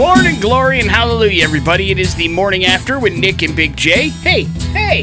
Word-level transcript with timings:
Morning 0.00 0.40
glory 0.40 0.80
and 0.80 0.90
hallelujah, 0.90 1.44
everybody. 1.44 1.90
It 1.90 1.98
is 1.98 2.14
the 2.14 2.26
morning 2.26 2.64
after 2.64 2.98
with 2.98 3.12
Nick 3.12 3.42
and 3.42 3.54
Big 3.54 3.76
J. 3.76 4.08
Hey, 4.08 4.44
hey, 4.44 5.02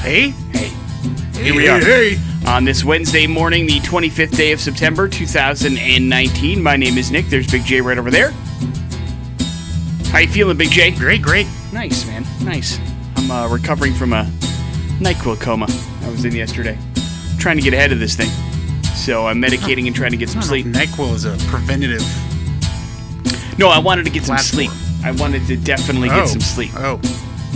Hey, 0.00 0.30
hey. 0.50 1.42
Here 1.42 1.54
we 1.54 1.68
are. 1.68 1.78
Hey, 1.78 2.16
On 2.46 2.64
this 2.64 2.82
Wednesday 2.82 3.26
morning, 3.26 3.66
the 3.66 3.80
25th 3.80 4.34
day 4.34 4.52
of 4.52 4.60
September, 4.60 5.08
2019. 5.08 6.62
My 6.62 6.74
name 6.74 6.96
is 6.96 7.10
Nick. 7.10 7.26
There's 7.26 7.50
Big 7.50 7.64
J 7.64 7.82
right 7.82 7.98
over 7.98 8.10
there. 8.10 8.30
How 10.10 10.20
you 10.20 10.28
feeling, 10.28 10.56
Big 10.56 10.70
J? 10.70 10.90
Great, 10.90 11.20
great. 11.20 11.46
Nice, 11.70 12.06
man. 12.06 12.24
Nice. 12.42 12.80
I'm 13.16 13.30
uh, 13.30 13.46
recovering 13.46 13.92
from 13.92 14.14
a 14.14 14.24
NyQuil 15.00 15.38
coma 15.38 15.66
I 16.00 16.08
was 16.08 16.24
in 16.24 16.34
yesterday. 16.34 16.78
Trying 17.38 17.58
to 17.58 17.62
get 17.62 17.74
ahead 17.74 17.92
of 17.92 17.98
this 17.98 18.16
thing. 18.16 18.30
So 18.84 19.26
I'm 19.26 19.36
medicating 19.36 19.86
and 19.86 19.94
trying 19.94 20.12
to 20.12 20.16
get 20.16 20.30
some 20.30 20.38
I 20.38 20.46
don't 20.46 20.72
know 20.72 20.72
sleep. 20.80 20.88
NyQuil 20.88 21.12
is 21.12 21.24
a 21.26 21.36
preventative. 21.50 22.00
No, 23.58 23.68
I 23.68 23.78
wanted 23.78 24.04
to 24.04 24.10
get 24.10 24.24
some 24.24 24.36
Platform. 24.36 24.68
sleep. 24.68 25.04
I 25.04 25.10
wanted 25.12 25.46
to 25.48 25.56
definitely 25.56 26.08
oh. 26.10 26.14
get 26.20 26.28
some 26.28 26.40
sleep. 26.40 26.70
Oh, 26.76 27.00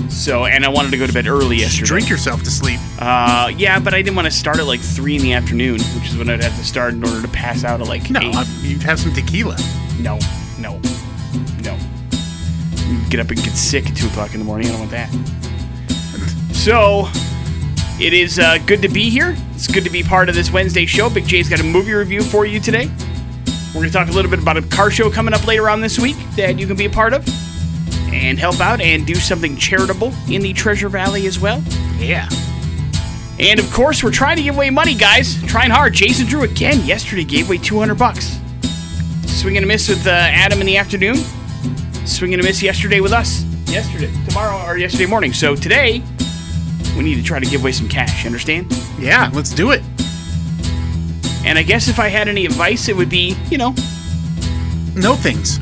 So, 0.08 0.46
and 0.46 0.64
I 0.64 0.68
wanted 0.68 0.90
to 0.92 0.96
go 0.98 1.06
to 1.06 1.12
bed 1.12 1.26
early 1.26 1.56
yesterday. 1.56 1.86
drink 1.86 2.08
yourself 2.10 2.42
to 2.42 2.50
sleep. 2.50 2.80
Uh, 2.98 3.50
yeah, 3.56 3.78
but 3.78 3.94
I 3.94 4.02
didn't 4.02 4.16
want 4.16 4.26
to 4.26 4.30
start 4.32 4.58
at 4.58 4.66
like 4.66 4.80
three 4.80 5.16
in 5.16 5.22
the 5.22 5.32
afternoon, 5.32 5.80
which 5.94 6.08
is 6.08 6.16
when 6.16 6.28
I'd 6.30 6.42
have 6.42 6.56
to 6.56 6.64
start 6.64 6.94
in 6.94 7.04
order 7.04 7.20
to 7.22 7.28
pass 7.28 7.64
out 7.64 7.80
at 7.80 7.88
like 7.88 8.10
No, 8.10 8.20
eight. 8.20 8.46
you'd 8.62 8.82
have 8.82 8.98
some 9.00 9.12
tequila. 9.12 9.56
no, 10.00 10.18
no, 10.58 10.80
no. 11.62 11.78
Get 13.08 13.20
up 13.20 13.28
and 13.30 13.38
get 13.42 13.54
sick 13.54 13.86
at 13.88 13.96
two 13.96 14.06
o'clock 14.08 14.32
in 14.34 14.38
the 14.40 14.44
morning. 14.44 14.68
I 14.68 14.70
don't 14.70 14.80
want 14.80 14.90
that. 14.92 15.10
So, 16.54 17.08
it 18.00 18.12
is 18.12 18.38
uh, 18.38 18.58
good 18.66 18.82
to 18.82 18.88
be 18.88 19.10
here. 19.10 19.36
It's 19.54 19.66
good 19.66 19.84
to 19.84 19.90
be 19.90 20.02
part 20.02 20.28
of 20.28 20.34
this 20.34 20.50
Wednesday 20.52 20.86
show. 20.86 21.10
Big 21.10 21.26
J's 21.26 21.48
got 21.48 21.60
a 21.60 21.64
movie 21.64 21.92
review 21.92 22.22
for 22.22 22.46
you 22.46 22.60
today. 22.60 22.90
We're 23.74 23.80
going 23.80 23.90
to 23.90 23.98
talk 23.98 24.08
a 24.08 24.12
little 24.12 24.30
bit 24.30 24.38
about 24.38 24.58
a 24.58 24.62
car 24.62 24.90
show 24.90 25.10
coming 25.10 25.32
up 25.32 25.46
later 25.46 25.70
on 25.70 25.80
this 25.80 25.98
week 25.98 26.16
that 26.36 26.58
you 26.58 26.66
can 26.66 26.76
be 26.76 26.84
a 26.84 26.90
part 26.90 27.14
of 27.14 27.26
and 28.12 28.38
help 28.38 28.60
out 28.60 28.82
and 28.82 29.06
do 29.06 29.14
something 29.14 29.56
charitable 29.56 30.12
in 30.28 30.42
the 30.42 30.52
Treasure 30.52 30.90
Valley 30.90 31.26
as 31.26 31.40
well. 31.40 31.62
Yeah. 31.98 32.28
And 33.38 33.58
of 33.58 33.72
course, 33.72 34.04
we're 34.04 34.12
trying 34.12 34.36
to 34.36 34.42
give 34.42 34.56
away 34.56 34.68
money, 34.68 34.94
guys. 34.94 35.42
Trying 35.44 35.70
hard. 35.70 35.94
Jason 35.94 36.26
Drew 36.26 36.42
again 36.42 36.84
yesterday 36.84 37.24
gave 37.24 37.46
away 37.46 37.56
200 37.56 37.94
bucks. 37.94 38.38
Swing 39.26 39.56
and 39.56 39.64
a 39.64 39.66
miss 39.66 39.88
with 39.88 40.06
uh, 40.06 40.10
Adam 40.10 40.60
in 40.60 40.66
the 40.66 40.76
afternoon. 40.76 41.16
Swing 42.04 42.34
and 42.34 42.42
a 42.42 42.44
miss 42.44 42.62
yesterday 42.62 43.00
with 43.00 43.12
us. 43.12 43.42
Yesterday, 43.70 44.12
tomorrow, 44.28 44.62
or 44.66 44.76
yesterday 44.76 45.06
morning. 45.06 45.32
So 45.32 45.56
today, 45.56 46.02
we 46.94 47.02
need 47.02 47.14
to 47.14 47.22
try 47.22 47.40
to 47.40 47.46
give 47.46 47.62
away 47.62 47.72
some 47.72 47.88
cash. 47.88 48.26
Understand? 48.26 48.70
Yeah, 48.98 49.30
let's 49.32 49.54
do 49.54 49.70
it. 49.70 49.82
And 51.44 51.58
I 51.58 51.62
guess 51.62 51.88
if 51.88 51.98
I 51.98 52.08
had 52.08 52.28
any 52.28 52.46
advice, 52.46 52.88
it 52.88 52.96
would 52.96 53.10
be, 53.10 53.36
you 53.50 53.58
know, 53.58 53.74
No 54.94 55.14
things. 55.14 55.58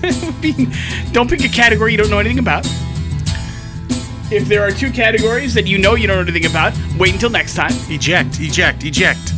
be 0.40 0.68
don't 1.12 1.30
pick 1.30 1.44
a 1.44 1.48
category 1.48 1.92
you 1.92 1.98
don't 1.98 2.10
know 2.10 2.18
anything 2.18 2.38
about. 2.40 2.66
If 4.30 4.48
there 4.48 4.62
are 4.62 4.70
two 4.72 4.90
categories 4.90 5.54
that 5.54 5.66
you 5.66 5.78
know 5.78 5.94
you 5.94 6.06
don't 6.06 6.16
know 6.16 6.22
anything 6.22 6.50
about, 6.50 6.72
wait 6.98 7.12
until 7.14 7.30
next 7.30 7.54
time. 7.54 7.72
Eject, 7.88 8.40
eject, 8.40 8.82
eject. 8.84 9.32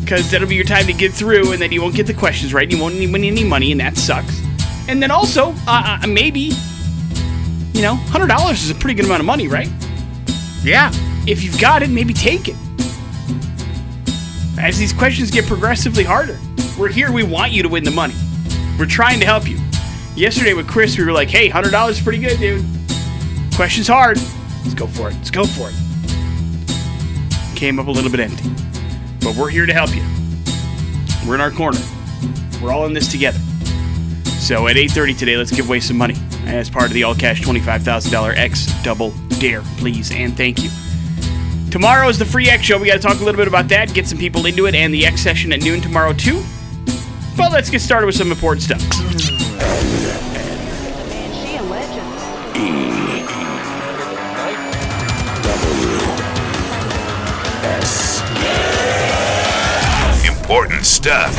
because 0.00 0.30
that'll 0.30 0.48
be 0.48 0.54
your 0.56 0.64
time 0.64 0.86
to 0.86 0.92
get 0.92 1.12
through, 1.12 1.52
and 1.52 1.60
then 1.60 1.70
you 1.72 1.80
won't 1.82 1.94
get 1.94 2.06
the 2.06 2.14
questions 2.14 2.52
right. 2.52 2.64
and 2.64 2.72
You 2.72 2.80
won't 2.80 2.94
win 3.12 3.24
any 3.24 3.44
money, 3.44 3.70
and 3.72 3.80
that 3.80 3.96
sucks. 3.96 4.40
And 4.88 5.02
then 5.02 5.10
also, 5.10 5.54
uh, 5.68 5.98
uh, 6.02 6.06
maybe, 6.06 6.52
you 7.72 7.82
know, 7.82 7.94
hundred 7.94 8.26
dollars 8.28 8.62
is 8.62 8.70
a 8.70 8.74
pretty 8.74 8.94
good 8.94 9.04
amount 9.06 9.20
of 9.20 9.26
money, 9.26 9.48
right? 9.48 9.70
Yeah. 10.62 10.90
If 11.26 11.42
you've 11.42 11.60
got 11.60 11.82
it, 11.82 11.90
maybe 11.90 12.12
take 12.12 12.48
it. 12.48 12.56
As 14.60 14.78
these 14.78 14.92
questions 14.92 15.30
get 15.30 15.46
progressively 15.46 16.04
harder, 16.04 16.38
we're 16.78 16.90
here. 16.90 17.10
We 17.10 17.22
want 17.22 17.50
you 17.50 17.62
to 17.62 17.68
win 17.68 17.82
the 17.82 17.90
money. 17.90 18.14
We're 18.78 18.84
trying 18.84 19.18
to 19.20 19.24
help 19.24 19.48
you. 19.48 19.58
Yesterday 20.14 20.52
with 20.52 20.68
Chris, 20.68 20.98
we 20.98 21.04
were 21.04 21.12
like, 21.12 21.30
"Hey, 21.30 21.48
hundred 21.48 21.70
dollars 21.70 21.96
is 21.96 22.02
pretty 22.02 22.18
good, 22.18 22.38
dude. 22.38 22.62
Question's 23.56 23.88
hard. 23.88 24.20
Let's 24.62 24.74
go 24.74 24.86
for 24.86 25.08
it. 25.08 25.14
Let's 25.14 25.30
go 25.30 25.44
for 25.44 25.70
it." 25.70 25.74
Came 27.56 27.78
up 27.78 27.86
a 27.86 27.90
little 27.90 28.10
bit 28.10 28.20
empty, 28.20 28.50
but 29.22 29.34
we're 29.34 29.48
here 29.48 29.64
to 29.64 29.72
help 29.72 29.94
you. 29.96 30.02
We're 31.26 31.36
in 31.36 31.40
our 31.40 31.50
corner. 31.50 31.80
We're 32.60 32.70
all 32.70 32.84
in 32.84 32.92
this 32.92 33.08
together. 33.08 33.40
So 34.24 34.68
at 34.68 34.76
8:30 34.76 35.14
today, 35.14 35.38
let's 35.38 35.50
give 35.50 35.68
away 35.68 35.80
some 35.80 35.96
money 35.96 36.16
as 36.46 36.68
part 36.68 36.86
of 36.86 36.92
the 36.92 37.02
all 37.04 37.14
cash 37.14 37.40
$25,000 37.40 38.34
X 38.36 38.66
Double 38.82 39.14
Dare, 39.38 39.62
please 39.78 40.10
and 40.10 40.36
thank 40.36 40.62
you. 40.62 40.68
Tomorrow 41.70 42.08
is 42.08 42.18
the 42.18 42.24
free 42.24 42.50
X 42.50 42.64
show. 42.64 42.78
We 42.78 42.88
got 42.88 42.94
to 42.94 43.00
talk 43.00 43.20
a 43.20 43.24
little 43.24 43.38
bit 43.38 43.46
about 43.46 43.68
that, 43.68 43.94
get 43.94 44.08
some 44.08 44.18
people 44.18 44.44
into 44.46 44.66
it, 44.66 44.74
and 44.74 44.92
the 44.92 45.06
X 45.06 45.20
session 45.20 45.52
at 45.52 45.62
noon 45.62 45.80
tomorrow 45.80 46.12
too. 46.12 46.42
But 47.36 47.52
let's 47.52 47.70
get 47.70 47.80
started 47.80 48.06
with 48.06 48.16
some 48.16 48.32
important 48.32 48.62
stuff. 48.64 48.80
She 48.82 49.36
a 51.56 51.62
legend. 51.62 52.06
Important 60.26 60.84
stuff. 60.84 61.36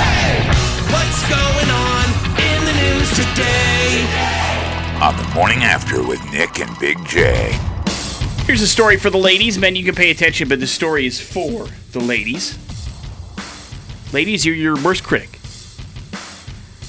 What's 0.91 1.28
going 1.28 1.70
on 1.70 2.06
in 2.40 2.66
the 2.66 2.74
news 2.80 3.09
today? 3.12 4.08
On 5.02 5.14
the 5.18 5.30
morning 5.36 5.64
after 5.64 6.02
with 6.02 6.24
Nick 6.31 6.59
and 6.59 6.80
Big 6.80 7.03
J. 7.06 7.59
Here's 8.51 8.62
a 8.62 8.67
story 8.67 8.97
for 8.97 9.09
the 9.09 9.17
ladies. 9.17 9.57
Men, 9.57 9.78
you 9.78 9.85
can 9.85 9.95
pay 9.95 10.12
attention, 10.12 10.50
but 10.50 10.59
the 10.59 10.67
story 10.67 11.06
is 11.06 11.22
for 11.22 11.67
the 11.94 12.01
ladies. 12.01 12.59
Ladies, 14.12 14.45
you're 14.45 14.53
your 14.53 14.75
worst 14.84 15.06
critic. 15.06 15.39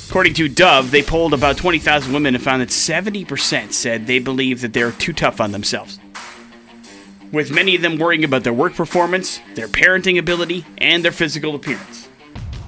According 0.09 0.35
to 0.35 0.49
Dove, 0.49 0.91
they 0.91 1.05
polled 1.05 1.33
about 1.33 1.57
20,000 1.57 2.13
women 2.13 2.35
and 2.35 2.43
found 2.43 2.63
that 2.63 2.71
70% 2.71 3.73
said 3.73 4.09
they 4.09 4.19
believe 4.19 4.61
that 4.61 4.73
they're 4.73 4.91
too 4.91 5.13
tough 5.13 5.41
on 5.41 5.53
themselves. 5.53 6.01
With 7.31 7.53
many 7.53 7.77
of 7.77 7.83
them 7.83 7.97
worrying 7.97 8.25
about 8.25 8.43
their 8.43 8.53
work 8.53 8.75
performance, 8.75 9.41
their 9.55 9.69
parenting 9.69 10.19
ability, 10.19 10.67
and 10.79 11.05
their 11.05 11.13
physical 11.13 11.55
appearance. 11.55 12.09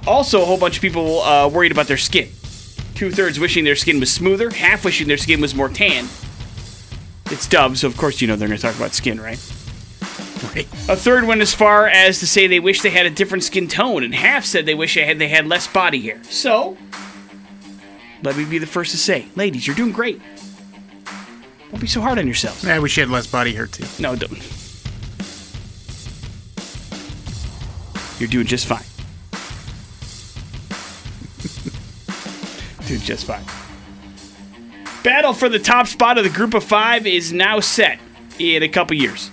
Also, 0.07 0.41
a 0.41 0.45
whole 0.45 0.57
bunch 0.57 0.77
of 0.77 0.81
people 0.81 1.21
uh, 1.23 1.49
worried 1.49 1.73
about 1.73 1.87
their 1.87 1.97
skin. 1.97 2.29
Two 2.93 3.11
thirds 3.11 3.41
wishing 3.41 3.65
their 3.65 3.75
skin 3.75 3.99
was 3.99 4.09
smoother, 4.09 4.51
half 4.51 4.85
wishing 4.85 5.09
their 5.09 5.17
skin 5.17 5.41
was 5.41 5.53
more 5.53 5.67
tan, 5.67 6.07
it's 7.31 7.47
Dove, 7.47 7.77
so 7.77 7.87
of 7.87 7.97
course 7.97 8.21
you 8.21 8.27
know 8.27 8.35
they're 8.35 8.47
going 8.47 8.59
to 8.59 8.61
talk 8.61 8.75
about 8.75 8.93
skin, 8.93 9.19
right? 9.19 9.39
Right. 10.53 10.67
A 10.89 10.95
third 10.95 11.25
went 11.25 11.41
as 11.41 11.53
far 11.53 11.87
as 11.87 12.19
to 12.19 12.27
say 12.27 12.47
they 12.47 12.59
wish 12.59 12.81
they 12.81 12.89
had 12.89 13.05
a 13.05 13.09
different 13.09 13.43
skin 13.43 13.67
tone, 13.67 14.03
and 14.03 14.13
half 14.13 14.45
said 14.45 14.65
they 14.65 14.75
wish 14.75 14.95
they 14.95 15.05
had, 15.05 15.17
they 15.17 15.27
had 15.27 15.47
less 15.47 15.67
body 15.67 16.01
hair. 16.01 16.23
So, 16.25 16.77
let 18.21 18.37
me 18.37 18.45
be 18.45 18.57
the 18.57 18.67
first 18.67 18.91
to 18.91 18.97
say, 18.97 19.27
ladies, 19.35 19.65
you're 19.65 19.75
doing 19.75 19.91
great. 19.91 20.21
Don't 21.71 21.81
be 21.81 21.87
so 21.87 22.01
hard 22.01 22.19
on 22.19 22.25
yourselves. 22.25 22.65
I 22.65 22.79
wish 22.79 22.97
you 22.97 23.01
had 23.01 23.09
less 23.09 23.27
body 23.27 23.53
hair 23.53 23.67
too. 23.67 23.85
No, 23.99 24.15
don't. 24.15 24.31
You're 28.19 28.29
doing 28.29 28.47
just 28.47 28.65
fine. 28.65 28.79
doing 32.87 33.01
just 33.01 33.25
fine. 33.25 33.64
Battle 35.05 35.33
for 35.33 35.49
the 35.49 35.59
top 35.59 35.85
spot 35.85 36.17
of 36.17 36.23
the 36.23 36.31
group 36.31 36.55
of 36.55 36.63
five 36.63 37.05
is 37.05 37.31
now 37.31 37.59
set 37.59 37.99
in 38.39 38.63
a 38.63 38.67
couple 38.67 38.97
years. 38.97 39.29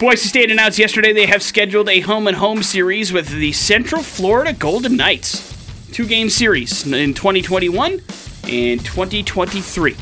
Boise 0.00 0.26
State 0.26 0.50
announced 0.50 0.78
yesterday 0.78 1.12
they 1.12 1.26
have 1.26 1.42
scheduled 1.42 1.86
a 1.90 2.00
home 2.00 2.26
and 2.26 2.34
home 2.34 2.62
series 2.62 3.12
with 3.12 3.28
the 3.28 3.52
Central 3.52 4.02
Florida 4.02 4.54
Golden 4.54 4.96
Knights. 4.96 5.54
Two 5.92 6.06
game 6.06 6.30
series 6.30 6.86
in 6.86 7.12
2021 7.12 8.00
and 8.48 8.82
2023. 8.82 9.96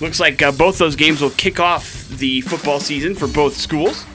Looks 0.00 0.20
like 0.20 0.40
uh, 0.40 0.52
both 0.52 0.78
those 0.78 0.94
games 0.94 1.20
will 1.20 1.30
kick 1.30 1.58
off 1.58 2.08
the 2.10 2.40
football 2.42 2.78
season 2.78 3.16
for 3.16 3.26
both 3.26 3.56
schools. 3.56 4.06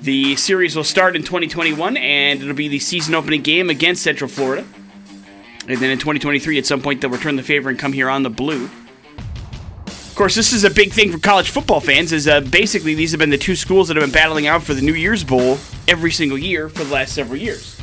The 0.00 0.34
series 0.34 0.74
will 0.74 0.82
start 0.82 1.14
in 1.14 1.22
2021, 1.22 1.96
and 1.96 2.42
it'll 2.42 2.52
be 2.52 2.66
the 2.66 2.80
season 2.80 3.14
opening 3.14 3.42
game 3.42 3.70
against 3.70 4.02
Central 4.02 4.28
Florida. 4.28 4.66
And 5.66 5.78
then 5.78 5.90
in 5.90 5.98
2023, 5.98 6.58
at 6.58 6.66
some 6.66 6.82
point, 6.82 7.00
they'll 7.00 7.10
return 7.10 7.36
the 7.36 7.42
favor 7.42 7.70
and 7.70 7.78
come 7.78 7.92
here 7.92 8.10
on 8.10 8.22
the 8.22 8.30
blue. 8.30 8.68
Of 9.86 10.14
course, 10.14 10.34
this 10.34 10.52
is 10.52 10.62
a 10.62 10.70
big 10.70 10.92
thing 10.92 11.10
for 11.10 11.18
college 11.18 11.50
football 11.50 11.80
fans, 11.80 12.12
as 12.12 12.28
uh, 12.28 12.40
basically 12.40 12.94
these 12.94 13.10
have 13.10 13.18
been 13.18 13.30
the 13.30 13.38
two 13.38 13.56
schools 13.56 13.88
that 13.88 13.96
have 13.96 14.04
been 14.04 14.12
battling 14.12 14.46
out 14.46 14.62
for 14.62 14.72
the 14.72 14.82
New 14.82 14.94
Year's 14.94 15.24
Bowl 15.24 15.58
every 15.88 16.12
single 16.12 16.38
year 16.38 16.68
for 16.68 16.84
the 16.84 16.92
last 16.92 17.14
several 17.14 17.36
years. 17.36 17.80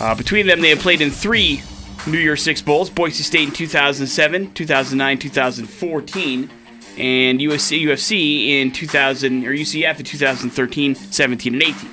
Uh, 0.00 0.16
between 0.16 0.48
them, 0.48 0.60
they 0.60 0.70
have 0.70 0.80
played 0.80 1.00
in 1.00 1.10
three 1.10 1.62
New 2.08 2.18
Year's 2.18 2.42
Six 2.42 2.60
Bowls 2.60 2.90
Boise 2.90 3.22
State 3.22 3.46
in 3.46 3.54
2007, 3.54 4.52
2009, 4.52 5.18
2014, 5.18 6.50
and 6.98 7.38
USC, 7.38 7.82
UFC 7.82 8.48
in 8.60 8.72
2000, 8.72 9.46
or 9.46 9.52
UCF 9.52 9.98
in 10.00 10.04
2013, 10.04 10.94
17, 10.96 11.54
and 11.54 11.62
18. 11.62 11.90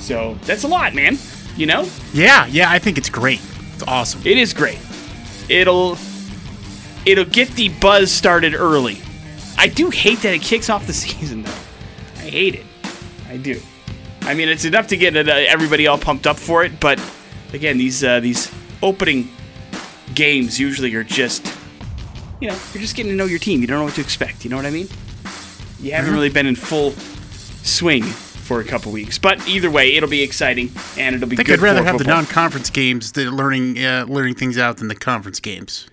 So 0.00 0.34
that's 0.42 0.64
a 0.64 0.68
lot, 0.68 0.94
man. 0.94 1.16
You 1.56 1.64
know? 1.64 1.88
Yeah, 2.12 2.46
yeah, 2.46 2.70
I 2.70 2.78
think 2.78 2.98
it's 2.98 3.08
great. 3.08 3.40
It's 3.80 3.88
awesome. 3.88 4.20
It 4.26 4.36
is 4.36 4.52
great. 4.52 4.78
It'll 5.48 5.96
it'll 7.06 7.24
get 7.24 7.48
the 7.52 7.70
buzz 7.80 8.12
started 8.12 8.54
early. 8.54 8.98
I 9.56 9.68
do 9.68 9.88
hate 9.88 10.18
that 10.18 10.34
it 10.34 10.42
kicks 10.42 10.68
off 10.68 10.86
the 10.86 10.92
season 11.06 11.44
though. 11.44 11.50
I 12.16 12.28
hate 12.28 12.56
it. 12.56 12.66
I 13.30 13.38
do. 13.38 13.58
I 14.20 14.34
mean, 14.34 14.50
it's 14.50 14.66
enough 14.66 14.88
to 14.88 14.98
get 14.98 15.16
uh, 15.16 15.32
everybody 15.32 15.86
all 15.86 15.96
pumped 15.96 16.26
up 16.26 16.38
for 16.38 16.62
it, 16.62 16.78
but 16.78 17.00
again, 17.54 17.78
these 17.78 18.04
uh, 18.04 18.20
these 18.20 18.52
opening 18.82 19.30
games 20.14 20.60
usually 20.60 20.94
are 20.94 21.04
just, 21.04 21.46
you 22.38 22.48
know, 22.48 22.58
you're 22.74 22.82
just 22.82 22.96
getting 22.96 23.12
to 23.12 23.16
know 23.16 23.24
your 23.24 23.38
team. 23.38 23.62
You 23.62 23.66
don't 23.66 23.78
know 23.78 23.84
what 23.84 23.94
to 23.94 24.02
expect. 24.02 24.44
You 24.44 24.50
know 24.50 24.56
what 24.56 24.66
I 24.66 24.70
mean? 24.70 24.88
You 25.80 25.92
haven't 25.92 26.12
really 26.12 26.28
been 26.28 26.46
in 26.46 26.54
full 26.54 26.90
swing 27.62 28.04
for 28.50 28.60
a 28.60 28.64
couple 28.64 28.90
weeks. 28.90 29.16
But 29.16 29.46
either 29.46 29.70
way, 29.70 29.94
it'll 29.94 30.08
be 30.08 30.24
exciting 30.24 30.72
and 30.98 31.14
it'll 31.14 31.28
be 31.28 31.36
I 31.36 31.38
think 31.38 31.46
good 31.46 31.60
I'd 31.60 31.62
rather 31.62 31.84
have 31.84 31.98
the 31.98 32.04
non-conference 32.04 32.70
games, 32.70 33.12
the 33.12 33.30
learning 33.30 33.78
uh, 33.78 34.06
learning 34.08 34.34
things 34.34 34.58
out, 34.58 34.78
than 34.78 34.88
the 34.88 34.96
conference 34.96 35.38
games. 35.38 35.86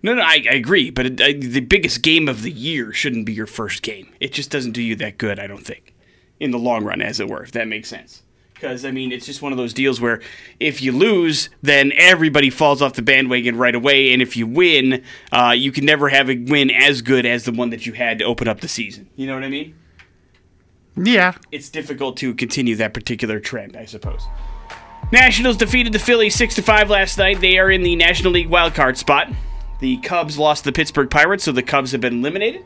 No, 0.00 0.14
no, 0.14 0.22
I, 0.22 0.44
I 0.48 0.54
agree. 0.54 0.90
But 0.90 1.06
it, 1.06 1.20
I, 1.20 1.32
the 1.32 1.58
biggest 1.58 2.02
game 2.02 2.28
of 2.28 2.42
the 2.42 2.52
year 2.52 2.92
shouldn't 2.92 3.26
be 3.26 3.32
your 3.32 3.48
first 3.48 3.82
game. 3.82 4.14
It 4.20 4.32
just 4.32 4.48
doesn't 4.48 4.72
do 4.72 4.80
you 4.80 4.94
that 4.94 5.18
good, 5.18 5.40
I 5.40 5.48
don't 5.48 5.66
think, 5.66 5.92
in 6.38 6.52
the 6.52 6.58
long 6.58 6.84
run, 6.84 7.02
as 7.02 7.18
it 7.18 7.28
were, 7.28 7.42
if 7.42 7.50
that 7.50 7.66
makes 7.66 7.88
sense. 7.88 8.22
Because, 8.54 8.84
I 8.84 8.92
mean, 8.92 9.10
it's 9.10 9.26
just 9.26 9.42
one 9.42 9.50
of 9.50 9.58
those 9.58 9.74
deals 9.74 10.00
where 10.00 10.20
if 10.60 10.80
you 10.80 10.92
lose, 10.92 11.48
then 11.62 11.90
everybody 11.96 12.48
falls 12.48 12.80
off 12.80 12.92
the 12.92 13.02
bandwagon 13.02 13.56
right 13.56 13.74
away. 13.74 14.12
And 14.12 14.22
if 14.22 14.36
you 14.36 14.46
win, 14.46 15.02
uh, 15.32 15.52
you 15.56 15.72
can 15.72 15.84
never 15.84 16.10
have 16.10 16.30
a 16.30 16.36
win 16.36 16.70
as 16.70 17.02
good 17.02 17.26
as 17.26 17.42
the 17.42 17.50
one 17.50 17.70
that 17.70 17.86
you 17.86 17.92
had 17.92 18.20
to 18.20 18.24
open 18.24 18.46
up 18.46 18.60
the 18.60 18.68
season. 18.68 19.10
You 19.16 19.26
know 19.26 19.34
what 19.34 19.42
I 19.42 19.48
mean? 19.48 19.74
Yeah, 20.96 21.34
It's 21.50 21.68
difficult 21.68 22.16
to 22.18 22.34
continue 22.34 22.76
that 22.76 22.94
particular 22.94 23.40
trend, 23.40 23.76
I 23.76 23.84
suppose. 23.84 24.22
Nationals 25.12 25.56
defeated 25.56 25.92
the 25.92 25.98
Phillies 25.98 26.34
6 26.36 26.54
to 26.56 26.62
5 26.62 26.88
last 26.90 27.18
night. 27.18 27.40
They 27.40 27.58
are 27.58 27.70
in 27.70 27.82
the 27.82 27.96
National 27.96 28.32
League 28.32 28.48
wildcard 28.48 28.96
spot. 28.96 29.28
The 29.80 29.96
Cubs 29.98 30.38
lost 30.38 30.64
to 30.64 30.70
the 30.70 30.74
Pittsburgh 30.74 31.10
Pirates, 31.10 31.44
so 31.44 31.52
the 31.52 31.62
Cubs 31.62 31.92
have 31.92 32.00
been 32.00 32.20
eliminated. 32.20 32.64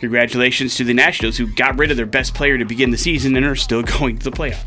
Congratulations 0.00 0.74
to 0.76 0.84
the 0.84 0.94
Nationals, 0.94 1.36
who 1.36 1.46
got 1.46 1.78
rid 1.78 1.90
of 1.90 1.96
their 1.96 2.06
best 2.06 2.34
player 2.34 2.58
to 2.58 2.64
begin 2.64 2.90
the 2.90 2.98
season 2.98 3.36
and 3.36 3.46
are 3.46 3.54
still 3.56 3.82
going 3.98 4.18
to 4.18 4.24
the 4.30 4.36
playoffs. 4.36 4.64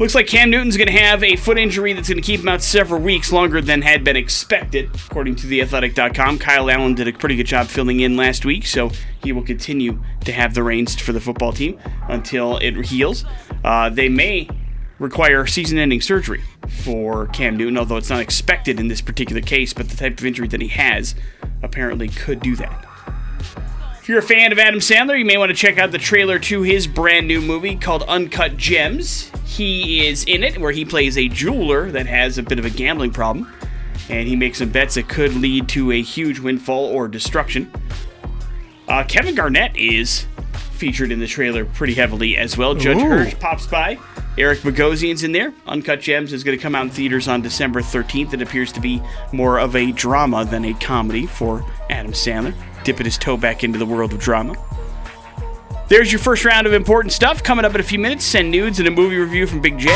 Looks 0.00 0.14
like 0.14 0.28
Cam 0.28 0.48
Newton's 0.48 0.78
going 0.78 0.86
to 0.86 0.98
have 0.98 1.22
a 1.22 1.36
foot 1.36 1.58
injury 1.58 1.92
that's 1.92 2.08
going 2.08 2.16
to 2.16 2.26
keep 2.26 2.40
him 2.40 2.48
out 2.48 2.62
several 2.62 3.02
weeks 3.02 3.30
longer 3.30 3.60
than 3.60 3.82
had 3.82 4.02
been 4.02 4.16
expected, 4.16 4.88
according 5.06 5.36
to 5.36 5.46
theathletic.com. 5.46 6.38
Kyle 6.38 6.70
Allen 6.70 6.94
did 6.94 7.06
a 7.06 7.12
pretty 7.12 7.36
good 7.36 7.44
job 7.44 7.66
filling 7.66 8.00
in 8.00 8.16
last 8.16 8.46
week, 8.46 8.64
so 8.64 8.90
he 9.22 9.30
will 9.30 9.42
continue 9.42 10.02
to 10.24 10.32
have 10.32 10.54
the 10.54 10.62
reins 10.62 10.98
for 10.98 11.12
the 11.12 11.20
football 11.20 11.52
team 11.52 11.78
until 12.08 12.56
it 12.62 12.86
heals. 12.86 13.26
Uh, 13.62 13.90
they 13.90 14.08
may 14.08 14.48
require 14.98 15.46
season 15.46 15.76
ending 15.76 16.00
surgery 16.00 16.42
for 16.66 17.26
Cam 17.26 17.58
Newton, 17.58 17.76
although 17.76 17.98
it's 17.98 18.08
not 18.08 18.20
expected 18.20 18.80
in 18.80 18.88
this 18.88 19.02
particular 19.02 19.42
case, 19.42 19.74
but 19.74 19.90
the 19.90 19.98
type 19.98 20.18
of 20.18 20.24
injury 20.24 20.48
that 20.48 20.62
he 20.62 20.68
has 20.68 21.14
apparently 21.62 22.08
could 22.08 22.40
do 22.40 22.56
that. 22.56 22.86
If 24.10 24.12
you're 24.12 24.18
a 24.18 24.22
fan 24.22 24.50
of 24.50 24.58
Adam 24.58 24.80
Sandler, 24.80 25.16
you 25.16 25.24
may 25.24 25.38
want 25.38 25.50
to 25.50 25.54
check 25.54 25.78
out 25.78 25.92
the 25.92 25.98
trailer 25.98 26.40
to 26.40 26.62
his 26.62 26.88
brand 26.88 27.28
new 27.28 27.40
movie 27.40 27.76
called 27.76 28.02
Uncut 28.08 28.56
Gems. 28.56 29.30
He 29.44 30.04
is 30.04 30.24
in 30.24 30.42
it, 30.42 30.58
where 30.58 30.72
he 30.72 30.84
plays 30.84 31.16
a 31.16 31.28
jeweler 31.28 31.92
that 31.92 32.06
has 32.06 32.36
a 32.36 32.42
bit 32.42 32.58
of 32.58 32.64
a 32.64 32.70
gambling 32.70 33.12
problem, 33.12 33.46
and 34.08 34.26
he 34.26 34.34
makes 34.34 34.58
some 34.58 34.70
bets 34.70 34.96
that 34.96 35.08
could 35.08 35.34
lead 35.34 35.68
to 35.68 35.92
a 35.92 36.02
huge 36.02 36.40
windfall 36.40 36.86
or 36.86 37.06
destruction. 37.06 37.70
Uh, 38.88 39.04
Kevin 39.04 39.36
Garnett 39.36 39.76
is 39.76 40.26
featured 40.72 41.12
in 41.12 41.20
the 41.20 41.28
trailer 41.28 41.64
pretty 41.64 41.94
heavily 41.94 42.36
as 42.36 42.58
well. 42.58 42.74
Judd 42.74 42.96
Ooh. 42.96 43.08
Hirsch 43.10 43.38
pops 43.38 43.68
by. 43.68 43.96
Eric 44.36 44.60
Bogosian's 44.60 45.22
in 45.22 45.30
there. 45.30 45.52
Uncut 45.66 46.00
Gems 46.00 46.32
is 46.32 46.42
going 46.42 46.58
to 46.58 46.62
come 46.62 46.74
out 46.74 46.84
in 46.84 46.90
theaters 46.90 47.28
on 47.28 47.42
December 47.42 47.80
13th. 47.80 48.32
It 48.32 48.42
appears 48.42 48.72
to 48.72 48.80
be 48.80 49.00
more 49.32 49.60
of 49.60 49.76
a 49.76 49.92
drama 49.92 50.44
than 50.44 50.64
a 50.64 50.74
comedy 50.74 51.26
for 51.26 51.64
Adam 51.90 52.12
Sandler, 52.12 52.54
dipping 52.84 53.04
his 53.04 53.18
toe 53.18 53.36
back 53.36 53.64
into 53.64 53.78
the 53.78 53.86
world 53.86 54.12
of 54.12 54.18
drama. 54.20 54.56
There's 55.88 56.12
your 56.12 56.20
first 56.20 56.44
round 56.44 56.66
of 56.66 56.72
important 56.72 57.12
stuff. 57.12 57.42
Coming 57.42 57.64
up 57.64 57.74
in 57.74 57.80
a 57.80 57.84
few 57.84 57.98
minutes, 57.98 58.24
send 58.24 58.50
nudes 58.50 58.78
and 58.78 58.86
a 58.86 58.90
movie 58.90 59.16
review 59.16 59.46
from 59.46 59.60
Big 59.60 59.76
J. 59.78 59.88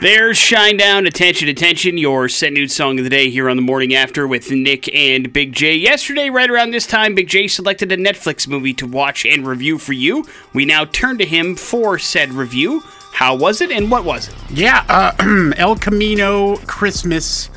There's 0.00 0.36
Shinedown, 0.38 1.06
Attention, 1.06 1.48
Attention, 1.48 1.96
your 1.96 2.28
Send 2.28 2.54
Nude 2.54 2.70
song 2.70 2.98
of 2.98 3.04
the 3.04 3.10
day 3.10 3.30
here 3.30 3.48
on 3.48 3.56
the 3.56 3.62
morning 3.62 3.94
after 3.94 4.26
with 4.26 4.50
Nick 4.50 4.94
and 4.94 5.32
Big 5.32 5.52
J. 5.54 5.74
Yesterday, 5.76 6.28
right 6.28 6.50
around 6.50 6.72
this 6.72 6.86
time, 6.86 7.14
Big 7.14 7.28
J 7.28 7.48
selected 7.48 7.90
a 7.90 7.96
Netflix 7.96 8.46
movie 8.46 8.74
to 8.74 8.86
watch 8.86 9.24
and 9.24 9.46
review 9.46 9.78
for 9.78 9.94
you. 9.94 10.26
We 10.52 10.66
now 10.66 10.84
turn 10.84 11.16
to 11.18 11.24
him 11.24 11.56
for 11.56 11.98
said 11.98 12.32
review. 12.32 12.82
How 13.12 13.34
was 13.34 13.62
it 13.62 13.70
and 13.70 13.90
what 13.90 14.04
was 14.04 14.28
it? 14.28 14.34
yeah. 14.50 14.84
Uh, 14.88 15.52
El 15.56 15.76
Camino 15.76 16.56
Christmas 16.66 17.48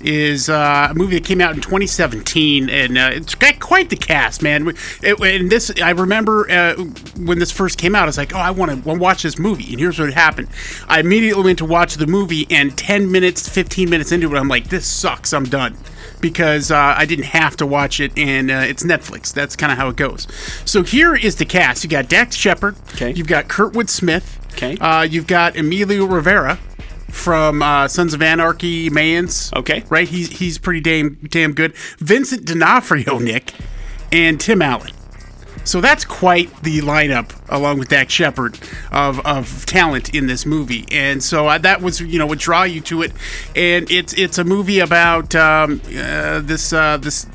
is 0.00 0.48
uh, 0.48 0.88
a 0.90 0.94
movie 0.94 1.16
that 1.18 1.24
came 1.24 1.40
out 1.40 1.54
in 1.54 1.60
2017, 1.60 2.68
and 2.68 2.98
uh, 2.98 3.10
it's 3.12 3.34
got 3.34 3.60
quite 3.60 3.90
the 3.90 3.96
cast, 3.96 4.42
man. 4.42 4.68
It, 5.02 5.20
and 5.20 5.50
this, 5.50 5.72
I 5.82 5.90
remember 5.90 6.50
uh, 6.50 6.74
when 7.18 7.38
this 7.38 7.50
first 7.50 7.78
came 7.78 7.94
out, 7.94 8.04
I 8.04 8.06
was 8.06 8.18
like, 8.18 8.34
"Oh, 8.34 8.38
I 8.38 8.50
want 8.50 8.84
to 8.84 8.94
watch 8.94 9.22
this 9.22 9.38
movie." 9.38 9.70
And 9.70 9.80
here's 9.80 9.98
what 9.98 10.12
happened: 10.12 10.48
I 10.88 11.00
immediately 11.00 11.42
went 11.44 11.58
to 11.58 11.64
watch 11.64 11.94
the 11.94 12.06
movie, 12.06 12.46
and 12.50 12.76
10 12.76 13.10
minutes, 13.10 13.48
15 13.48 13.88
minutes 13.90 14.12
into 14.12 14.34
it, 14.34 14.38
I'm 14.38 14.48
like, 14.48 14.68
"This 14.68 14.86
sucks. 14.86 15.32
I'm 15.32 15.44
done." 15.44 15.76
Because 16.20 16.70
uh, 16.70 16.94
I 16.96 17.04
didn't 17.04 17.26
have 17.26 17.56
to 17.56 17.66
watch 17.66 18.00
it, 18.00 18.16
and 18.16 18.50
uh, 18.50 18.64
it's 18.66 18.82
Netflix. 18.82 19.32
That's 19.34 19.54
kind 19.54 19.70
of 19.70 19.76
how 19.76 19.88
it 19.88 19.96
goes. 19.96 20.26
So 20.64 20.82
here 20.82 21.14
is 21.14 21.36
the 21.36 21.44
cast. 21.44 21.84
You 21.84 21.90
got 21.90 22.08
Dax 22.08 22.34
Shepard. 22.34 22.76
Okay. 22.94 23.12
You've 23.12 23.26
got 23.26 23.48
Kurtwood 23.48 23.90
Smith. 23.90 24.40
Okay. 24.52 24.78
Uh, 24.78 25.02
you've 25.02 25.26
got 25.26 25.56
Emilio 25.56 26.06
Rivera 26.06 26.58
from 27.16 27.62
uh, 27.62 27.88
Sons 27.88 28.14
of 28.14 28.22
Anarchy, 28.22 28.90
Mayans. 28.90 29.52
Okay. 29.56 29.84
Right? 29.88 30.08
He's 30.08 30.38
he's 30.38 30.58
pretty 30.58 30.80
damn 30.80 31.14
damn 31.28 31.52
good. 31.52 31.74
Vincent 31.98 32.44
D'Onofrio, 32.44 33.18
Nick, 33.18 33.52
and 34.12 34.40
Tim 34.40 34.62
Allen. 34.62 34.92
So 35.64 35.80
that's 35.80 36.04
quite 36.04 36.62
the 36.62 36.78
lineup, 36.78 37.32
along 37.48 37.80
with 37.80 37.88
Dax 37.88 38.12
Shepard, 38.12 38.56
of, 38.92 39.18
of 39.26 39.66
talent 39.66 40.14
in 40.14 40.28
this 40.28 40.46
movie. 40.46 40.84
And 40.92 41.20
so 41.20 41.48
uh, 41.48 41.58
that 41.58 41.82
was, 41.82 42.00
you 42.00 42.20
know, 42.20 42.26
would 42.28 42.38
draw 42.38 42.62
you 42.62 42.80
to 42.82 43.02
it. 43.02 43.10
And 43.56 43.90
it's 43.90 44.12
it's 44.12 44.38
a 44.38 44.44
movie 44.44 44.78
about 44.78 45.34
um, 45.34 45.80
uh, 45.86 46.38
this 46.38 46.72
uh, 46.72 46.98
this 46.98 47.26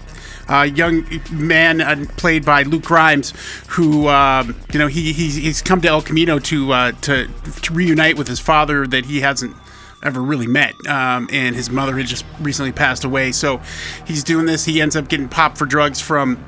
uh, 0.47 0.61
young 0.61 1.05
man 1.29 1.81
uh, 1.81 2.05
played 2.15 2.45
by 2.45 2.63
Luke 2.63 2.83
Grimes, 2.83 3.33
who 3.67 4.07
um, 4.07 4.55
you 4.71 4.79
know 4.79 4.87
he 4.87 5.11
he's, 5.11 5.35
he's 5.35 5.61
come 5.61 5.81
to 5.81 5.89
El 5.89 6.01
Camino 6.01 6.39
to, 6.39 6.71
uh, 6.71 6.91
to 7.01 7.27
to 7.27 7.73
reunite 7.73 8.17
with 8.17 8.29
his 8.29 8.39
father 8.39 8.87
that 8.87 9.05
he 9.05 9.19
hasn't 9.21 9.55
ever 10.03 10.21
really 10.21 10.47
met, 10.47 10.75
um, 10.87 11.29
and 11.31 11.55
his 11.55 11.69
mother 11.69 11.97
had 11.97 12.07
just 12.07 12.25
recently 12.39 12.71
passed 12.71 13.03
away. 13.03 13.31
So 13.31 13.61
he's 14.05 14.23
doing 14.23 14.45
this. 14.45 14.65
He 14.65 14.81
ends 14.81 14.95
up 14.95 15.07
getting 15.07 15.29
popped 15.29 15.57
for 15.57 15.65
drugs 15.65 16.01
from 16.01 16.43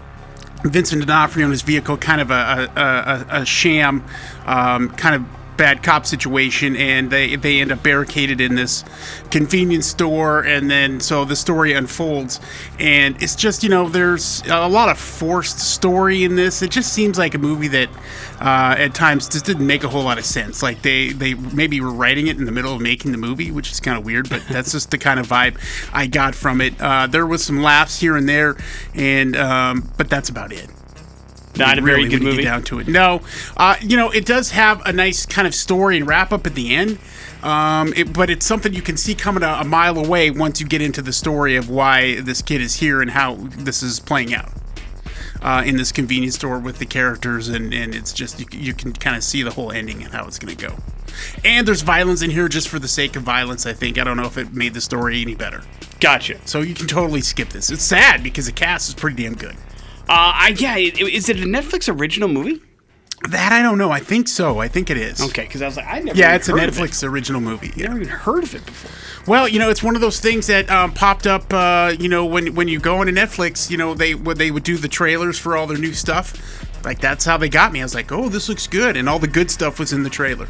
Vincent 0.64 1.02
D'Onofrio 1.02 1.46
in 1.46 1.52
his 1.52 1.62
vehicle, 1.62 1.98
kind 1.98 2.22
of 2.22 2.32
a, 2.32 2.70
a, 2.76 3.36
a, 3.38 3.42
a 3.42 3.46
sham, 3.46 4.04
um, 4.46 4.90
kind 4.92 5.16
of 5.16 5.26
bad 5.58 5.84
cop 5.84 6.06
situation, 6.06 6.76
and 6.76 7.10
they 7.10 7.36
they 7.36 7.60
end 7.60 7.72
up 7.72 7.84
barricaded 7.84 8.42
in 8.42 8.56
this 8.56 8.84
convenience 9.32 9.88
store, 9.88 10.42
and 10.42 10.70
then 10.70 11.00
so 11.00 11.26
the 11.26 11.36
story 11.36 11.74
unfolds, 11.74 12.40
and 12.80 13.22
it's 13.22 13.36
just 13.36 13.64
you 13.64 13.70
know 13.70 13.90
there's 13.90 14.42
a 14.48 14.68
lot 14.68 14.90
of 14.90 14.98
forced 14.98 15.60
story 15.60 16.24
in 16.24 16.36
this. 16.36 16.62
It 16.62 16.72
just 16.72 16.94
seems 16.94 17.18
like 17.18 17.34
a 17.34 17.38
movie 17.38 17.68
that 17.70 17.90
uh, 18.40 18.76
at 18.78 18.94
times 18.96 19.28
just 19.28 19.46
didn't 19.46 19.68
make 19.68 19.84
a 19.84 19.90
whole 19.90 20.04
lot 20.04 20.18
of 20.18 20.26
sense. 20.26 20.64
Like 20.64 20.82
they 20.82 21.10
they 21.10 21.34
maybe 21.34 21.80
were 21.82 21.92
writing 21.92 22.28
it 22.28 22.38
in 22.38 22.46
the 22.46 22.52
middle 22.52 22.74
of 22.74 22.82
making 22.82 23.12
the 23.12 23.18
movie, 23.18 23.52
which 23.52 23.72
is 23.72 23.80
kind 23.80 23.98
of 23.98 24.06
weird, 24.06 24.30
but 24.30 24.44
that's 24.50 24.72
just 24.72 24.92
the 24.92 24.98
kind 24.98 25.20
of 25.20 25.28
vibe 25.28 25.58
I 25.94 26.08
got 26.08 26.36
from 26.36 26.62
it. 26.62 26.80
Uh, 26.80 27.08
there 27.08 27.26
was 27.26 27.44
some 27.44 27.62
laughs 27.62 28.00
here 28.00 28.18
and 28.18 28.28
there, 28.28 28.58
and 28.94 29.36
um, 29.36 29.92
but 29.98 30.10
that's 30.10 30.30
about 30.30 30.52
it 30.52 30.70
Not 31.56 31.78
a 31.78 31.82
very 31.82 32.08
good 32.08 32.24
movie. 32.24 32.44
down 32.44 32.64
to 32.64 32.80
it. 32.80 32.88
No, 32.88 33.22
uh, 33.58 33.76
you 33.82 33.96
know 33.96 34.10
it 34.10 34.26
does 34.26 34.52
have 34.52 34.82
a 34.86 34.94
nice 34.94 35.26
kind 35.26 35.48
of 35.48 35.54
story 35.54 35.98
and 35.98 36.08
wrap 36.08 36.32
up 36.32 36.48
at 36.48 36.56
the 36.56 36.76
end, 36.76 36.98
um, 37.44 37.94
it, 37.96 38.14
but 38.14 38.30
it's 38.30 38.46
something 38.46 38.74
you 38.74 38.82
can 38.82 38.98
see 38.98 39.14
coming 39.14 39.44
a, 39.44 39.60
a 39.62 39.64
mile 39.64 39.98
away 39.98 40.32
once 40.32 40.60
you 40.60 40.68
get 40.68 40.82
into 40.82 41.02
the 41.02 41.14
story 41.14 41.56
of 41.56 41.70
why 41.70 42.22
this 42.22 42.42
kid 42.42 42.62
is 42.62 42.76
here 42.76 43.02
and 43.02 43.12
how 43.12 43.36
this 43.36 43.84
is 43.84 44.00
playing 44.00 44.34
out. 44.34 44.52
Uh, 45.42 45.62
in 45.66 45.76
this 45.76 45.92
convenience 45.92 46.36
store 46.36 46.58
with 46.58 46.80
the 46.80 46.86
characters, 46.86 47.50
and, 47.50 47.74
and 47.74 47.94
it's 47.94 48.14
just 48.14 48.40
you, 48.40 48.46
you 48.58 48.74
can 48.74 48.94
kind 48.94 49.18
of 49.18 49.22
see 49.22 49.44
the 49.44 49.52
whole 49.52 49.74
ending 49.74 50.02
and 50.02 50.14
how 50.14 50.26
it's 50.26 50.40
going 50.40 50.56
to 50.56 50.68
go. 50.68 50.78
And 51.44 51.68
there's 51.68 51.82
violence 51.82 52.22
in 52.22 52.30
here 52.30 52.48
just 52.48 52.70
for 52.70 52.80
the 52.80 52.88
sake 52.88 53.18
of 53.18 53.24
violence. 53.24 53.66
I 53.66 53.74
think 53.74 53.98
I 53.98 54.06
don't 54.06 54.16
know 54.16 54.24
if 54.26 54.38
it 54.38 54.54
made 54.54 54.74
the 54.74 54.80
story 54.80 55.22
any 55.22 55.36
better. 55.36 55.62
Gotcha. 56.00 56.40
So 56.48 56.62
you 56.62 56.74
can 56.74 56.88
totally 56.88 57.20
skip 57.20 57.50
this. 57.50 57.70
It's 57.70 57.84
sad 57.84 58.24
because 58.24 58.46
the 58.46 58.54
cast 58.54 58.88
is 58.88 58.96
pretty 58.96 59.22
damn 59.22 59.36
good. 59.36 59.58
Uh, 60.10 60.32
I, 60.36 60.56
yeah, 60.58 60.76
is 60.78 61.30
it 61.30 61.38
a 61.38 61.46
Netflix 61.46 61.94
original 61.94 62.28
movie? 62.28 62.62
That 63.30 63.54
I 63.54 63.62
don't 63.62 63.78
know. 63.78 63.90
I 63.90 64.00
think 64.00 64.28
so. 64.28 64.60
I 64.60 64.68
think 64.68 64.90
it 64.90 64.98
is. 64.98 65.22
Okay, 65.22 65.44
because 65.44 65.62
I 65.62 65.66
was 65.66 65.78
like, 65.78 65.88
I 65.88 66.00
never. 66.00 66.18
Yeah, 66.18 66.30
even 66.30 66.36
it's 66.36 66.50
a 66.50 66.54
of 66.54 66.60
it. 66.60 66.74
Netflix 66.74 67.08
original 67.08 67.40
movie. 67.40 67.72
Yeah. 67.76 67.88
Never 67.88 68.02
even 68.02 68.10
heard 68.10 68.44
of 68.44 68.54
it 68.54 68.66
before. 68.66 68.92
Well, 69.32 69.48
you 69.48 69.60
know, 69.60 69.70
it's 69.70 69.82
one 69.82 69.96
of 69.96 70.02
those 70.02 70.20
things 70.20 70.48
that 70.48 70.70
um, 70.70 70.94
popped 70.94 71.26
up. 71.26 71.54
Uh, 71.54 71.94
you 71.98 72.10
know, 72.10 72.26
when 72.26 72.54
when 72.54 72.68
you 72.68 72.80
go 72.80 73.02
into 73.02 73.14
Netflix, 73.14 73.70
you 73.70 73.78
know, 73.78 73.94
they 73.94 74.14
they 74.14 74.52
would 74.52 74.64
do 74.64 74.76
the 74.78 74.90
trailers 74.90 75.40
for 75.40 75.56
all 75.56 75.68
their 75.68 75.78
new 75.78 75.94
stuff. 75.94 76.34
Like 76.84 77.00
that's 77.00 77.24
how 77.24 77.38
they 77.38 77.48
got 77.48 77.72
me. 77.72 77.80
I 77.80 77.84
was 77.84 77.96
like, 77.96 78.12
oh, 78.12 78.28
this 78.28 78.50
looks 78.50 78.68
good, 78.68 78.98
and 78.98 79.08
all 79.08 79.20
the 79.20 79.28
good 79.28 79.50
stuff 79.50 79.80
was 79.80 79.94
in 79.94 80.04
the 80.04 80.10
trailer. 80.10 80.50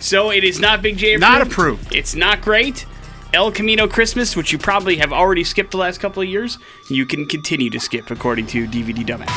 So 0.00 0.32
it 0.32 0.42
is 0.42 0.58
not 0.58 0.82
Big 0.82 0.96
J 0.96 1.14
approved. 1.14 1.20
Not 1.20 1.42
approved. 1.42 1.94
It's 1.94 2.16
not 2.16 2.40
great. 2.40 2.86
El 3.34 3.50
Camino 3.50 3.88
Christmas, 3.88 4.36
which 4.36 4.52
you 4.52 4.58
probably 4.58 4.96
have 4.98 5.10
already 5.10 5.42
skipped 5.42 5.70
the 5.70 5.78
last 5.78 6.00
couple 6.00 6.22
of 6.22 6.28
years, 6.28 6.58
you 6.90 7.06
can 7.06 7.24
continue 7.24 7.70
to 7.70 7.80
skip 7.80 8.10
according 8.10 8.46
to 8.48 8.66
DVD 8.66 9.06
Dumbass. 9.06 9.30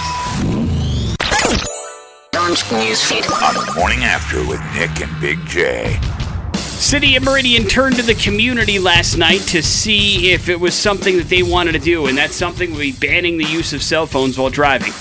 On 2.35 2.51
the 3.53 3.73
morning 3.77 3.99
after 3.99 4.45
with 4.45 4.59
Nick 4.73 4.99
and 4.99 5.21
Big 5.21 5.39
J. 5.45 5.97
City 6.55 7.15
of 7.15 7.23
Meridian 7.23 7.63
turned 7.63 7.95
to 7.95 8.01
the 8.01 8.15
community 8.15 8.79
last 8.79 9.15
night 9.17 9.39
to 9.43 9.63
see 9.63 10.31
if 10.31 10.49
it 10.49 10.59
was 10.59 10.73
something 10.73 11.15
that 11.15 11.29
they 11.29 11.41
wanted 11.41 11.71
to 11.71 11.79
do, 11.79 12.07
and 12.07 12.17
that 12.17 12.31
something 12.31 12.71
would 12.71 12.81
be 12.81 12.91
banning 12.91 13.37
the 13.37 13.45
use 13.45 13.71
of 13.71 13.81
cell 13.81 14.05
phones 14.05 14.37
while 14.37 14.49
driving. 14.49 14.91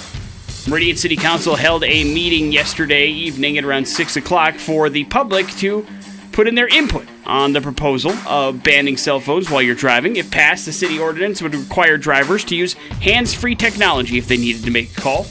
Meridian 0.69 0.97
City 0.97 1.17
Council 1.17 1.57
held 1.57 1.83
a 1.83 2.05
meeting 2.05 2.53
yesterday 2.53 3.09
evening 3.09 3.59
at 3.59 3.65
around 3.65 3.89
6 3.89 4.17
o'clock 4.17 4.55
for 4.55 4.89
the 4.89 5.03
public 5.07 5.49
to 5.57 5.85
put 6.31 6.47
in 6.47 6.55
their 6.55 6.69
input 6.69 7.09
on 7.27 7.53
the 7.53 7.61
proposal 7.61 8.13
of 8.27 8.63
banning 8.63 8.97
cell 8.97 9.21
phones 9.21 9.51
while 9.51 9.63
you're 9.63 9.75
driving. 9.75 10.17
If 10.17 10.31
passed, 10.31 10.67
the 10.67 10.73
city 10.73 10.99
ordinance 10.99 11.41
would 11.43 11.55
require 11.55 11.97
drivers 11.97 12.45
to 12.45 12.57
use 12.57 12.75
hands 13.01 13.35
free 13.35 13.55
technology 13.55 14.19
if 14.19 14.29
they 14.29 14.37
needed 14.37 14.65
to 14.65 14.71
make 14.71 14.97
a 14.97 15.01
call, 15.01 15.27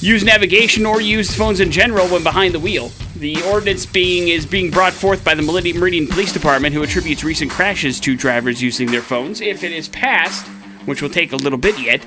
use 0.00 0.24
navigation, 0.24 0.86
or 0.86 1.00
use 1.00 1.34
phones 1.34 1.60
in 1.60 1.70
general 1.70 2.08
when 2.08 2.22
behind 2.22 2.54
the 2.54 2.60
wheel. 2.60 2.90
The 3.16 3.42
ordinance 3.44 3.84
being 3.84 4.28
is 4.28 4.46
being 4.46 4.70
brought 4.70 4.92
forth 4.94 5.22
by 5.24 5.34
the 5.34 5.42
Meridian 5.42 5.78
Meridian 5.78 6.06
Police 6.06 6.32
Department, 6.32 6.74
who 6.74 6.82
attributes 6.82 7.22
recent 7.22 7.50
crashes 7.50 8.00
to 8.00 8.16
drivers 8.16 8.62
using 8.62 8.90
their 8.90 9.02
phones. 9.02 9.40
If 9.40 9.62
it 9.62 9.72
is 9.72 9.88
passed, 9.88 10.46
which 10.86 11.02
will 11.02 11.10
take 11.10 11.32
a 11.32 11.36
little 11.36 11.58
bit 11.58 11.78
yet, 11.78 12.06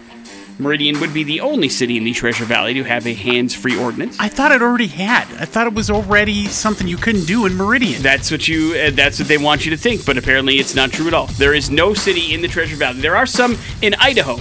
Meridian 0.60 1.00
would 1.00 1.14
be 1.14 1.24
the 1.24 1.42
only 1.42 1.68
city 1.68 1.98
in 1.98 2.04
the 2.04 2.14
Treasure 2.14 2.46
Valley 2.46 2.76
to 2.76 2.84
have 2.84 3.08
a 3.08 3.14
hands-free 3.14 3.78
ordinance. 3.78 4.18
I 4.20 4.30
thought 4.30 4.52
it 4.52 4.62
already 4.62 4.88
had. 4.88 5.24
I 5.40 5.46
thought 5.46 5.68
it 5.68 5.74
was 5.74 5.90
already 5.90 6.46
something 6.46 6.88
you 6.88 6.98
couldn't 6.98 7.26
do 7.26 7.46
in 7.46 7.56
Meridian. 7.56 8.02
That's 8.02 8.30
what 8.30 8.48
you. 8.48 8.76
Uh, 8.76 8.92
that's 8.92 9.20
what 9.20 9.28
they 9.28 9.38
want 9.38 9.66
you 9.66 9.72
to 9.72 9.78
think, 9.78 10.06
but 10.06 10.18
apparently 10.18 10.60
it's 10.60 10.76
not 10.76 10.92
true 10.92 11.08
at 11.08 11.14
all. 11.14 11.26
There 11.26 11.54
is 11.54 11.70
no 11.70 11.94
city 11.94 12.34
in 12.34 12.42
the 12.42 12.48
Treasure 12.48 12.76
Valley. 12.76 13.02
There 13.02 13.16
are 13.16 13.26
some 13.26 13.58
in 13.82 13.96
Idaho, 13.96 14.38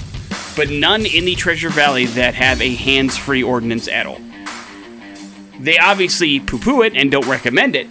but 0.54 0.69
none 0.69 1.07
in 1.07 1.25
the 1.25 1.35
Treasure 1.35 1.71
Valley 1.71 2.04
that 2.07 2.35
have 2.35 2.61
a 2.61 2.75
hands-free 2.75 3.42
ordinance 3.42 3.88
at 3.88 4.07
all. 4.07 4.21
They 5.59 5.78
obviously 5.78 6.40
poo-poo 6.40 6.83
it 6.83 6.95
and 6.95 7.11
don't 7.11 7.26
recommend 7.26 7.75
it, 7.75 7.87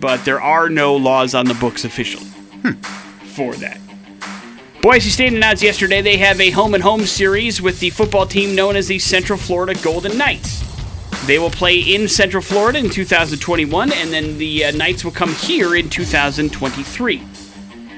but 0.00 0.24
there 0.24 0.40
are 0.40 0.68
no 0.68 0.96
laws 0.96 1.34
on 1.34 1.46
the 1.46 1.54
books 1.54 1.84
officially 1.84 2.30
for 3.34 3.54
that. 3.56 3.80
Boise 4.82 5.10
State 5.10 5.34
announced 5.34 5.62
yesterday 5.62 6.00
they 6.00 6.16
have 6.16 6.40
a 6.40 6.48
home 6.48 6.72
and 6.72 6.82
home 6.82 7.04
series 7.04 7.60
with 7.60 7.80
the 7.80 7.90
football 7.90 8.24
team 8.24 8.54
known 8.54 8.76
as 8.76 8.88
the 8.88 8.98
Central 8.98 9.38
Florida 9.38 9.78
Golden 9.82 10.16
Knights. 10.16 10.64
They 11.26 11.38
will 11.38 11.50
play 11.50 11.78
in 11.80 12.08
Central 12.08 12.42
Florida 12.42 12.78
in 12.78 12.88
2021, 12.88 13.92
and 13.92 14.10
then 14.10 14.38
the 14.38 14.64
uh, 14.64 14.70
Knights 14.70 15.04
will 15.04 15.12
come 15.12 15.34
here 15.34 15.76
in 15.76 15.90
2023. 15.90 17.22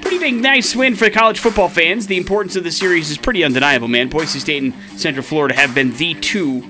Pretty 0.00 0.18
big, 0.18 0.34
nice 0.42 0.74
win 0.74 0.96
for 0.96 1.08
college 1.08 1.38
football 1.38 1.68
fans. 1.68 2.08
The 2.08 2.16
importance 2.16 2.56
of 2.56 2.64
the 2.64 2.72
series 2.72 3.12
is 3.12 3.16
pretty 3.16 3.44
undeniable, 3.44 3.86
man. 3.86 4.08
Boise 4.08 4.40
State 4.40 4.64
and 4.64 4.74
Central 4.98 5.22
Florida 5.22 5.54
have 5.54 5.76
been 5.76 5.92
the 5.92 6.14
two 6.14 6.64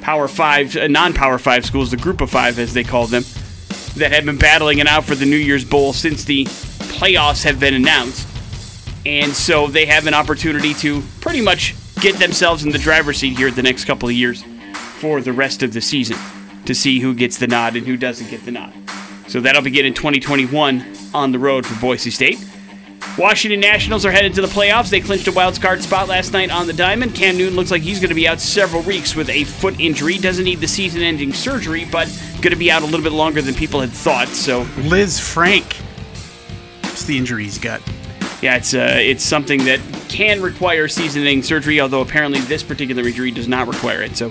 Power 0.00 0.26
Five, 0.26 0.74
uh, 0.74 0.88
non-Power 0.88 1.38
Five 1.38 1.64
schools, 1.64 1.92
the 1.92 1.96
Group 1.96 2.20
of 2.20 2.30
Five 2.30 2.58
as 2.58 2.74
they 2.74 2.82
call 2.82 3.06
them, 3.06 3.22
that 3.94 4.10
have 4.10 4.24
been 4.24 4.38
battling 4.38 4.78
it 4.78 4.88
out 4.88 5.04
for 5.04 5.14
the 5.14 5.24
New 5.24 5.36
Year's 5.36 5.64
Bowl 5.64 5.92
since 5.92 6.24
the 6.24 6.46
playoffs 6.46 7.44
have 7.44 7.60
been 7.60 7.74
announced. 7.74 8.26
And 9.06 9.32
so 9.32 9.68
they 9.68 9.86
have 9.86 10.08
an 10.08 10.14
opportunity 10.14 10.74
to 10.74 11.00
pretty 11.20 11.40
much 11.40 11.76
get 12.00 12.16
themselves 12.16 12.64
in 12.64 12.72
the 12.72 12.78
driver's 12.78 13.18
seat 13.18 13.36
here 13.36 13.52
the 13.52 13.62
next 13.62 13.84
couple 13.84 14.08
of 14.08 14.14
years 14.16 14.42
for 14.98 15.20
the 15.20 15.32
rest 15.32 15.62
of 15.62 15.72
the 15.72 15.80
season 15.80 16.16
to 16.64 16.74
see 16.74 16.98
who 16.98 17.14
gets 17.14 17.38
the 17.38 17.46
nod 17.46 17.76
and 17.76 17.86
who 17.86 17.96
doesn't 17.96 18.28
get 18.28 18.44
the 18.44 18.50
nod. 18.50 18.72
So 19.28 19.38
that'll 19.40 19.62
begin 19.62 19.86
in 19.86 19.94
2021 19.94 20.84
on 21.14 21.30
the 21.30 21.38
road 21.38 21.64
for 21.64 21.80
Boise 21.80 22.10
State. 22.10 22.44
Washington 23.16 23.60
Nationals 23.60 24.04
are 24.04 24.10
headed 24.10 24.34
to 24.34 24.42
the 24.42 24.48
playoffs. 24.48 24.90
They 24.90 25.00
clinched 25.00 25.28
a 25.28 25.32
wild 25.32 25.62
card 25.62 25.84
spot 25.84 26.08
last 26.08 26.32
night 26.32 26.50
on 26.50 26.66
the 26.66 26.72
diamond. 26.72 27.14
Cam 27.14 27.38
Newton 27.38 27.54
looks 27.54 27.70
like 27.70 27.82
he's 27.82 28.00
going 28.00 28.08
to 28.08 28.14
be 28.16 28.26
out 28.26 28.40
several 28.40 28.82
weeks 28.82 29.14
with 29.14 29.30
a 29.30 29.44
foot 29.44 29.78
injury. 29.78 30.18
Doesn't 30.18 30.44
need 30.44 30.58
the 30.58 30.66
season-ending 30.66 31.32
surgery, 31.32 31.86
but 31.92 32.08
going 32.42 32.50
to 32.50 32.56
be 32.56 32.72
out 32.72 32.82
a 32.82 32.86
little 32.86 33.02
bit 33.02 33.12
longer 33.12 33.40
than 33.40 33.54
people 33.54 33.80
had 33.80 33.90
thought. 33.90 34.26
So 34.26 34.64
Lisfranc. 34.64 35.80
It's 36.82 37.04
the 37.04 37.16
injury 37.16 37.44
he's 37.44 37.58
got. 37.58 37.80
Yeah, 38.42 38.56
it's 38.56 38.74
uh, 38.74 38.96
it's 38.98 39.24
something 39.24 39.64
that 39.64 39.80
can 40.08 40.42
require 40.42 40.88
season-ending 40.88 41.42
surgery. 41.42 41.80
Although 41.80 42.02
apparently 42.02 42.40
this 42.40 42.62
particular 42.62 43.02
injury 43.06 43.30
does 43.30 43.48
not 43.48 43.66
require 43.66 44.02
it. 44.02 44.16
So 44.16 44.30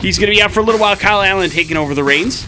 he's 0.00 0.18
going 0.18 0.30
to 0.30 0.36
be 0.36 0.42
out 0.42 0.52
for 0.52 0.60
a 0.60 0.62
little 0.62 0.80
while. 0.80 0.96
Kyle 0.96 1.22
Allen 1.22 1.50
taking 1.50 1.76
over 1.76 1.94
the 1.94 2.04
reins. 2.04 2.46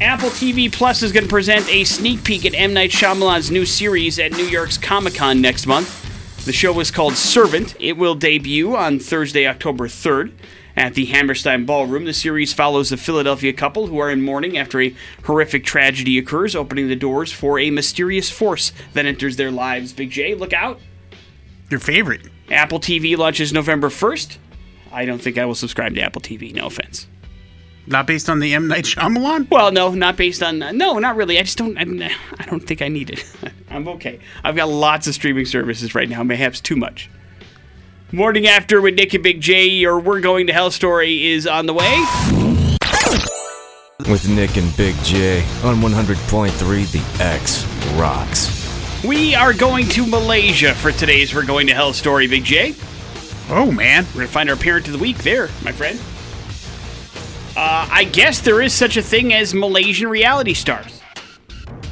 Apple 0.00 0.30
TV 0.30 0.72
Plus 0.72 1.02
is 1.02 1.12
going 1.12 1.24
to 1.24 1.30
present 1.30 1.68
a 1.68 1.84
sneak 1.84 2.24
peek 2.24 2.46
at 2.46 2.54
M. 2.54 2.72
Night 2.72 2.90
Shyamalan's 2.90 3.50
new 3.50 3.66
series 3.66 4.18
at 4.18 4.32
New 4.32 4.46
York's 4.46 4.78
Comic 4.78 5.14
Con 5.14 5.42
next 5.42 5.66
month. 5.66 6.44
The 6.46 6.52
show 6.52 6.80
is 6.80 6.90
called 6.90 7.14
Servant. 7.14 7.76
It 7.78 7.98
will 7.98 8.14
debut 8.14 8.74
on 8.74 8.98
Thursday, 8.98 9.46
October 9.46 9.88
3rd 9.88 10.32
at 10.76 10.94
the 10.94 11.06
Hammerstein 11.06 11.66
Ballroom. 11.66 12.04
The 12.04 12.12
series 12.12 12.52
follows 12.52 12.92
a 12.92 12.96
Philadelphia 12.96 13.52
couple 13.52 13.86
who 13.86 13.98
are 13.98 14.10
in 14.10 14.22
mourning 14.22 14.56
after 14.56 14.80
a 14.80 14.94
horrific 15.24 15.64
tragedy 15.64 16.18
occurs, 16.18 16.54
opening 16.54 16.88
the 16.88 16.96
doors 16.96 17.32
for 17.32 17.58
a 17.58 17.70
mysterious 17.70 18.30
force 18.30 18.72
that 18.94 19.06
enters 19.06 19.36
their 19.36 19.50
lives. 19.50 19.92
Big 19.92 20.10
J, 20.10 20.34
look 20.34 20.52
out. 20.52 20.80
Your 21.70 21.80
favorite. 21.80 22.22
Apple 22.50 22.80
TV 22.80 23.16
launches 23.16 23.52
November 23.52 23.88
1st. 23.88 24.38
I 24.92 25.04
don't 25.04 25.20
think 25.22 25.38
I 25.38 25.44
will 25.44 25.54
subscribe 25.54 25.94
to 25.94 26.00
Apple 26.00 26.20
TV, 26.20 26.52
no 26.54 26.66
offense. 26.66 27.06
Not 27.86 28.06
based 28.06 28.28
on 28.28 28.38
the 28.38 28.54
M. 28.54 28.68
Night 28.68 28.84
Shyamalan? 28.84 29.50
Well, 29.50 29.72
no, 29.72 29.90
not 29.92 30.16
based 30.16 30.42
on. 30.42 30.58
No, 30.58 30.98
not 30.98 31.16
really. 31.16 31.38
I 31.38 31.42
just 31.42 31.58
don't. 31.58 31.76
I, 31.78 32.10
I 32.38 32.44
don't 32.46 32.60
think 32.60 32.82
I 32.82 32.88
need 32.88 33.10
it. 33.10 33.24
I'm 33.70 33.88
okay. 33.88 34.20
I've 34.44 34.56
got 34.56 34.68
lots 34.68 35.06
of 35.06 35.14
streaming 35.14 35.44
services 35.44 35.94
right 35.94 36.08
now, 36.08 36.22
perhaps 36.24 36.60
too 36.60 36.76
much. 36.76 37.10
Morning 38.12 38.48
after 38.48 38.80
with 38.80 38.96
Nick 38.96 39.14
and 39.14 39.22
Big 39.22 39.40
J, 39.40 39.84
or 39.84 40.00
We're 40.00 40.20
Going 40.20 40.48
to 40.48 40.52
Hell 40.52 40.72
story 40.72 41.28
is 41.28 41.46
on 41.46 41.66
the 41.66 41.72
way. 41.72 42.04
With 44.10 44.28
Nick 44.28 44.56
and 44.56 44.76
Big 44.76 44.96
J 45.04 45.42
on 45.62 45.76
100.3 45.76 46.90
The 46.90 47.22
X 47.22 47.64
Rocks. 47.94 49.04
We 49.04 49.36
are 49.36 49.52
going 49.52 49.86
to 49.90 50.04
Malaysia 50.08 50.74
for 50.74 50.90
today's 50.90 51.32
We're 51.32 51.46
Going 51.46 51.68
to 51.68 51.74
Hell 51.74 51.92
story, 51.92 52.26
Big 52.26 52.42
J. 52.42 52.74
Oh, 53.48 53.70
man. 53.70 54.04
We're 54.06 54.14
going 54.14 54.26
to 54.26 54.32
find 54.32 54.50
our 54.50 54.56
parent 54.56 54.88
of 54.88 54.92
the 54.92 54.98
week 54.98 55.18
there, 55.18 55.46
my 55.62 55.70
friend. 55.70 55.96
Uh, 57.56 57.86
I 57.92 58.10
guess 58.12 58.40
there 58.40 58.60
is 58.60 58.72
such 58.72 58.96
a 58.96 59.02
thing 59.02 59.32
as 59.32 59.54
Malaysian 59.54 60.08
reality 60.08 60.54
stars. 60.54 60.99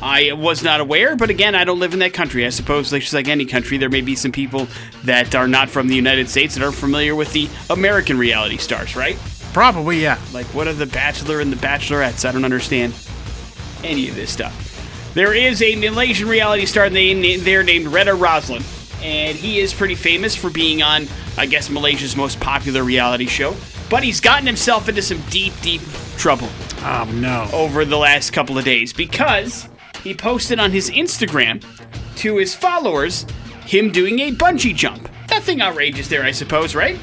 I 0.00 0.32
was 0.32 0.62
not 0.62 0.80
aware, 0.80 1.16
but 1.16 1.28
again, 1.28 1.54
I 1.54 1.64
don't 1.64 1.80
live 1.80 1.92
in 1.92 1.98
that 2.00 2.12
country. 2.12 2.46
I 2.46 2.50
suppose, 2.50 2.92
like, 2.92 3.02
just 3.02 3.14
like 3.14 3.26
any 3.28 3.44
country, 3.44 3.78
there 3.78 3.88
may 3.88 4.00
be 4.00 4.14
some 4.14 4.30
people 4.30 4.68
that 5.04 5.34
are 5.34 5.48
not 5.48 5.68
from 5.68 5.88
the 5.88 5.96
United 5.96 6.28
States 6.28 6.54
that 6.54 6.64
are 6.64 6.70
familiar 6.72 7.14
with 7.16 7.32
the 7.32 7.48
American 7.68 8.16
reality 8.16 8.58
stars, 8.58 8.94
right? 8.94 9.18
Probably, 9.52 10.00
yeah. 10.00 10.18
Like, 10.32 10.46
what 10.54 10.68
are 10.68 10.72
the 10.72 10.86
Bachelor 10.86 11.40
and 11.40 11.52
the 11.52 11.56
Bachelorettes? 11.56 12.28
I 12.28 12.30
don't 12.32 12.44
understand 12.44 12.94
any 13.82 14.08
of 14.08 14.14
this 14.14 14.30
stuff. 14.30 14.64
There 15.14 15.34
is 15.34 15.62
a 15.62 15.74
Malaysian 15.74 16.28
reality 16.28 16.66
star 16.66 16.88
named, 16.90 17.42
there 17.42 17.64
named 17.64 17.88
Retta 17.88 18.14
Roslin, 18.14 18.62
and 19.02 19.36
he 19.36 19.58
is 19.58 19.74
pretty 19.74 19.94
famous 19.96 20.36
for 20.36 20.48
being 20.50 20.80
on, 20.82 21.08
I 21.36 21.46
guess, 21.46 21.70
Malaysia's 21.70 22.14
most 22.14 22.38
popular 22.38 22.84
reality 22.84 23.26
show. 23.26 23.56
But 23.90 24.04
he's 24.04 24.20
gotten 24.20 24.46
himself 24.46 24.88
into 24.88 25.02
some 25.02 25.20
deep, 25.30 25.54
deep 25.60 25.80
trouble 26.18 26.48
Oh, 26.82 27.10
no. 27.14 27.48
over 27.52 27.84
the 27.84 27.96
last 27.96 28.32
couple 28.32 28.58
of 28.58 28.64
days 28.64 28.92
because 28.92 29.68
he 30.02 30.14
posted 30.14 30.58
on 30.58 30.70
his 30.70 30.90
Instagram 30.90 31.64
to 32.16 32.36
his 32.36 32.54
followers 32.54 33.26
him 33.64 33.92
doing 33.92 34.18
a 34.20 34.32
bungee 34.32 34.74
jump. 34.74 35.08
Nothing 35.30 35.60
outrageous 35.60 36.08
there, 36.08 36.24
I 36.24 36.30
suppose, 36.30 36.74
right? 36.74 36.98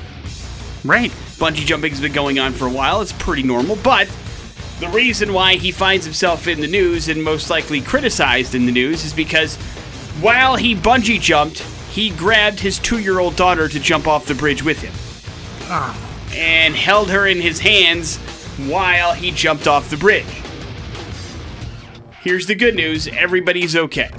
Right. 0.84 1.12
Bungee 1.38 1.66
jumping 1.66 1.92
has 1.92 2.02
been 2.02 2.14
going 2.14 2.40
on 2.40 2.54
for 2.54 2.66
a 2.68 2.72
while. 2.72 3.02
It's 3.02 3.14
pretty 3.14 3.44
normal, 3.44 3.76
but 3.78 4.08
the 4.80 4.90
reason 4.90 5.32
why 5.32 5.56
he 5.56 5.72
finds 5.72 6.06
himself 6.06 6.48
in 6.48 6.60
the 6.60 6.68
news 6.68 7.08
and 7.08 7.24
most 7.24 7.50
likely 7.50 7.82
criticized 7.82 8.56
in 8.56 8.66
the 8.66 8.72
news 8.72 9.06
is 9.06 9.14
because 9.14 9.56
while 10.22 10.56
he 10.56 10.76
bungee 10.76 11.20
jumped, 11.20 11.60
he 11.92 12.10
grabbed 12.10 12.60
his 12.60 12.78
two 12.80 13.00
year 13.00 13.20
old 13.20 13.36
daughter 13.36 13.70
to 13.70 13.80
jump 13.80 14.08
off 14.08 14.26
the 14.26 14.36
bridge 14.36 14.64
with 14.64 14.82
him 14.82 14.94
ah. 15.70 15.96
and 16.34 16.76
held 16.76 17.10
her 17.10 17.26
in 17.26 17.40
his 17.40 17.60
hands 17.60 18.18
while 18.68 19.14
he 19.14 19.32
jumped 19.32 19.68
off 19.68 19.90
the 19.90 19.98
bridge. 19.98 20.26
Here's 22.26 22.48
the 22.48 22.56
good 22.56 22.76
news 22.76 23.08
everybody's 23.08 23.76
okay. 23.76 24.10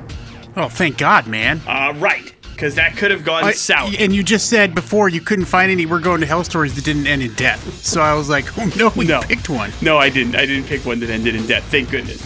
Oh, 0.57 0.69
thank 0.69 0.97
God, 0.97 1.27
man. 1.27 1.61
Uh, 1.67 1.93
right, 1.97 2.33
because 2.53 2.77
that 2.77 2.97
could 2.97 3.11
have 3.11 3.25
gone 3.25 3.43
I- 3.45 3.51
south. 3.53 3.95
and 3.99 4.15
you 4.15 4.23
just 4.23 4.49
said 4.49 4.75
before 4.77 5.09
you 5.09 5.21
couldn't 5.21 5.47
find 5.47 5.71
any 5.73 5.87
We're 5.87 5.99
Going 6.01 6.21
to 6.21 6.27
Hell 6.27 6.45
stories 6.45 6.75
that 6.77 6.85
didn't 6.85 7.09
end 7.09 7.21
in 7.23 7.35
death. 7.35 7.85
So 7.85 8.01
I 8.01 8.15
was 8.15 8.29
like, 8.31 8.57
oh, 8.59 8.71
no, 8.77 8.93
we 8.97 9.05
No. 9.07 9.21
picked 9.23 9.49
one. 9.49 9.73
No, 9.83 9.99
I 9.99 10.09
didn't. 10.09 10.37
I 10.37 10.47
didn't 10.47 10.69
pick 10.69 10.87
one 10.87 11.01
that 11.01 11.11
ended 11.11 11.35
in 11.35 11.47
death. 11.47 11.65
Thank 11.65 11.91
goodness. 11.91 12.23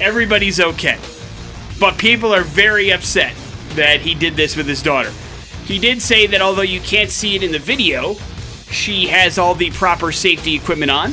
Everybody's 0.00 0.58
okay. 0.58 0.98
But 1.78 1.98
people 1.98 2.34
are 2.34 2.42
very 2.42 2.90
upset 2.90 3.34
that 3.74 4.00
he 4.00 4.14
did 4.14 4.34
this 4.34 4.56
with 4.56 4.66
his 4.66 4.82
daughter. 4.82 5.12
He 5.66 5.78
did 5.78 6.00
say 6.00 6.26
that 6.28 6.40
although 6.40 6.62
you 6.62 6.80
can't 6.80 7.10
see 7.10 7.36
it 7.36 7.42
in 7.42 7.52
the 7.52 7.58
video, 7.58 8.14
she 8.70 9.06
has 9.08 9.38
all 9.38 9.54
the 9.54 9.70
proper 9.72 10.12
safety 10.12 10.54
equipment 10.54 10.90
on 10.90 11.12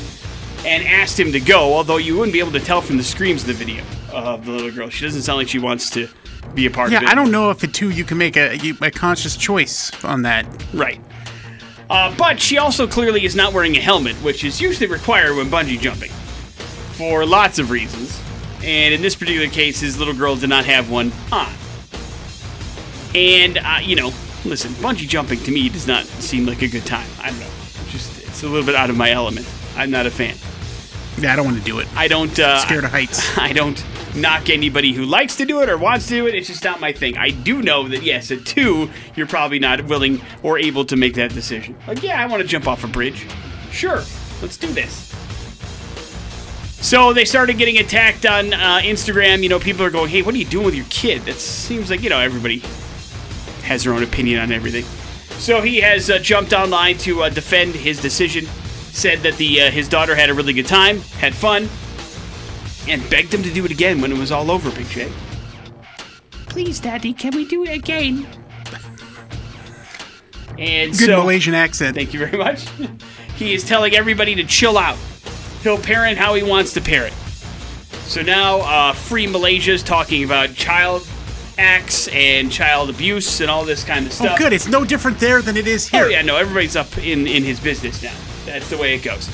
and 0.65 0.83
asked 0.87 1.19
him 1.19 1.31
to 1.31 1.39
go, 1.39 1.73
although 1.73 1.97
you 1.97 2.15
wouldn't 2.17 2.33
be 2.33 2.39
able 2.39 2.51
to 2.51 2.59
tell 2.59 2.81
from 2.81 2.97
the 2.97 3.03
screams 3.03 3.41
of 3.41 3.47
the 3.47 3.53
video 3.53 3.83
of 4.13 4.45
the 4.45 4.51
little 4.51 4.71
girl. 4.71 4.89
She 4.89 5.05
doesn't 5.05 5.21
sound 5.23 5.37
like 5.37 5.47
she 5.47 5.59
wants 5.59 5.89
to 5.91 6.07
be 6.53 6.65
a 6.65 6.71
part 6.71 6.91
Yeah, 6.91 6.97
of 6.97 7.03
it. 7.03 7.05
Yeah, 7.07 7.11
I 7.11 7.15
don't 7.15 7.31
know 7.31 7.49
if 7.49 7.63
it 7.63 7.73
too 7.73 7.89
you 7.89 8.03
can 8.03 8.17
make 8.17 8.35
a, 8.37 8.57
a 8.81 8.91
conscious 8.91 9.35
choice 9.37 9.91
on 10.03 10.21
that. 10.23 10.45
Right. 10.73 10.99
Uh, 11.89 12.13
but 12.17 12.39
she 12.39 12.57
also 12.57 12.87
clearly 12.87 13.25
is 13.25 13.35
not 13.35 13.53
wearing 13.53 13.75
a 13.75 13.81
helmet, 13.81 14.15
which 14.17 14.43
is 14.43 14.61
usually 14.61 14.87
required 14.87 15.35
when 15.35 15.47
bungee 15.47 15.79
jumping. 15.79 16.11
for 16.93 17.25
lots 17.25 17.57
of 17.59 17.71
reasons. 17.71 18.21
And 18.63 18.93
in 18.93 19.01
this 19.01 19.15
particular 19.15 19.47
case, 19.47 19.79
his 19.79 19.97
little 19.97 20.13
girl 20.13 20.35
did 20.35 20.49
not 20.49 20.65
have 20.65 20.89
one 20.91 21.11
on. 21.31 21.51
And, 23.15 23.57
uh, 23.57 23.79
you 23.81 23.95
know, 23.95 24.11
listen, 24.45 24.71
bungee 24.73 25.07
jumping 25.07 25.39
to 25.39 25.51
me 25.51 25.67
does 25.69 25.87
not 25.87 26.05
seem 26.05 26.45
like 26.45 26.61
a 26.61 26.67
good 26.67 26.85
time. 26.85 27.07
I 27.21 27.29
don't 27.31 27.39
know. 27.39 27.49
Just, 27.89 28.21
it's 28.25 28.43
a 28.43 28.47
little 28.47 28.65
bit 28.65 28.75
out 28.75 28.89
of 28.89 28.95
my 28.97 29.11
element. 29.11 29.47
I'm 29.75 29.91
not 29.91 30.05
a 30.05 30.11
fan. 30.11 30.35
Yeah, 31.21 31.33
I 31.33 31.35
don't 31.35 31.45
want 31.45 31.57
to 31.59 31.63
do 31.63 31.79
it. 31.79 31.87
I 31.95 32.07
don't. 32.07 32.37
Uh, 32.39 32.57
Scared 32.59 32.83
of 32.83 32.91
heights. 32.91 33.37
I 33.37 33.53
don't 33.53 33.83
knock 34.15 34.49
anybody 34.49 34.91
who 34.91 35.05
likes 35.05 35.35
to 35.37 35.45
do 35.45 35.61
it 35.61 35.69
or 35.69 35.77
wants 35.77 36.07
to 36.07 36.15
do 36.15 36.27
it. 36.27 36.33
It's 36.33 36.47
just 36.47 36.63
not 36.63 36.79
my 36.81 36.91
thing. 36.91 37.15
I 37.17 37.29
do 37.29 37.61
know 37.61 37.87
that 37.89 38.01
yes, 38.01 38.31
at 38.31 38.43
two, 38.45 38.89
you're 39.15 39.27
probably 39.27 39.59
not 39.59 39.85
willing 39.85 40.19
or 40.41 40.57
able 40.57 40.83
to 40.85 40.95
make 40.95 41.13
that 41.15 41.31
decision. 41.33 41.77
Like, 41.87 42.01
yeah, 42.01 42.21
I 42.21 42.25
want 42.25 42.41
to 42.41 42.47
jump 42.47 42.67
off 42.67 42.83
a 42.83 42.87
bridge. 42.87 43.27
Sure, 43.71 44.01
let's 44.41 44.57
do 44.57 44.67
this. 44.67 45.09
So 46.81 47.13
they 47.13 47.25
started 47.25 47.59
getting 47.59 47.77
attacked 47.77 48.25
on 48.25 48.53
uh, 48.53 48.79
Instagram. 48.83 49.43
You 49.43 49.49
know, 49.49 49.59
people 49.59 49.85
are 49.85 49.91
going, 49.91 50.09
"Hey, 50.09 50.23
what 50.23 50.33
are 50.33 50.39
you 50.39 50.45
doing 50.45 50.65
with 50.65 50.75
your 50.75 50.87
kid?" 50.89 51.21
That 51.21 51.35
seems 51.35 51.91
like 51.91 52.01
you 52.01 52.09
know 52.09 52.19
everybody 52.19 52.63
has 53.63 53.83
their 53.83 53.93
own 53.93 54.01
opinion 54.01 54.39
on 54.41 54.51
everything. 54.51 54.85
So 55.39 55.61
he 55.61 55.79
has 55.81 56.09
uh, 56.09 56.17
jumped 56.17 56.53
online 56.53 56.97
to 56.99 57.23
uh, 57.23 57.29
defend 57.29 57.75
his 57.75 58.01
decision. 58.01 58.47
Said 58.93 59.19
that 59.19 59.36
the 59.38 59.62
uh, 59.62 59.71
his 59.71 59.88
daughter 59.88 60.15
had 60.15 60.29
a 60.29 60.33
really 60.33 60.53
good 60.53 60.67
time, 60.67 61.00
had 61.19 61.33
fun, 61.33 61.69
and 62.88 63.07
begged 63.10 63.33
him 63.33 63.41
to 63.43 63.51
do 63.51 63.63
it 63.65 63.71
again 63.71 64.01
when 64.01 64.12
it 64.12 64.17
was 64.17 64.31
all 64.31 64.51
over. 64.51 64.69
Big 64.71 64.88
J. 64.88 65.12
Please, 66.48 66.79
Daddy, 66.79 67.13
can 67.13 67.33
we 67.36 67.45
do 67.48 67.63
it 67.63 67.74
again? 67.74 68.27
And 70.60 70.91
Good 70.91 71.07
so, 71.07 71.17
Malaysian 71.17 71.53
accent. 71.53 71.95
Thank 71.95 72.13
you 72.13 72.19
very 72.19 72.38
much. 72.38 72.67
he 73.36 73.53
is 73.53 73.63
telling 73.63 73.95
everybody 73.95 74.36
to 74.36 74.43
chill 74.43 74.77
out. 74.77 74.98
He'll 75.63 75.77
parent 75.77 76.17
how 76.17 76.33
he 76.36 76.43
wants 76.43 76.74
to 76.74 76.81
parent. 76.81 77.13
So 78.03 78.21
now, 78.21 78.60
uh, 78.60 78.93
Free 78.93 79.25
Malaysia 79.25 79.71
is 79.71 79.83
talking 79.83 80.25
about 80.25 80.53
child 80.53 81.07
acts 81.57 82.07
and 82.10 82.51
child 82.51 82.89
abuse 82.89 83.39
and 83.39 83.50
all 83.50 83.63
this 83.63 83.83
kind 83.83 84.05
of 84.05 84.12
stuff. 84.12 84.31
Oh, 84.33 84.38
good. 84.38 84.51
It's 84.51 84.67
no 84.67 84.83
different 84.83 85.19
there 85.19 85.41
than 85.41 85.55
it 85.55 85.67
is 85.67 85.88
here. 85.88 86.05
Oh 86.05 86.07
yeah, 86.07 86.21
no, 86.21 86.36
everybody's 86.36 86.75
up 86.75 86.98
in 86.98 87.27
in 87.27 87.43
his 87.43 87.60
business 87.60 88.03
now. 88.03 88.13
That's 88.51 88.70
the 88.70 88.77
way 88.77 88.96
it 88.96 89.03
goes. 89.03 89.25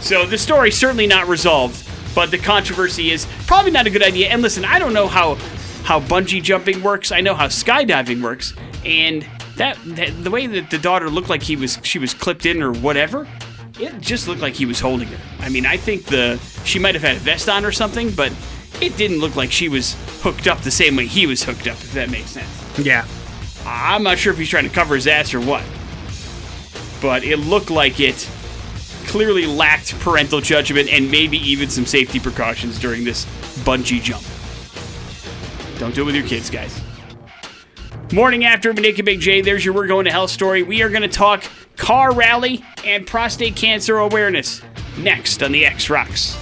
So 0.00 0.24
the 0.24 0.38
story's 0.38 0.76
certainly 0.76 1.08
not 1.08 1.26
resolved, 1.26 1.84
but 2.14 2.30
the 2.30 2.38
controversy 2.38 3.10
is 3.10 3.26
probably 3.46 3.72
not 3.72 3.88
a 3.88 3.90
good 3.90 4.02
idea. 4.02 4.28
And 4.28 4.40
listen, 4.40 4.64
I 4.64 4.78
don't 4.78 4.94
know 4.94 5.08
how 5.08 5.34
how 5.82 5.98
bungee 5.98 6.40
jumping 6.40 6.80
works. 6.80 7.10
I 7.10 7.20
know 7.20 7.34
how 7.34 7.46
skydiving 7.46 8.22
works, 8.22 8.54
and 8.84 9.26
that, 9.56 9.76
that 9.84 10.22
the 10.22 10.30
way 10.30 10.46
that 10.46 10.70
the 10.70 10.78
daughter 10.78 11.10
looked 11.10 11.28
like 11.28 11.42
he 11.42 11.56
was 11.56 11.80
she 11.82 11.98
was 11.98 12.14
clipped 12.14 12.46
in 12.46 12.62
or 12.62 12.72
whatever. 12.72 13.26
It 13.80 14.00
just 14.00 14.28
looked 14.28 14.42
like 14.42 14.54
he 14.54 14.66
was 14.66 14.78
holding 14.78 15.08
her. 15.08 15.18
I 15.40 15.48
mean, 15.48 15.66
I 15.66 15.76
think 15.76 16.04
the 16.04 16.38
she 16.64 16.78
might 16.78 16.94
have 16.94 17.02
had 17.02 17.16
a 17.16 17.20
vest 17.20 17.48
on 17.48 17.64
or 17.64 17.72
something, 17.72 18.10
but 18.10 18.32
it 18.80 18.96
didn't 18.96 19.18
look 19.18 19.34
like 19.34 19.50
she 19.50 19.68
was 19.68 19.96
hooked 20.22 20.46
up 20.46 20.60
the 20.60 20.70
same 20.70 20.94
way 20.94 21.06
he 21.06 21.26
was 21.26 21.42
hooked 21.42 21.66
up. 21.66 21.78
If 21.78 21.94
that 21.94 22.10
makes 22.10 22.30
sense. 22.30 22.78
Yeah. 22.78 23.06
I'm 23.64 24.02
not 24.02 24.18
sure 24.18 24.32
if 24.32 24.38
he's 24.38 24.48
trying 24.48 24.68
to 24.68 24.74
cover 24.74 24.94
his 24.94 25.06
ass 25.06 25.34
or 25.34 25.40
what. 25.40 25.64
But 27.00 27.24
it 27.24 27.38
looked 27.38 27.70
like 27.70 28.00
it 28.00 28.28
clearly 29.06 29.46
lacked 29.46 29.98
parental 30.00 30.40
judgment 30.40 30.88
and 30.88 31.10
maybe 31.10 31.38
even 31.38 31.68
some 31.68 31.86
safety 31.86 32.18
precautions 32.20 32.78
during 32.78 33.04
this 33.04 33.24
bungee 33.64 34.02
jump. 34.02 34.24
Don't 35.78 35.94
do 35.94 36.02
it 36.02 36.04
with 36.06 36.14
your 36.14 36.26
kids, 36.26 36.50
guys. 36.50 36.80
Morning 38.12 38.44
after 38.44 38.72
Nick 38.72 38.98
and 38.98 39.06
Big 39.06 39.20
J, 39.20 39.40
there's 39.40 39.64
your 39.64 39.74
We're 39.74 39.86
Going 39.86 40.04
to 40.04 40.10
Hell 40.10 40.28
story. 40.28 40.62
We 40.62 40.82
are 40.82 40.90
going 40.90 41.02
to 41.02 41.08
talk 41.08 41.44
car 41.76 42.14
rally 42.14 42.64
and 42.84 43.06
prostate 43.06 43.56
cancer 43.56 43.96
awareness 43.98 44.62
next 44.98 45.42
on 45.42 45.52
the 45.52 45.64
X 45.64 45.88
Rocks. 45.88 46.36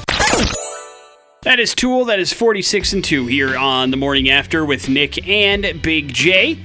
That 1.43 1.59
is 1.59 1.75
Tool. 1.75 2.05
That 2.05 2.21
is 2.21 2.33
46 2.35 2.93
and 2.93 3.05
2 3.05 3.27
here 3.27 3.57
on 3.57 3.91
the 3.91 3.97
morning 3.97 4.29
after 4.29 4.65
with 4.65 4.89
Nick 4.91 5.27
and 5.27 5.81
Big 5.81 6.13
J. 6.13 6.59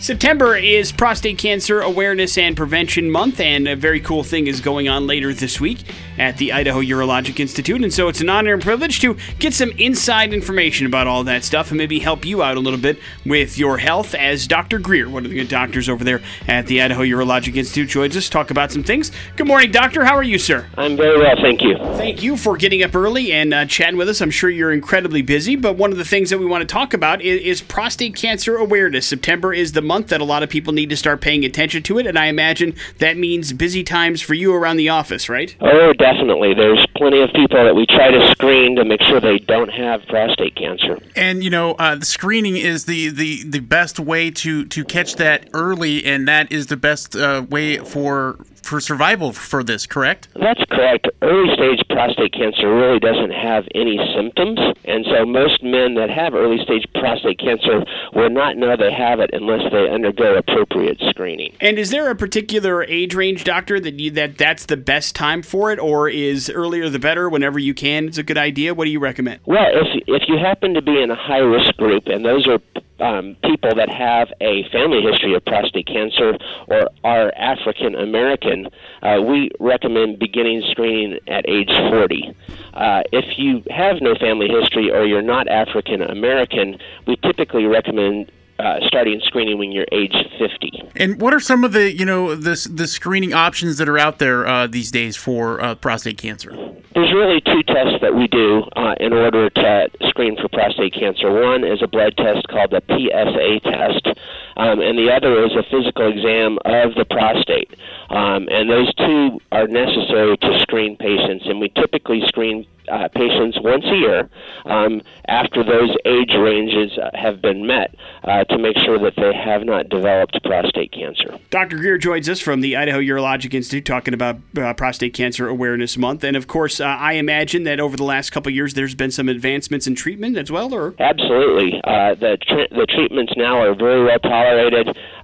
September 0.00 0.54
is 0.54 0.92
Prostate 0.92 1.38
Cancer 1.38 1.80
Awareness 1.80 2.36
and 2.36 2.56
Prevention 2.56 3.10
Month, 3.10 3.40
and 3.40 3.66
a 3.66 3.76
very 3.76 4.00
cool 4.00 4.22
thing 4.22 4.48
is 4.48 4.60
going 4.60 4.86
on 4.86 5.06
later 5.06 5.32
this 5.32 5.60
week 5.60 5.78
at 6.18 6.36
the 6.36 6.52
Idaho 6.52 6.80
Urologic 6.80 7.40
Institute. 7.40 7.82
And 7.82 7.92
so 7.92 8.08
it's 8.08 8.20
an 8.20 8.28
honor 8.28 8.52
and 8.52 8.62
privilege 8.62 9.00
to 9.00 9.16
get 9.38 9.54
some 9.54 9.70
inside 9.72 10.34
information 10.34 10.86
about 10.86 11.06
all 11.06 11.24
that 11.24 11.42
stuff 11.42 11.70
and 11.70 11.78
maybe 11.78 12.00
help 12.00 12.26
you 12.26 12.42
out 12.42 12.56
a 12.56 12.60
little 12.60 12.78
bit 12.78 12.98
with 13.24 13.56
your 13.56 13.78
health 13.78 14.14
as 14.14 14.46
Dr. 14.46 14.78
Greer, 14.78 15.08
one 15.08 15.24
of 15.24 15.30
the 15.30 15.36
good 15.36 15.48
doctors 15.48 15.88
over 15.88 16.04
there 16.04 16.20
at 16.48 16.66
the 16.66 16.82
Idaho 16.82 17.02
Urologic 17.02 17.56
Institute, 17.56 17.88
joins 17.88 18.16
us 18.16 18.24
to 18.26 18.30
talk 18.30 18.50
about 18.50 18.72
some 18.72 18.82
things. 18.82 19.10
Good 19.36 19.46
morning, 19.46 19.70
Doctor. 19.70 20.04
How 20.04 20.16
are 20.16 20.22
you, 20.22 20.38
sir? 20.38 20.66
I'm 20.76 20.96
very 20.96 21.18
well, 21.18 21.36
thank 21.36 21.62
you. 21.62 21.78
Thank 21.96 22.22
you 22.22 22.36
for 22.36 22.56
getting 22.56 22.82
up 22.82 22.94
early 22.94 23.32
and 23.32 23.54
uh, 23.54 23.64
chatting 23.64 23.96
with 23.96 24.08
us. 24.08 24.20
I'm 24.20 24.30
sure 24.30 24.50
you're 24.50 24.72
incredibly 24.72 25.22
busy, 25.22 25.56
but 25.56 25.76
one 25.76 25.92
of 25.92 25.98
the 25.98 26.04
things 26.04 26.30
that 26.30 26.38
we 26.38 26.46
want 26.46 26.60
to 26.62 26.72
talk 26.72 26.92
about 26.92 27.22
is, 27.22 27.40
is 27.40 27.62
prostate 27.62 28.16
cancer 28.16 28.56
awareness. 28.56 29.06
September 29.06 29.54
is 29.54 29.72
the 29.72 29.83
month 29.84 30.08
that 30.08 30.20
a 30.20 30.24
lot 30.24 30.42
of 30.42 30.48
people 30.48 30.72
need 30.72 30.90
to 30.90 30.96
start 30.96 31.20
paying 31.20 31.44
attention 31.44 31.82
to 31.84 31.98
it, 31.98 32.06
and 32.06 32.18
I 32.18 32.26
imagine 32.26 32.74
that 32.98 33.16
means 33.16 33.52
busy 33.52 33.82
times 33.82 34.20
for 34.20 34.34
you 34.34 34.54
around 34.54 34.76
the 34.76 34.88
office, 34.88 35.28
right? 35.28 35.54
Oh, 35.60 35.92
definitely. 35.92 36.54
There's 36.54 36.84
plenty 36.96 37.20
of 37.20 37.30
people 37.32 37.62
that 37.62 37.74
we 37.74 37.86
try 37.86 38.10
to 38.10 38.28
screen 38.30 38.76
to 38.76 38.84
make 38.84 39.02
sure 39.02 39.20
they 39.20 39.38
don't 39.38 39.70
have 39.70 40.02
prostate 40.06 40.56
cancer. 40.56 40.98
And 41.16 41.44
you 41.44 41.50
know, 41.50 41.72
uh, 41.74 41.96
the 41.96 42.06
screening 42.06 42.56
is 42.56 42.86
the, 42.86 43.10
the, 43.10 43.44
the 43.44 43.60
best 43.60 43.98
way 43.98 44.30
to, 44.30 44.64
to 44.66 44.84
catch 44.84 45.16
that 45.16 45.48
early, 45.52 46.04
and 46.04 46.26
that 46.28 46.50
is 46.50 46.66
the 46.66 46.76
best 46.76 47.14
uh, 47.16 47.44
way 47.48 47.78
for 47.78 48.38
for 48.64 48.80
survival 48.80 49.32
for 49.32 49.62
this. 49.62 49.86
Correct? 49.86 50.28
That's 50.34 50.62
correct. 50.70 51.08
Early 51.22 51.54
stage 51.54 51.80
prostate 51.90 52.32
cancer 52.32 52.74
really 52.74 52.98
doesn't 52.98 53.30
have 53.30 53.64
any 53.74 53.98
symptoms, 54.16 54.58
and 54.84 55.04
so 55.04 55.24
most 55.24 55.62
men 55.62 55.94
that 55.94 56.10
have 56.10 56.34
early 56.34 56.58
stage 56.64 56.86
prostate 56.94 57.38
cancer 57.38 57.84
will 58.14 58.30
not 58.30 58.56
know 58.56 58.76
they 58.76 58.92
have 58.92 59.20
it 59.20 59.30
unless 59.32 59.62
they 59.70 59.88
undergo 59.88 60.36
appropriate 60.36 60.98
screening. 61.10 61.54
And 61.60 61.78
is 61.78 61.90
there 61.90 62.10
a 62.10 62.16
particular 62.16 62.84
age 62.84 63.14
range, 63.14 63.44
doctor, 63.44 63.78
that 63.80 64.00
you, 64.00 64.10
that 64.12 64.38
that's 64.38 64.66
the 64.66 64.76
best 64.76 65.14
time 65.14 65.42
for 65.42 65.70
it, 65.70 65.78
or 65.78 66.08
is 66.08 66.50
earlier 66.50 66.88
the 66.88 66.98
better? 66.98 67.28
Whenever 67.28 67.58
you 67.58 67.74
can, 67.74 68.08
it's 68.08 68.18
a 68.18 68.22
good 68.22 68.38
idea. 68.38 68.74
What 68.74 68.84
do 68.84 68.90
you 68.90 69.00
recommend? 69.00 69.40
Well, 69.46 69.66
if 69.72 70.04
if 70.06 70.22
you 70.28 70.38
happen 70.38 70.74
to 70.74 70.82
be 70.82 71.02
in 71.02 71.10
a 71.10 71.16
high 71.16 71.38
risk 71.38 71.76
group, 71.76 72.06
and 72.06 72.24
those 72.24 72.46
are 72.46 72.58
um, 73.00 73.36
people 73.44 73.74
that 73.74 73.88
have 73.88 74.28
a 74.40 74.68
family 74.70 75.02
history 75.02 75.34
of 75.34 75.44
prostate 75.44 75.86
cancer 75.86 76.36
or 76.68 76.88
are 77.02 77.32
African 77.36 77.94
American, 77.94 78.68
uh, 79.02 79.20
we 79.20 79.50
recommend 79.60 80.18
beginning 80.18 80.62
screening 80.70 81.18
at 81.26 81.48
age 81.48 81.70
40. 81.90 82.34
Uh, 82.74 83.02
if 83.12 83.38
you 83.38 83.62
have 83.70 83.96
no 84.00 84.14
family 84.14 84.48
history 84.48 84.90
or 84.90 85.04
you're 85.04 85.22
not 85.22 85.48
African 85.48 86.02
American, 86.02 86.78
we 87.06 87.16
typically 87.16 87.66
recommend 87.66 88.30
uh, 88.58 88.78
starting 88.86 89.20
screening 89.24 89.58
when 89.58 89.72
you're 89.72 89.86
age 89.90 90.14
50. 90.38 90.90
And 90.96 91.20
what 91.20 91.34
are 91.34 91.40
some 91.40 91.64
of 91.64 91.72
the 91.72 91.92
you 91.92 92.04
know 92.04 92.34
the 92.34 92.68
the 92.72 92.86
screening 92.86 93.32
options 93.32 93.78
that 93.78 93.88
are 93.88 93.98
out 93.98 94.18
there 94.18 94.46
uh, 94.46 94.66
these 94.66 94.90
days 94.90 95.16
for 95.16 95.60
uh, 95.60 95.74
prostate 95.74 96.18
cancer? 96.18 96.50
There's 96.94 97.12
really 97.12 97.40
two 97.40 97.62
tests 97.64 97.98
that 98.02 98.14
we 98.14 98.28
do 98.28 98.62
uh, 98.76 98.94
in 99.00 99.12
order 99.12 99.50
to 99.50 99.88
screen 100.14 100.36
for 100.36 100.48
prostate 100.48 100.94
cancer. 100.94 101.28
One 101.28 101.64
is 101.64 101.82
a 101.82 101.88
blood 101.88 102.16
test 102.16 102.46
called 102.46 102.70
the 102.70 102.82
PSA 102.86 103.68
test, 103.68 104.16
um, 104.56 104.80
and 104.80 104.98
the 104.98 105.12
other 105.12 105.44
is 105.44 105.52
a 105.52 105.62
physical 105.70 106.08
exam 106.08 106.58
of 106.64 106.94
the 106.94 107.04
prostate. 107.10 107.74
Um, 108.10 108.48
and 108.50 108.70
those 108.70 108.92
two 108.94 109.40
are 109.52 109.66
necessary 109.66 110.36
to 110.36 110.58
screen 110.60 110.96
patients, 110.96 111.46
and 111.46 111.60
we 111.60 111.70
typically 111.70 112.22
screen 112.26 112.66
uh, 112.88 113.08
patients 113.14 113.58
once 113.62 113.84
a 113.86 113.96
year 113.96 114.28
um, 114.66 115.00
after 115.28 115.64
those 115.64 115.90
age 116.04 116.32
ranges 116.38 116.96
uh, 116.98 117.10
have 117.14 117.40
been 117.40 117.66
met 117.66 117.94
uh, 118.24 118.44
to 118.44 118.58
make 118.58 118.76
sure 118.84 118.98
that 118.98 119.14
they 119.16 119.32
have 119.34 119.64
not 119.64 119.88
developed 119.88 120.38
prostate 120.44 120.92
cancer. 120.92 121.38
Dr. 121.50 121.76
Greer 121.76 121.98
joins 121.98 122.28
us 122.28 122.40
from 122.40 122.60
the 122.60 122.76
Idaho 122.76 122.98
Urologic 122.98 123.54
Institute 123.54 123.86
talking 123.86 124.12
about 124.14 124.38
uh, 124.58 124.74
Prostate 124.74 125.14
Cancer 125.14 125.48
Awareness 125.48 125.96
Month. 125.96 126.24
And 126.24 126.36
of 126.36 126.46
course, 126.46 126.80
uh, 126.80 126.84
I 126.84 127.14
imagine 127.14 127.64
that 127.64 127.80
over 127.80 127.96
the 127.96 128.04
last 128.04 128.30
couple 128.30 128.50
of 128.50 128.54
years, 128.54 128.74
there's 128.74 128.94
been 128.94 129.10
some 129.10 129.28
advancements 129.28 129.86
in 129.86 129.94
treatment 129.94 130.36
as 130.36 130.50
well, 130.50 130.74
or? 130.74 130.94
Absolutely. 130.98 131.80
Uh, 131.84 132.14
the, 132.14 132.36
tr- 132.46 132.74
the 132.74 132.86
treatments 132.86 133.32
now 133.36 133.60
are 133.62 133.74
very 133.74 134.04
well 134.04 134.18
tolerated, 134.18 134.43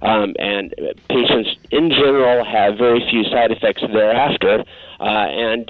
um, 0.01 0.33
and 0.39 0.73
patients 1.09 1.49
in 1.71 1.89
general 1.89 2.43
have 2.43 2.77
very 2.77 3.01
few 3.09 3.23
side 3.25 3.51
effects 3.51 3.83
thereafter. 3.93 4.63
Uh, 5.01 5.25
and 5.49 5.65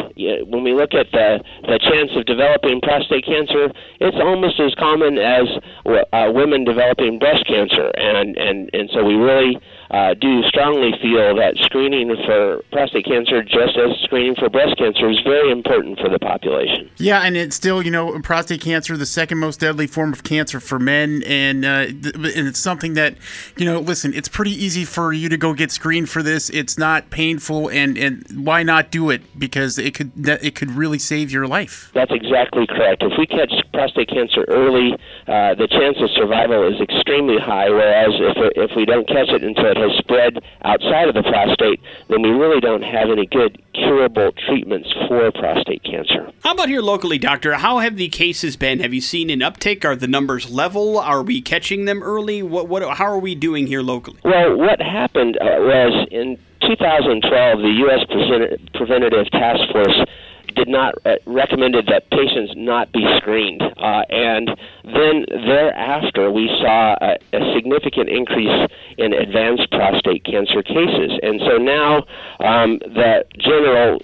when 0.52 0.64
we 0.64 0.74
look 0.74 0.94
at 0.94 1.08
the, 1.12 1.40
the 1.64 1.80
chance 1.80 2.12
of 2.18 2.26
developing 2.26 2.82
prostate 2.82 3.26
cancer, 3.26 3.72
it's 4.02 4.18
almost 4.20 4.60
as 4.60 4.76
common 4.76 5.18
as 5.18 5.48
uh, 5.88 6.30
women 6.36 6.66
developing 6.66 7.18
breast 7.18 7.48
cancer. 7.48 7.92
And, 7.96 8.36
and, 8.38 8.70
and 8.74 8.90
so 8.94 9.06
we 9.06 9.16
really 9.16 9.58
uh, 9.90 10.16
do 10.20 10.44
strongly 10.44 10.92
feel 11.02 11.36
that 11.36 11.56
screening 11.64 12.14
for 12.26 12.62
prostate 12.72 13.06
cancer, 13.06 13.42
just 13.42 13.78
as 13.78 13.98
screening 14.04 14.36
for 14.36 14.50
breast 14.50 14.78
cancer, 14.78 15.10
is 15.10 15.20
very 15.24 15.50
important 15.52 16.00
for 16.00 16.10
the 16.10 16.20
population. 16.20 16.90
Yeah, 16.98 17.22
and 17.22 17.38
it's 17.38 17.56
still, 17.56 17.82
you 17.82 17.92
know, 17.92 18.20
prostate 18.22 18.62
cancer, 18.62 18.98
the 18.98 19.06
second 19.06 19.38
most 19.38 19.62
deadly 19.62 19.88
form 19.88 20.12
of 20.12 20.24
cancer 20.24 20.60
for 20.60 20.80
men, 20.80 21.24
and 21.26 21.64
uh, 21.64 21.86
th- 21.86 22.16
and 22.16 22.48
it's 22.48 22.60
something 22.60 22.96
that, 22.96 23.16
you 23.58 23.66
know, 23.66 23.80
listen, 23.80 24.14
it's 24.14 24.30
pretty 24.30 24.52
easy 24.52 24.84
for 24.84 25.14
you 25.14 25.30
to 25.30 25.38
go 25.38 25.54
get 25.54 25.72
screened 25.72 26.10
for 26.10 26.22
this. 26.22 26.50
It's 26.50 26.78
not 26.78 27.10
painful, 27.10 27.70
and 27.70 27.98
and 27.98 28.26
why 28.34 28.64
not 28.64 28.92
do 28.92 29.10
it? 29.10 29.21
Because 29.38 29.78
it 29.78 29.94
could 29.94 30.12
that, 30.24 30.44
it 30.44 30.56
could 30.56 30.72
really 30.72 31.00
save 31.00 31.32
your 31.32 31.48
life. 31.48 31.92
That's 31.94 32.12
exactly 32.12 32.68
correct. 32.68 33.04
If 33.04 33.14
we 33.18 33.26
catch 33.26 33.52
prostate 33.74 34.10
cancer 34.10 34.46
early, 34.48 34.94
uh, 35.28 35.56
the 35.56 35.68
chance 35.68 35.98
of 36.02 36.10
survival 36.16 36.68
is 36.68 36.80
extremely 36.82 37.38
high. 37.40 37.70
Whereas 37.70 38.12
if 38.14 38.70
if 38.70 38.76
we 38.76 38.86
don't 38.86 39.08
catch 39.08 39.30
it 39.30 39.44
until 39.44 39.66
it 39.66 39.78
has 39.78 39.92
spread 39.98 40.44
outside 40.64 41.08
of 41.08 41.16
the 41.16 41.24
prostate, 41.24 41.80
then 42.10 42.22
we 42.22 42.30
really 42.30 42.60
don't 42.60 42.84
have 42.84 43.10
any 43.10 43.26
good 43.26 43.62
curable 43.74 44.32
treatments 44.48 44.92
for 45.08 45.32
prostate 45.32 45.84
cancer. 45.84 46.32
How 46.44 46.52
about 46.52 46.70
here 46.70 46.82
locally, 46.82 47.18
doctor? 47.18 47.54
How 47.56 47.80
have 47.80 47.96
the 47.96 48.10
cases 48.10 48.58
been? 48.58 48.80
Have 48.80 48.94
you 48.94 49.02
seen 49.02 49.30
an 49.30 49.40
uptick? 49.40 49.86
Are 49.86 49.96
the 49.96 50.08
numbers 50.08 50.50
level? 50.52 51.00
Are 51.00 51.24
we 51.24 51.42
catching 51.42 51.86
them 51.86 52.04
early? 52.04 52.44
What 52.44 52.68
what? 52.68 52.84
How 52.98 53.06
are 53.06 53.20
we 53.20 53.36
doing 53.36 53.68
here 53.68 53.82
locally? 53.82 54.20
Well, 54.24 54.58
what 54.58 54.82
happened 54.82 55.38
uh, 55.38 55.46
was 55.60 56.08
in 56.12 56.38
2012, 56.68 57.60
the 57.60 57.76
U.S. 57.86 58.06
Preventative 58.74 59.30
Task 59.32 59.62
Force 59.72 60.06
did 60.56 60.68
not 60.68 60.96
uh, 61.06 61.16
recommended 61.26 61.88
that 61.88 62.10
patients 62.10 62.54
not 62.56 62.92
be 62.92 63.06
screened, 63.18 63.62
uh, 63.62 64.04
and 64.10 64.50
then 64.84 65.26
thereafter 65.30 66.32
we 66.32 66.48
saw 66.62 66.96
a, 67.02 67.18
a 67.34 67.54
significant 67.56 68.10
increase 68.10 68.70
in 68.98 69.14
advanced 69.14 69.70
prostate 69.72 70.24
cancer 70.26 70.62
cases, 70.62 71.20
and 71.24 71.40
so 71.48 71.58
now 71.58 72.04
um, 72.40 72.80
the 72.80 73.24
general 73.40 74.00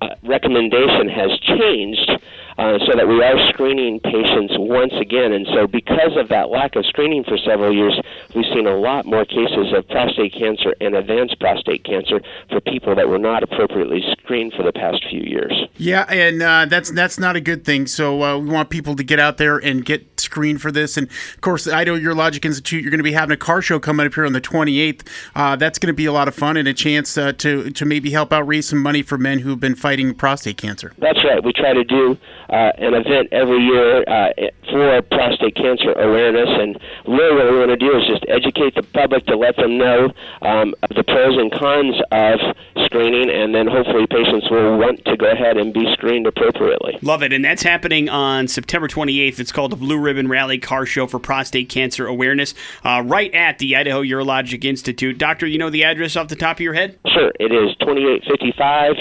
uh, 0.00 0.14
recommendation 0.22 1.08
has 1.08 1.30
changed 1.40 2.10
uh, 2.58 2.78
so 2.86 2.96
that 2.96 3.06
we 3.06 3.22
are 3.22 3.38
screening 3.50 4.00
patients 4.00 4.52
once 4.58 4.92
again. 5.00 5.32
And 5.32 5.46
so, 5.54 5.66
because 5.66 6.16
of 6.16 6.28
that 6.28 6.50
lack 6.50 6.74
of 6.74 6.84
screening 6.86 7.22
for 7.22 7.38
several 7.38 7.72
years, 7.72 7.98
we've 8.34 8.44
seen 8.52 8.66
a 8.66 8.76
lot 8.76 9.06
more 9.06 9.24
cases 9.24 9.72
of 9.72 9.86
prostate 9.88 10.34
cancer 10.34 10.74
and 10.80 10.96
advanced 10.96 11.38
prostate 11.38 11.84
cancer 11.84 12.20
for 12.50 12.60
people 12.60 12.96
that 12.96 13.08
were 13.08 13.18
not 13.18 13.44
appropriately 13.44 14.02
screened 14.10 14.52
for 14.54 14.64
the 14.64 14.72
past 14.72 15.04
few 15.08 15.20
years. 15.20 15.52
Yeah, 15.76 16.04
and 16.08 16.42
uh, 16.42 16.66
that's 16.66 16.90
that's 16.90 17.18
not 17.18 17.36
a 17.36 17.40
good 17.40 17.64
thing. 17.64 17.86
So 17.86 18.22
uh, 18.22 18.38
we 18.38 18.48
want 18.48 18.70
people 18.70 18.96
to 18.96 19.04
get 19.04 19.20
out 19.20 19.36
there 19.36 19.58
and 19.58 19.84
get 19.84 20.18
screened 20.18 20.60
for 20.60 20.72
this. 20.72 20.96
And 20.96 21.08
of 21.08 21.40
course, 21.40 21.64
the 21.64 21.74
Idaho 21.74 21.96
Urologic 21.96 22.44
Institute, 22.44 22.82
you're 22.82 22.90
going 22.90 22.98
to 22.98 23.04
be 23.04 23.12
having 23.12 23.32
a 23.32 23.36
car 23.36 23.62
show 23.62 23.78
coming 23.78 24.04
up 24.04 24.14
here 24.14 24.26
on 24.26 24.32
the 24.32 24.40
28th. 24.40 25.06
Uh, 25.36 25.54
that's 25.54 25.78
going 25.78 25.92
to 25.92 25.96
be 25.96 26.06
a 26.06 26.12
lot 26.12 26.26
of 26.26 26.34
fun 26.34 26.56
and 26.56 26.66
a 26.66 26.74
chance 26.74 27.16
uh, 27.16 27.32
to 27.34 27.70
to 27.70 27.84
maybe 27.84 28.10
help 28.10 28.32
out 28.32 28.46
raise 28.48 28.68
some 28.68 28.82
money 28.82 29.02
for 29.02 29.16
men 29.16 29.38
who've 29.38 29.60
been 29.60 29.76
fighting 29.76 30.12
prostate 30.12 30.56
cancer. 30.56 30.92
That's 30.98 31.22
right. 31.24 31.42
We 31.44 31.52
try 31.52 31.72
to 31.72 31.84
do 31.84 32.16
uh, 32.50 32.72
an 32.78 32.94
event 32.94 33.28
every 33.32 33.58
year 33.58 34.04
uh, 34.08 34.32
for 34.70 35.02
prostate 35.02 35.54
cancer 35.56 35.92
awareness, 35.92 36.48
and 36.48 36.78
really 37.06 37.36
what 37.36 37.52
we 37.52 37.58
want 37.58 37.70
to 37.70 37.76
do 37.76 37.96
is 37.96 38.06
just 38.06 38.24
educate 38.28 38.74
the 38.74 38.82
public 38.82 39.26
to 39.26 39.36
let 39.36 39.56
them 39.56 39.78
know 39.78 40.10
um, 40.42 40.74
the 40.94 41.04
pros 41.04 41.36
and 41.36 41.52
cons 41.52 41.96
of 42.10 42.40
screening, 42.84 43.30
and 43.30 43.54
then 43.54 43.66
hopefully 43.66 44.06
patients 44.06 44.48
will 44.50 44.78
want 44.78 45.04
to 45.04 45.16
go 45.16 45.30
ahead 45.30 45.56
and 45.56 45.72
be 45.74 45.86
screened 45.92 46.26
appropriately. 46.26 46.98
Love 47.02 47.22
it. 47.22 47.32
And 47.32 47.44
that's 47.44 47.62
happening 47.62 48.08
on 48.08 48.48
September 48.48 48.88
28th. 48.88 49.38
It's 49.38 49.52
called 49.52 49.72
the 49.72 49.76
Blue 49.76 49.98
Ribbon 49.98 50.28
Rally 50.28 50.58
Car 50.58 50.86
Show 50.86 51.06
for 51.06 51.18
Prostate 51.18 51.68
Cancer 51.68 52.06
Awareness, 52.06 52.54
uh, 52.84 53.02
right 53.04 53.32
at 53.34 53.58
the 53.58 53.76
Idaho 53.76 54.02
Urologic 54.02 54.64
Institute. 54.64 55.18
Doctor, 55.18 55.46
you 55.46 55.58
know 55.58 55.70
the 55.70 55.84
address 55.84 56.16
off 56.16 56.28
the 56.28 56.36
top 56.36 56.56
of 56.56 56.60
your 56.60 56.74
head? 56.74 56.98
Sure, 57.06 57.30
it 57.38 57.52
is 57.52 57.76
2855 57.80 58.96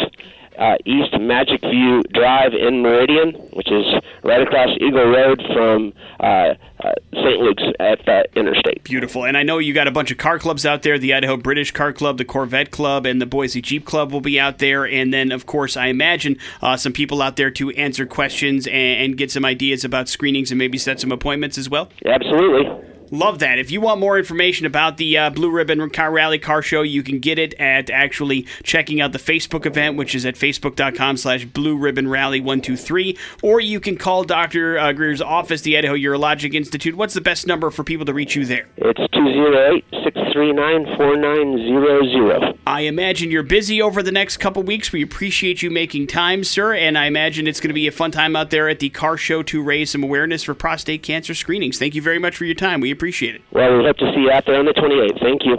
uh, 0.58 0.76
East 0.86 1.14
Magic 1.20 1.62
View 1.62 2.02
Drive 2.14 2.54
in 2.54 2.82
Meridian, 2.82 3.34
which 3.54 3.72
is 3.72 3.86
right 4.24 4.42
across 4.42 4.70
Eagle 4.80 5.08
Road 5.08 5.42
from 5.54 5.94
uh, 6.20 6.54
uh, 6.84 6.94
St. 7.14 7.40
Luke's 7.40 7.64
at 7.80 8.06
that 8.06 8.30
interstate. 8.36 8.84
Beautiful. 8.84 9.26
And 9.26 9.38
I 9.38 9.44
know 9.44 9.58
you 9.60 9.74
got 9.74 9.88
a 9.88 9.92
bunch 9.92 10.12
of 10.12 10.18
car 10.18 10.40
clubs 10.40 10.66
out 10.66 10.84
there. 10.84 10.98
The 10.98 11.14
Idaho 11.14 11.38
British 11.38 11.72
Car 11.72 11.94
Club, 11.94 12.18
the 12.18 12.26
Corvette 12.26 12.72
Club, 12.72 13.06
and 13.06 13.22
the 13.22 13.26
Boise 13.26 13.62
Jeep 13.62 13.86
Club 13.86 14.12
will 14.12 14.22
be 14.22 14.40
out 14.40 14.60
there. 14.60 14.86
And 14.86 15.14
then, 15.14 15.32
of 15.32 15.46
course, 15.46 15.78
I 15.78 15.88
imagine 15.88 16.38
uh, 16.62 16.78
some 16.78 16.94
people 16.94 17.22
out 17.22 17.36
there 17.36 17.52
to 17.52 17.72
answer 17.72 18.06
questions 18.06 18.68
and, 18.68 18.76
and 18.76 19.18
get 19.18 19.32
some 19.32 19.46
ideas 19.46 19.84
about 19.84 20.10
screenings 20.10 20.52
and 20.52 20.58
maybe 20.58 20.78
set 20.78 21.00
some 21.00 21.12
appointments 21.12 21.58
as 21.58 21.70
well. 21.70 21.90
Absolutely. 22.06 22.97
Love 23.12 23.40
that. 23.40 23.58
If 23.58 23.72
you 23.72 23.80
want 23.82 24.00
more 24.00 24.18
information 24.18 24.66
about 24.66 24.98
the 24.98 25.18
uh, 25.18 25.30
Blue 25.30 25.50
Ribbon 25.50 25.90
Car 25.90 26.12
Rally 26.12 26.40
Car 26.40 26.62
Show, 26.62 26.82
you 26.82 27.04
can 27.04 27.20
get 27.20 27.40
it 27.40 27.54
at 27.56 27.90
actually 27.90 28.46
checking 28.64 29.00
out 29.00 29.12
the 29.14 29.20
Facebook 29.20 29.66
event, 29.66 29.98
which 29.98 30.14
is 30.14 30.26
at 30.26 30.36
facebook.com 30.36 31.18
slash 31.18 31.46
Blue 31.46 31.78
Ribbon 31.78 32.08
Rally 32.08 32.40
123. 32.40 33.18
Or 33.44 33.60
you 33.60 33.80
can 33.80 33.98
call 33.98 34.24
Dr. 34.24 34.78
Uh, 34.78 34.92
Greer's 34.92 35.22
office, 35.22 35.62
the 35.62 35.78
Idaho 35.78 35.96
Urologic 35.96 36.54
Institute. 36.54 36.96
What's 36.96 37.14
the 37.14 37.22
best 37.22 37.48
number 37.48 37.70
for 37.70 37.84
people 37.84 38.06
to 38.06 38.14
reach 38.14 38.36
you 38.36 38.46
there? 38.46 38.68
It's 38.78 39.00
208 39.14 39.86
639 40.04 40.98
4900. 40.98 42.60
I 42.68 42.82
imagine 42.82 43.32
you're 43.32 43.44
busy 43.44 43.82
over 43.82 44.04
the 44.04 44.12
next 44.12 44.38
couple 44.38 44.62
weeks. 44.64 44.92
We 44.92 45.02
appreciate 45.02 45.62
you 45.62 45.72
making 45.72 46.08
time, 46.08 46.44
sir. 46.44 46.74
And 46.74 46.98
I 46.98 47.06
imagine 47.06 47.48
it's 47.48 47.62
going 47.62 47.70
to 47.70 47.74
be 47.74 47.88
a 47.88 47.92
fun 47.92 48.12
time 48.12 48.36
out 48.36 48.50
there 48.50 48.68
at 48.68 48.80
the 48.80 48.90
car 48.90 49.16
show 49.16 49.42
to 49.44 49.64
raise 49.64 49.92
some 49.92 50.04
awareness 50.04 50.44
for 50.44 50.54
prostate 50.54 51.04
cancer 51.04 51.34
screenings. 51.34 51.80
Thank 51.80 51.96
you 51.96 52.02
very 52.02 52.20
much 52.20 52.36
for 52.36 52.46
your 52.46 52.56
time. 52.56 52.82
We 52.82 52.92
appreciate 52.98 53.36
it. 53.36 53.42
Well, 53.52 53.78
we 53.78 53.84
hope 53.86 53.98
to 53.98 54.12
see 54.14 54.22
you 54.22 54.32
out 54.32 54.46
there 54.48 54.58
on 54.58 54.66
the 54.66 54.74
28th. 54.74 55.20
Thank 55.22 55.46
you. 55.46 55.54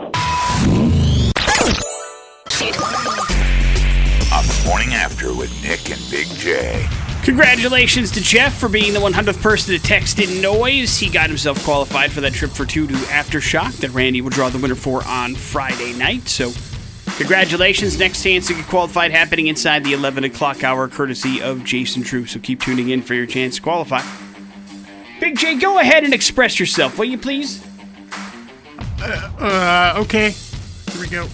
On 4.35 4.45
the 4.45 4.65
morning 4.67 4.93
after 4.93 5.33
with 5.33 5.53
Nick 5.63 5.89
and 5.91 6.11
Big 6.11 6.27
J. 6.37 6.89
Congratulations 7.23 8.11
to 8.13 8.21
Jeff 8.21 8.59
for 8.59 8.69
being 8.69 8.93
the 8.93 8.99
100th 8.99 9.41
person 9.41 9.75
to 9.75 9.81
text 9.81 10.19
in 10.19 10.41
noise. 10.43 10.99
He 10.99 11.09
got 11.09 11.29
himself 11.29 11.63
qualified 11.65 12.11
for 12.11 12.21
that 12.23 12.33
trip 12.33 12.51
for 12.51 12.65
two 12.65 12.89
to 12.89 12.95
Aftershock 12.95 13.77
that 13.79 13.91
Randy 13.91 14.21
will 14.21 14.31
draw 14.31 14.49
the 14.49 14.59
winner 14.59 14.75
for 14.75 15.07
on 15.07 15.35
Friday 15.37 15.93
night. 15.93 16.27
So, 16.27 16.51
congratulations. 17.19 17.99
Next 17.99 18.25
chance 18.25 18.49
to 18.49 18.55
get 18.55 18.67
qualified 18.67 19.13
happening 19.13 19.47
inside 19.47 19.85
the 19.85 19.93
11 19.93 20.25
o'clock 20.25 20.65
hour, 20.65 20.89
courtesy 20.89 21.41
of 21.41 21.63
Jason 21.65 22.03
Drew. 22.03 22.27
So, 22.27 22.41
keep 22.41 22.61
tuning 22.61 22.89
in 22.89 23.03
for 23.03 23.15
your 23.15 23.27
chance 23.27 23.57
to 23.57 23.63
qualify. 23.63 24.03
Big 25.21 25.37
J, 25.37 25.57
go 25.57 25.79
ahead 25.79 26.05
and 26.05 26.15
express 26.15 26.61
yourself, 26.61 26.99
will 26.99 27.05
you 27.07 27.19
please? 27.19 27.65
Uh, 29.01 29.95
okay. 29.99 30.31
Here 30.31 31.01
we 31.01 31.09
go. 31.09 31.23
I'm 31.23 31.29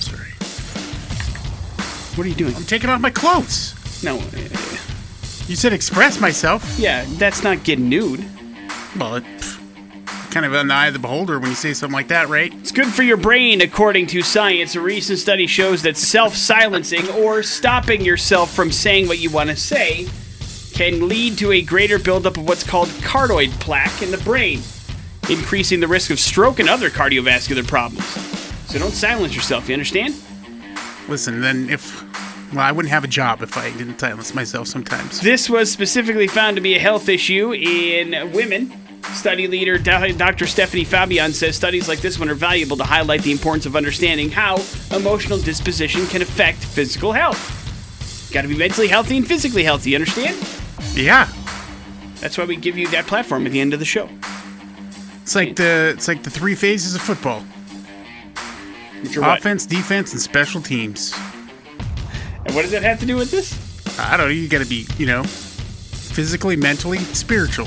sorry. 0.00 0.30
What 2.16 2.26
are 2.26 2.28
you 2.28 2.34
doing? 2.34 2.54
I'm 2.54 2.64
taking 2.64 2.90
off 2.90 3.00
my 3.00 3.10
clothes. 3.10 3.74
No, 4.02 4.16
uh, 4.16 4.20
You 5.48 5.56
said 5.56 5.72
express 5.72 6.20
myself. 6.20 6.78
yeah, 6.78 7.04
that's 7.16 7.42
not 7.42 7.64
getting 7.64 7.88
nude. 7.88 8.24
Well, 8.98 9.16
it, 9.16 9.24
pff, 9.24 10.30
kind 10.30 10.44
of 10.46 10.54
in 10.54 10.68
the 10.68 10.74
eye 10.74 10.86
of 10.88 10.92
the 10.92 10.98
beholder 10.98 11.38
when 11.38 11.50
you 11.50 11.56
say 11.56 11.72
something 11.74 11.94
like 11.94 12.08
that, 12.08 12.28
right? 12.28 12.52
It's 12.56 12.72
good 12.72 12.88
for 12.88 13.02
your 13.02 13.16
brain, 13.18 13.60
according 13.62 14.06
to 14.08 14.22
science. 14.22 14.74
A 14.74 14.80
recent 14.80 15.18
study 15.18 15.46
shows 15.46 15.82
that 15.82 15.96
self 15.96 16.34
silencing 16.36 17.08
or 17.10 17.42
stopping 17.42 18.02
yourself 18.04 18.54
from 18.54 18.70
saying 18.72 19.08
what 19.08 19.18
you 19.18 19.30
want 19.30 19.50
to 19.50 19.56
say 19.56 20.06
can 20.76 21.08
lead 21.08 21.38
to 21.38 21.52
a 21.52 21.62
greater 21.62 21.98
buildup 21.98 22.36
of 22.36 22.46
what's 22.46 22.62
called 22.62 22.90
carotid 23.00 23.50
plaque 23.52 24.02
in 24.02 24.10
the 24.10 24.18
brain, 24.18 24.60
increasing 25.30 25.80
the 25.80 25.88
risk 25.88 26.10
of 26.10 26.20
stroke 26.20 26.58
and 26.58 26.68
other 26.68 26.90
cardiovascular 26.90 27.66
problems. 27.66 28.04
So 28.70 28.78
don't 28.78 28.92
silence 28.92 29.34
yourself, 29.34 29.70
you 29.70 29.72
understand? 29.72 30.14
Listen, 31.08 31.40
then 31.40 31.70
if 31.70 32.02
well, 32.52 32.60
I 32.60 32.72
wouldn't 32.72 32.92
have 32.92 33.04
a 33.04 33.08
job 33.08 33.40
if 33.40 33.56
I 33.56 33.70
didn't 33.70 33.98
silence 33.98 34.34
myself 34.34 34.68
sometimes. 34.68 35.18
This 35.22 35.48
was 35.48 35.72
specifically 35.72 36.28
found 36.28 36.56
to 36.56 36.60
be 36.60 36.74
a 36.74 36.78
health 36.78 37.08
issue 37.08 37.54
in 37.54 38.32
women. 38.32 38.70
Study 39.14 39.48
leader 39.48 39.78
Dr. 39.78 40.46
Stephanie 40.46 40.84
Fabian 40.84 41.32
says 41.32 41.56
studies 41.56 41.88
like 41.88 42.00
this 42.00 42.18
one 42.18 42.28
are 42.28 42.34
valuable 42.34 42.76
to 42.76 42.84
highlight 42.84 43.22
the 43.22 43.32
importance 43.32 43.64
of 43.64 43.76
understanding 43.76 44.30
how 44.30 44.56
emotional 44.94 45.38
disposition 45.38 46.06
can 46.08 46.20
affect 46.20 46.58
physical 46.58 47.12
health. 47.12 48.30
Got 48.30 48.42
to 48.42 48.48
be 48.48 48.58
mentally 48.58 48.88
healthy 48.88 49.16
and 49.16 49.26
physically 49.26 49.64
healthy, 49.64 49.90
you 49.90 49.96
understand? 49.96 50.36
Yeah, 50.94 51.28
That's 52.20 52.38
why 52.38 52.44
we 52.44 52.56
give 52.56 52.78
you 52.78 52.88
that 52.88 53.06
platform 53.06 53.46
at 53.46 53.52
the 53.52 53.60
end 53.60 53.74
of 53.74 53.78
the 53.78 53.84
show. 53.84 54.08
it's 55.22 55.34
like 55.34 55.54
the 55.56 55.92
it's 55.94 56.08
like 56.08 56.22
the 56.22 56.30
three 56.30 56.54
phases 56.54 56.94
of 56.94 57.02
football: 57.02 57.40
Which 59.02 59.16
are 59.16 59.20
what? 59.20 59.38
offense, 59.38 59.66
defense, 59.66 60.12
and 60.12 60.20
special 60.20 60.62
teams. 60.62 61.12
And 62.46 62.54
what 62.54 62.62
does 62.62 62.70
that 62.70 62.82
have 62.82 62.98
to 63.00 63.06
do 63.06 63.16
with 63.16 63.30
this? 63.30 63.52
I 63.98 64.16
don't 64.16 64.26
know. 64.26 64.32
You 64.32 64.48
got 64.48 64.62
to 64.62 64.68
be, 64.68 64.86
you 64.98 65.06
know, 65.06 65.24
physically, 65.24 66.56
mentally, 66.56 66.98
spiritual. 66.98 67.66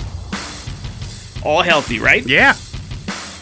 All 1.43 1.61
healthy, 1.61 1.99
right? 1.99 2.25
Yeah, 2.25 2.55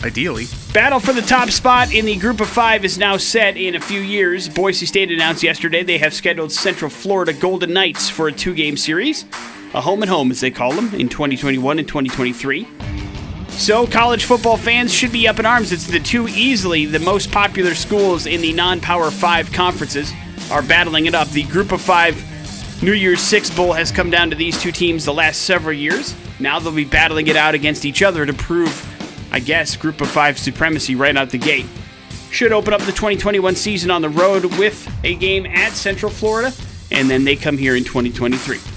ideally. 0.03 0.45
Battle 0.73 0.99
for 0.99 1.13
the 1.13 1.21
top 1.21 1.49
spot 1.49 1.93
in 1.93 2.05
the 2.05 2.15
group 2.17 2.41
of 2.41 2.47
five 2.49 2.83
is 2.85 2.97
now 2.97 3.15
set 3.17 3.55
in 3.57 3.75
a 3.75 3.79
few 3.79 4.01
years. 4.01 4.49
Boise 4.49 4.85
State 4.85 5.11
announced 5.11 5.41
yesterday 5.43 5.81
they 5.83 5.97
have 5.97 6.13
scheduled 6.13 6.51
Central 6.51 6.89
Florida 6.89 7.31
Golden 7.33 7.71
Knights 7.73 8.09
for 8.09 8.27
a 8.27 8.31
two 8.31 8.53
game 8.53 8.77
series, 8.77 9.25
a 9.73 9.81
home 9.81 10.01
and 10.01 10.09
home 10.09 10.31
as 10.31 10.39
they 10.39 10.51
call 10.51 10.71
them, 10.73 10.93
in 10.95 11.09
2021 11.09 11.79
and 11.79 11.87
2023. 11.87 12.67
So, 13.49 13.87
college 13.87 14.25
football 14.25 14.57
fans 14.57 14.93
should 14.93 15.11
be 15.11 15.27
up 15.27 15.39
in 15.39 15.45
arms. 15.45 15.71
It's 15.71 15.87
the 15.87 15.99
two 15.99 16.27
easily 16.27 16.85
the 16.85 16.99
most 16.99 17.31
popular 17.31 17.73
schools 17.73 18.25
in 18.25 18.41
the 18.41 18.53
non 18.53 18.79
Power 18.79 19.09
5 19.09 19.51
conferences 19.51 20.11
are 20.51 20.61
battling 20.61 21.07
it 21.07 21.15
up. 21.15 21.27
The 21.29 21.43
group 21.43 21.71
of 21.71 21.81
five 21.81 22.23
New 22.83 22.93
Year's 22.93 23.21
Six 23.21 23.49
Bowl 23.49 23.73
has 23.73 23.91
come 23.91 24.09
down 24.09 24.29
to 24.29 24.35
these 24.35 24.61
two 24.61 24.71
teams 24.71 25.05
the 25.05 25.13
last 25.13 25.41
several 25.41 25.73
years. 25.73 26.15
Now 26.39 26.59
they'll 26.59 26.71
be 26.71 26.85
battling 26.85 27.27
it 27.27 27.35
out 27.35 27.55
against 27.55 27.85
each 27.85 28.03
other 28.03 28.25
to 28.25 28.33
prove 28.33 28.83
I 29.31 29.39
guess, 29.39 29.75
Group 29.75 30.01
of 30.01 30.09
Five 30.09 30.37
supremacy 30.39 30.95
right 30.95 31.15
out 31.15 31.29
the 31.29 31.37
gate. 31.37 31.65
Should 32.31 32.51
open 32.51 32.73
up 32.73 32.81
the 32.81 32.91
2021 32.91 33.55
season 33.55 33.91
on 33.91 34.01
the 34.01 34.09
road 34.09 34.45
with 34.57 34.89
a 35.03 35.15
game 35.15 35.45
at 35.45 35.73
Central 35.73 36.11
Florida, 36.11 36.53
and 36.91 37.09
then 37.09 37.23
they 37.23 37.35
come 37.35 37.57
here 37.57 37.75
in 37.75 37.83
2023. 37.83 38.76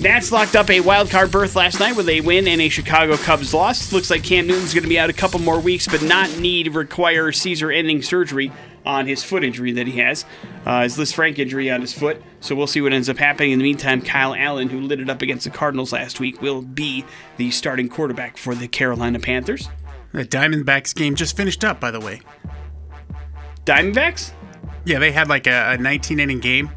Nats 0.00 0.32
locked 0.32 0.56
up 0.56 0.70
a 0.70 0.80
wild 0.80 1.08
card 1.08 1.30
berth 1.30 1.54
last 1.54 1.78
night 1.78 1.96
with 1.96 2.08
a 2.08 2.20
win 2.20 2.48
and 2.48 2.60
a 2.60 2.68
Chicago 2.68 3.16
Cubs 3.16 3.54
loss. 3.54 3.92
Looks 3.92 4.10
like 4.10 4.24
Cam 4.24 4.46
Newton's 4.46 4.74
going 4.74 4.82
to 4.82 4.88
be 4.88 4.98
out 4.98 5.08
a 5.08 5.14
couple 5.14 5.38
more 5.40 5.60
weeks, 5.60 5.86
but 5.86 6.02
not 6.02 6.36
need 6.38 6.74
require 6.74 7.30
Caesar-ending 7.30 8.02
surgery 8.02 8.50
on 8.84 9.06
his 9.06 9.22
foot 9.22 9.44
injury 9.44 9.72
that 9.72 9.86
he 9.86 9.98
has, 10.00 10.26
uh, 10.66 10.82
his 10.82 10.98
Lisfranc 10.98 11.38
injury 11.38 11.70
on 11.70 11.80
his 11.80 11.92
foot. 11.92 12.20
So 12.40 12.54
we'll 12.54 12.66
see 12.66 12.80
what 12.80 12.92
ends 12.92 13.08
up 13.08 13.16
happening. 13.18 13.52
In 13.52 13.58
the 13.58 13.62
meantime, 13.62 14.02
Kyle 14.02 14.34
Allen, 14.34 14.68
who 14.68 14.80
lit 14.80 15.00
it 15.00 15.08
up 15.08 15.22
against 15.22 15.44
the 15.44 15.50
Cardinals 15.50 15.92
last 15.92 16.18
week, 16.20 16.42
will 16.42 16.60
be 16.60 17.04
the 17.36 17.50
starting 17.52 17.88
quarterback 17.88 18.36
for 18.36 18.54
the 18.54 18.68
Carolina 18.68 19.20
Panthers. 19.20 19.68
The 20.12 20.24
Diamondbacks 20.24 20.94
game 20.94 21.14
just 21.14 21.36
finished 21.36 21.64
up, 21.64 21.80
by 21.80 21.90
the 21.92 22.00
way. 22.00 22.20
Diamondbacks, 23.64 24.32
Yeah, 24.84 24.98
they 24.98 25.12
had 25.12 25.28
like 25.28 25.46
a, 25.46 25.72
a 25.72 25.78
19 25.78 26.18
inning 26.20 26.40
game. 26.40 26.70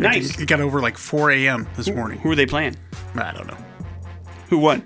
Nice. 0.00 0.38
It 0.38 0.46
got 0.46 0.60
over 0.60 0.80
like 0.80 0.98
4 0.98 1.30
a.m. 1.32 1.68
this 1.76 1.88
morning. 1.90 2.18
Who 2.20 2.30
are 2.30 2.34
they 2.36 2.46
playing? 2.46 2.76
I 3.14 3.32
don't 3.32 3.46
know. 3.46 3.56
Who 4.48 4.58
won? 4.58 4.84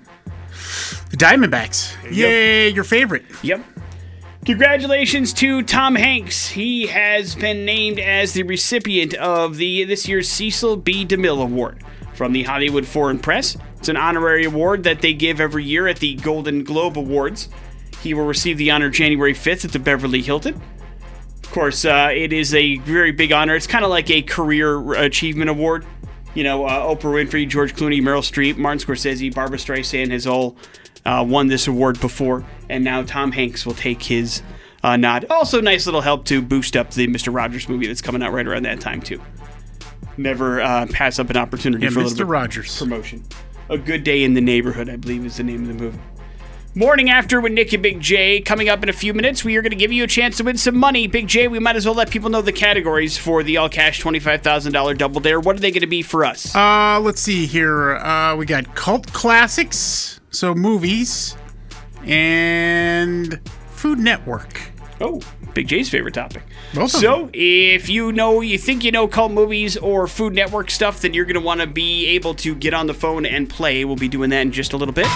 The 1.11 1.17
Diamondbacks. 1.17 1.95
you 2.03 2.09
go. 2.23 2.29
Yay, 2.29 2.69
your 2.69 2.83
favorite. 2.83 3.25
Yep. 3.43 3.63
Congratulations 4.45 5.33
to 5.33 5.63
Tom 5.63 5.95
Hanks. 5.95 6.47
He 6.47 6.85
has 6.87 7.33
been 7.33 7.65
named 7.65 7.99
as 7.99 8.33
the 8.33 8.43
recipient 8.43 9.15
of 9.15 9.57
the 9.57 9.85
this 9.85 10.07
year's 10.07 10.29
Cecil 10.29 10.77
B. 10.77 11.03
DeMille 11.05 11.41
Award 11.41 11.83
from 12.13 12.31
the 12.31 12.43
Hollywood 12.43 12.85
Foreign 12.85 13.17
Press. 13.17 13.57
It's 13.77 13.89
an 13.89 13.97
honorary 13.97 14.45
award 14.45 14.83
that 14.83 15.01
they 15.01 15.13
give 15.13 15.41
every 15.41 15.63
year 15.63 15.87
at 15.87 15.97
the 15.97 16.15
Golden 16.15 16.63
Globe 16.63 16.97
Awards. 16.97 17.49
He 18.01 18.13
will 18.13 18.25
receive 18.25 18.59
the 18.59 18.69
honor 18.69 18.91
January 18.91 19.33
5th 19.33 19.65
at 19.65 19.71
the 19.71 19.79
Beverly 19.79 20.21
Hilton. 20.21 20.61
Of 21.55 21.61
course, 21.61 21.85
uh, 21.85 22.09
it 22.13 22.33
is 22.33 22.53
a 22.53 22.79
very 22.79 23.13
big 23.13 23.31
honor. 23.31 23.55
It's 23.55 23.65
kind 23.65 23.85
of 23.85 23.89
like 23.89 24.11
a 24.11 24.21
career 24.21 24.95
achievement 24.95 25.49
award. 25.49 25.85
You 26.33 26.43
know, 26.43 26.65
uh, 26.65 26.93
Oprah 26.93 27.13
Winfrey, 27.13 27.47
George 27.47 27.73
Clooney, 27.77 28.01
Meryl 28.01 28.19
Streep, 28.19 28.57
Martin 28.57 28.85
Scorsese, 28.85 29.33
Barbra 29.33 29.57
Streisand 29.57 30.11
has 30.11 30.27
all 30.27 30.57
uh, 31.05 31.23
won 31.25 31.47
this 31.47 31.65
award 31.67 32.01
before, 32.01 32.43
and 32.67 32.83
now 32.83 33.03
Tom 33.03 33.31
Hanks 33.31 33.65
will 33.65 33.73
take 33.73 34.03
his 34.03 34.43
uh, 34.83 34.97
nod. 34.97 35.27
Also, 35.29 35.61
nice 35.61 35.85
little 35.85 36.01
help 36.01 36.25
to 36.25 36.41
boost 36.41 36.75
up 36.75 36.91
the 36.91 37.07
Mister 37.07 37.31
Rogers 37.31 37.69
movie 37.69 37.87
that's 37.87 38.01
coming 38.01 38.21
out 38.21 38.33
right 38.33 38.45
around 38.45 38.63
that 38.63 38.81
time 38.81 39.01
too. 39.01 39.21
Never 40.17 40.59
uh, 40.59 40.87
pass 40.91 41.19
up 41.19 41.29
an 41.29 41.37
opportunity 41.37 41.85
Yeah, 41.85 41.91
for 41.91 42.01
a 42.01 42.03
little 42.03 42.25
Mr. 42.25 42.29
Rogers. 42.29 42.77
promotion. 42.77 43.23
A 43.69 43.77
Good 43.77 44.03
Day 44.03 44.25
in 44.25 44.33
the 44.33 44.41
Neighborhood, 44.41 44.89
I 44.89 44.97
believe, 44.97 45.25
is 45.25 45.37
the 45.37 45.43
name 45.45 45.61
of 45.61 45.67
the 45.69 45.83
movie. 45.85 45.99
Morning 46.77 47.09
after 47.09 47.39
with 47.39 47.53
Nick 47.53 47.71
and 47.71 47.81
Big 47.81 48.01
J. 48.01 48.41
Coming 48.41 48.67
up 48.67 48.83
in 48.83 48.89
a 48.89 48.93
few 48.93 49.13
minutes, 49.13 49.45
we 49.45 49.55
are 49.55 49.61
going 49.61 49.71
to 49.71 49.77
give 49.77 49.93
you 49.93 50.03
a 50.03 50.07
chance 50.07 50.35
to 50.35 50.43
win 50.43 50.57
some 50.57 50.75
money. 50.75 51.07
Big 51.07 51.25
J, 51.25 51.47
we 51.47 51.57
might 51.57 51.77
as 51.77 51.85
well 51.85 51.95
let 51.95 52.09
people 52.09 52.29
know 52.29 52.41
the 52.41 52.51
categories 52.51 53.17
for 53.17 53.43
the 53.43 53.55
all 53.55 53.69
cash 53.69 54.01
$25,000 54.01 54.97
double 54.97 55.21
dare. 55.21 55.39
What 55.39 55.55
are 55.55 55.59
they 55.59 55.71
going 55.71 55.79
to 55.79 55.87
be 55.87 56.01
for 56.01 56.25
us? 56.25 56.53
Uh, 56.53 56.99
let's 57.01 57.21
see 57.21 57.45
here. 57.45 57.95
Uh, 57.95 58.35
we 58.35 58.45
got 58.45 58.75
cult 58.75 59.13
classics, 59.13 60.19
so 60.31 60.53
movies, 60.53 61.37
and 62.03 63.39
Food 63.69 63.99
Network. 63.99 64.59
Oh, 64.99 65.21
Big 65.53 65.69
J's 65.69 65.89
favorite 65.89 66.13
topic. 66.13 66.43
Both 66.73 66.91
so, 66.91 67.29
if 67.31 67.87
you 67.87 68.11
know, 68.11 68.41
you 68.41 68.57
think 68.57 68.83
you 68.83 68.91
know 68.91 69.07
cult 69.07 69.31
movies 69.31 69.77
or 69.77 70.07
Food 70.07 70.33
Network 70.33 70.69
stuff, 70.69 70.99
then 70.99 71.13
you're 71.13 71.23
going 71.23 71.35
to 71.35 71.39
want 71.39 71.61
to 71.61 71.67
be 71.67 72.07
able 72.07 72.33
to 72.35 72.53
get 72.53 72.73
on 72.73 72.87
the 72.87 72.93
phone 72.93 73.25
and 73.25 73.49
play. 73.49 73.85
We'll 73.85 73.95
be 73.95 74.09
doing 74.09 74.29
that 74.31 74.41
in 74.41 74.51
just 74.51 74.73
a 74.73 74.77
little 74.77 74.93
bit. 74.93 75.07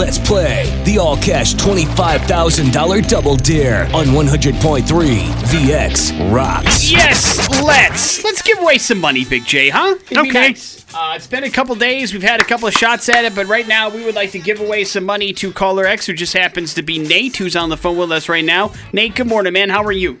Let's 0.00 0.18
play 0.18 0.64
the 0.86 0.96
all 0.96 1.18
cash 1.18 1.54
$25,000 1.56 3.06
double 3.06 3.36
dare 3.36 3.84
on 3.94 4.06
100.3 4.06 4.82
VX 4.82 6.32
Rocks. 6.32 6.90
Yes, 6.90 7.46
let's. 7.62 8.24
Let's 8.24 8.40
give 8.40 8.58
away 8.60 8.78
some 8.78 8.98
money, 8.98 9.26
Big 9.26 9.44
J, 9.44 9.68
huh? 9.68 9.96
It'd 9.96 10.08
be 10.08 10.18
Okay. 10.30 10.30
nice. 10.48 10.86
Uh, 10.94 11.12
it's 11.16 11.26
been 11.26 11.44
a 11.44 11.50
couple 11.50 11.74
days. 11.74 12.14
We've 12.14 12.22
had 12.22 12.40
a 12.40 12.44
couple 12.44 12.66
of 12.66 12.72
shots 12.72 13.10
at 13.10 13.26
it, 13.26 13.34
but 13.34 13.46
right 13.46 13.68
now 13.68 13.90
we 13.90 14.02
would 14.02 14.14
like 14.14 14.30
to 14.30 14.38
give 14.38 14.58
away 14.58 14.84
some 14.84 15.04
money 15.04 15.34
to 15.34 15.52
caller 15.52 15.84
X, 15.84 16.06
who 16.06 16.14
just 16.14 16.32
happens 16.32 16.72
to 16.74 16.82
be 16.82 16.98
Nate, 16.98 17.36
who's 17.36 17.54
on 17.54 17.68
the 17.68 17.76
phone 17.76 17.98
with 17.98 18.10
us 18.10 18.26
right 18.26 18.44
now. 18.44 18.72
Nate, 18.94 19.14
good 19.16 19.26
morning, 19.26 19.52
man. 19.52 19.68
How 19.68 19.84
are 19.84 19.92
you? 19.92 20.18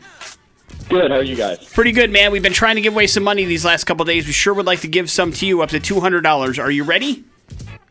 Good. 0.90 1.10
How 1.10 1.16
are 1.16 1.22
you 1.22 1.36
guys? 1.36 1.64
Pretty 1.72 1.92
good, 1.92 2.10
man. 2.10 2.32
We've 2.32 2.42
been 2.42 2.52
trying 2.52 2.74
to 2.74 2.82
give 2.82 2.92
away 2.92 3.06
some 3.06 3.22
money 3.22 3.46
these 3.46 3.64
last 3.64 3.84
couple 3.84 4.04
days. 4.04 4.26
We 4.26 4.32
sure 4.34 4.52
would 4.52 4.66
like 4.66 4.80
to 4.80 4.88
give 4.88 5.10
some 5.10 5.32
to 5.32 5.46
you, 5.46 5.62
up 5.62 5.70
to 5.70 5.80
two 5.80 6.00
hundred 6.00 6.20
dollars. 6.20 6.58
Are 6.58 6.70
you 6.70 6.84
ready? 6.84 7.24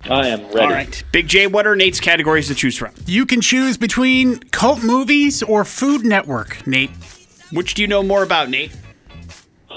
I 0.03 0.27
am 0.27 0.41
ready. 0.45 0.59
All 0.59 0.69
right, 0.69 1.03
Big 1.11 1.27
J. 1.27 1.47
What 1.47 1.67
are 1.67 1.75
Nate's 1.75 1.99
categories 1.99 2.47
to 2.47 2.55
choose 2.55 2.77
from? 2.77 2.93
You 3.05 3.25
can 3.25 3.41
choose 3.41 3.77
between 3.77 4.39
cult 4.51 4.81
movies 4.83 5.43
or 5.43 5.65
Food 5.65 6.05
Network, 6.05 6.65
Nate. 6.65 6.91
Which 7.51 7.73
do 7.73 7.81
you 7.81 7.87
know 7.87 8.01
more 8.03 8.23
about, 8.23 8.49
Nate? 8.49 8.71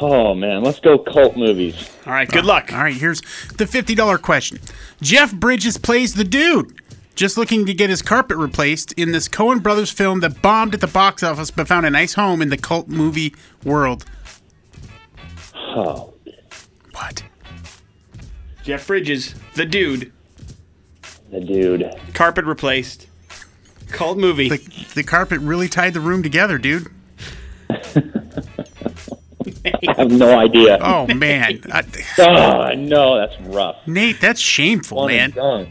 Oh 0.01 0.35
man, 0.35 0.63
let's 0.63 0.81
go 0.81 0.99
cult 0.99 1.37
movies. 1.37 1.91
All 2.07 2.13
right, 2.13 2.29
good 2.29 2.45
luck. 2.45 2.73
All 2.73 2.79
right, 2.83 2.95
here's 2.95 3.21
the 3.57 3.65
$50 3.65 4.21
question. 4.23 4.59
Jeff 5.01 5.33
Bridges 5.35 5.77
plays 5.77 6.15
the 6.15 6.25
dude. 6.25 6.79
Just 7.15 7.37
looking 7.37 7.67
to 7.67 7.75
get 7.75 7.91
his 7.91 8.01
carpet 8.01 8.39
replaced 8.39 8.93
in 8.93 9.13
this 9.13 9.29
Coen 9.29 9.63
Brothers 9.63 9.91
film 9.91 10.21
that 10.21 10.41
bombed 10.41 10.73
at 10.75 10.81
the 10.81 10.87
box 10.87 11.23
office 11.23 11.51
but 11.51 11.69
found 11.69 11.85
a 11.85 11.91
nice 11.91 12.15
home 12.15 12.41
in 12.41 12.49
the 12.49 12.57
cult 12.57 12.89
movie 12.89 13.35
world. 13.65 14.05
Oh, 15.55 16.15
What? 16.93 17.23
Jeff 18.63 18.87
Bridges, 18.87 19.35
the 19.55 19.65
dude, 19.65 20.13
the 21.31 21.41
dude. 21.41 21.91
carpet 22.15 22.45
replaced, 22.45 23.07
cult 23.89 24.19
movie. 24.19 24.49
The, 24.49 24.87
the 24.95 25.03
carpet 25.03 25.41
really 25.41 25.69
tied 25.69 25.95
the 25.95 26.01
room 26.01 26.23
together, 26.23 26.59
dude. 26.59 26.87
I 29.65 29.95
have 29.97 30.11
no 30.11 30.39
idea. 30.39 30.79
Oh, 30.81 31.07
man. 31.15 31.61
I, 31.73 31.83
Oh 32.19 32.73
no, 32.77 33.17
that's 33.19 33.41
rough. 33.43 33.77
Nate, 33.87 34.21
that's 34.21 34.41
shameful, 34.41 34.99
One 34.99 35.09
man. 35.09 35.69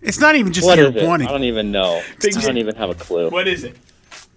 It's 0.00 0.20
not 0.20 0.36
even 0.36 0.52
just 0.52 0.66
What 0.66 0.78
your 0.78 0.90
is 0.90 0.96
it? 1.02 1.06
one. 1.06 1.22
I 1.22 1.26
don't 1.26 1.44
even 1.44 1.70
know. 1.70 2.02
Big 2.20 2.36
I 2.36 2.40
J- 2.40 2.46
don't 2.46 2.58
even 2.58 2.76
have 2.76 2.90
a 2.90 2.94
clue. 2.94 3.30
what 3.30 3.48
is 3.48 3.64
it? 3.64 3.76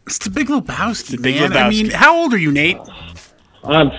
It's 0.08 0.18
the 0.18 0.30
Big 0.30 0.48
Lebowski, 0.48 1.22
Big 1.22 1.36
man. 1.40 1.54
I 1.54 1.70
mean, 1.70 1.90
how 1.92 2.18
old 2.18 2.34
are 2.34 2.38
you, 2.38 2.52
Nate? 2.52 2.78
I'm 3.64 3.92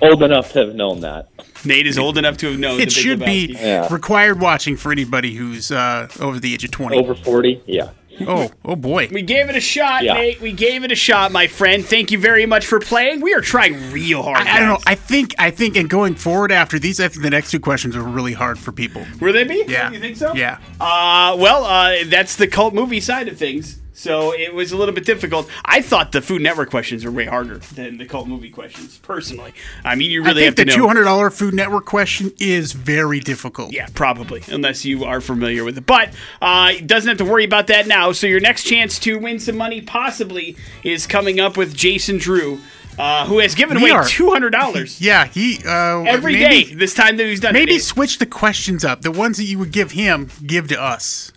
old 0.00 0.22
enough 0.22 0.52
to 0.52 0.60
have 0.60 0.74
known 0.74 1.00
that. 1.00 1.28
Nate 1.64 1.86
is 1.86 1.98
old 1.98 2.18
enough 2.18 2.36
to 2.38 2.50
have 2.50 2.58
known. 2.58 2.74
It 2.76 2.78
the 2.78 2.84
Big 2.86 2.92
should 2.92 3.20
be 3.20 3.56
Yeah. 3.60 3.88
required 3.92 4.40
watching 4.40 4.76
for 4.76 4.92
anybody 4.92 5.34
who's 5.34 5.70
uh, 5.70 6.08
over 6.20 6.38
the 6.40 6.52
age 6.54 6.64
of 6.64 6.70
20. 6.70 6.96
Over 6.96 7.14
forty. 7.14 7.62
Yeah. 7.66 7.90
Oh, 8.26 8.50
oh 8.64 8.76
boy. 8.76 9.08
We 9.10 9.22
gave 9.22 9.48
it 9.48 9.56
a 9.56 9.60
shot, 9.60 10.04
Yeah. 10.04 10.14
Nate. 10.14 10.40
We 10.40 10.52
gave 10.52 10.84
it 10.84 10.92
a 10.92 10.94
shot, 10.94 11.32
my 11.32 11.46
friend. 11.46 11.84
Thank 11.84 12.10
you 12.10 12.18
very 12.18 12.44
much 12.46 12.66
for 12.66 12.78
playing. 12.78 13.20
We 13.22 13.32
are 13.34 13.40
trying 13.40 13.90
real 13.90 14.22
hard. 14.22 14.46
I, 14.46 14.56
I 14.56 14.60
don't 14.60 14.68
know. 14.68 14.78
I 14.86 14.94
think 14.94 15.34
I 15.38 15.50
think 15.50 15.76
and 15.76 15.88
going 15.88 16.14
forward 16.14 16.52
after 16.52 16.78
these, 16.78 17.00
I 17.00 17.08
think 17.08 17.22
the 17.22 17.30
next 17.30 17.50
two 17.50 17.58
questions 17.60 17.96
are 17.96 18.02
really 18.02 18.34
hard 18.34 18.58
for 18.58 18.70
people. 18.70 19.04
Will 19.20 19.32
they 19.32 19.44
be? 19.44 19.64
Yeah. 19.66 19.90
You 19.90 19.98
think 19.98 20.16
so? 20.16 20.34
Yeah. 20.34 20.58
Uh, 20.80 21.36
well, 21.38 21.64
uh, 21.64 22.04
that's 22.06 22.36
the 22.36 22.46
cult 22.46 22.74
movie 22.74 23.00
side 23.00 23.28
of 23.28 23.38
things. 23.38 23.78
So 23.94 24.32
it 24.32 24.54
was 24.54 24.72
a 24.72 24.76
little 24.76 24.94
bit 24.94 25.04
difficult. 25.04 25.48
I 25.64 25.82
thought 25.82 26.12
the 26.12 26.22
Food 26.22 26.42
Network 26.42 26.70
questions 26.70 27.04
were 27.04 27.10
way 27.10 27.26
harder 27.26 27.58
than 27.58 27.98
the 27.98 28.06
cult 28.06 28.26
movie 28.26 28.50
questions, 28.50 28.98
personally. 28.98 29.52
I 29.84 29.94
mean, 29.94 30.10
you 30.10 30.24
I 30.24 30.28
really 30.28 30.44
have 30.44 30.56
think 30.56 30.68
to 30.68 30.72
the 30.74 30.78
two 30.78 30.86
hundred 30.86 31.04
dollar 31.04 31.30
Food 31.30 31.54
Network 31.54 31.84
question 31.84 32.32
is 32.38 32.72
very 32.72 33.20
difficult. 33.20 33.72
Yeah, 33.72 33.88
probably, 33.94 34.42
unless 34.48 34.84
you 34.84 35.04
are 35.04 35.20
familiar 35.20 35.64
with 35.64 35.76
it. 35.78 35.86
But 35.86 36.14
uh, 36.40 36.72
doesn't 36.86 37.08
have 37.08 37.18
to 37.18 37.24
worry 37.24 37.44
about 37.44 37.66
that 37.66 37.86
now. 37.86 38.12
So 38.12 38.26
your 38.26 38.40
next 38.40 38.64
chance 38.64 38.98
to 39.00 39.18
win 39.18 39.38
some 39.38 39.56
money 39.56 39.80
possibly 39.80 40.56
is 40.82 41.06
coming 41.06 41.38
up 41.38 41.56
with 41.56 41.76
Jason 41.76 42.18
Drew, 42.18 42.60
uh, 42.98 43.26
who 43.26 43.38
has 43.38 43.54
given 43.54 43.80
We 43.80 43.90
away 43.90 44.04
two 44.08 44.30
hundred 44.30 44.50
dollars 44.50 45.00
Yeah, 45.00 45.26
he 45.26 45.58
uh, 45.64 46.02
every 46.02 46.34
day 46.34 46.64
maybe, 46.64 46.74
this 46.74 46.94
time 46.94 47.16
that 47.18 47.26
he's 47.26 47.40
done. 47.40 47.52
Maybe 47.52 47.74
it. 47.74 47.82
switch 47.82 48.18
the 48.18 48.26
questions 48.26 48.84
up. 48.84 49.02
The 49.02 49.12
ones 49.12 49.36
that 49.36 49.44
you 49.44 49.58
would 49.58 49.72
give 49.72 49.92
him, 49.92 50.30
give 50.44 50.68
to 50.68 50.80
us. 50.80 51.32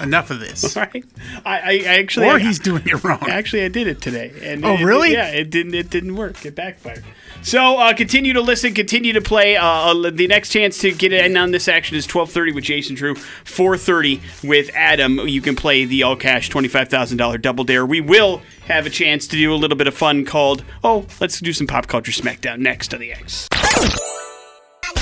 Enough 0.00 0.30
of 0.30 0.40
this. 0.40 0.76
Right? 0.84 1.04
I, 1.44 1.58
I, 1.58 1.70
I 1.72 1.98
actually, 1.98 2.26
or 2.26 2.38
he's 2.38 2.58
doing 2.58 2.82
it 2.86 3.02
wrong. 3.04 3.18
Actually, 3.28 3.64
I 3.64 3.68
did 3.68 3.86
it 3.86 4.00
today. 4.00 4.32
And 4.42 4.64
Oh, 4.64 4.74
it- 4.74 4.82
really? 4.84 5.12
yeah, 5.12 5.28
it 5.28 5.50
didn't. 5.50 5.74
It 5.74 5.90
didn't 5.90 6.16
work. 6.16 6.44
It 6.44 6.54
backfired. 6.54 7.04
So 7.42 7.76
uh, 7.78 7.92
continue 7.94 8.32
to 8.32 8.40
listen. 8.40 8.72
Continue 8.74 9.12
to 9.12 9.20
play. 9.20 9.56
Uh, 9.56 9.64
uh, 9.66 10.10
the 10.10 10.26
next 10.26 10.48
chance 10.50 10.78
to 10.78 10.92
get 10.92 11.12
in 11.12 11.36
on 11.36 11.50
this 11.50 11.68
action 11.68 11.96
is 11.96 12.06
twelve 12.06 12.30
thirty 12.30 12.52
with 12.52 12.64
Jason 12.64 12.94
Drew, 12.96 13.14
four 13.14 13.76
thirty 13.76 14.20
with 14.42 14.70
Adam. 14.74 15.18
You 15.28 15.40
can 15.42 15.54
play 15.54 15.84
the 15.84 16.02
all 16.04 16.16
cash 16.16 16.48
twenty 16.48 16.68
five 16.68 16.88
thousand 16.88 17.18
dollar 17.18 17.36
double 17.38 17.64
dare. 17.64 17.84
We 17.84 18.00
will 18.00 18.40
have 18.66 18.86
a 18.86 18.90
chance 18.90 19.26
to 19.28 19.36
do 19.36 19.52
a 19.52 19.56
little 19.56 19.76
bit 19.76 19.86
of 19.86 19.94
fun 19.94 20.24
called 20.24 20.64
oh 20.82 21.04
let's 21.20 21.38
do 21.40 21.52
some 21.52 21.66
pop 21.66 21.86
culture 21.86 22.12
smackdown 22.12 22.60
next 22.60 22.94
on 22.94 23.00
the 23.00 23.12
X. 23.12 23.46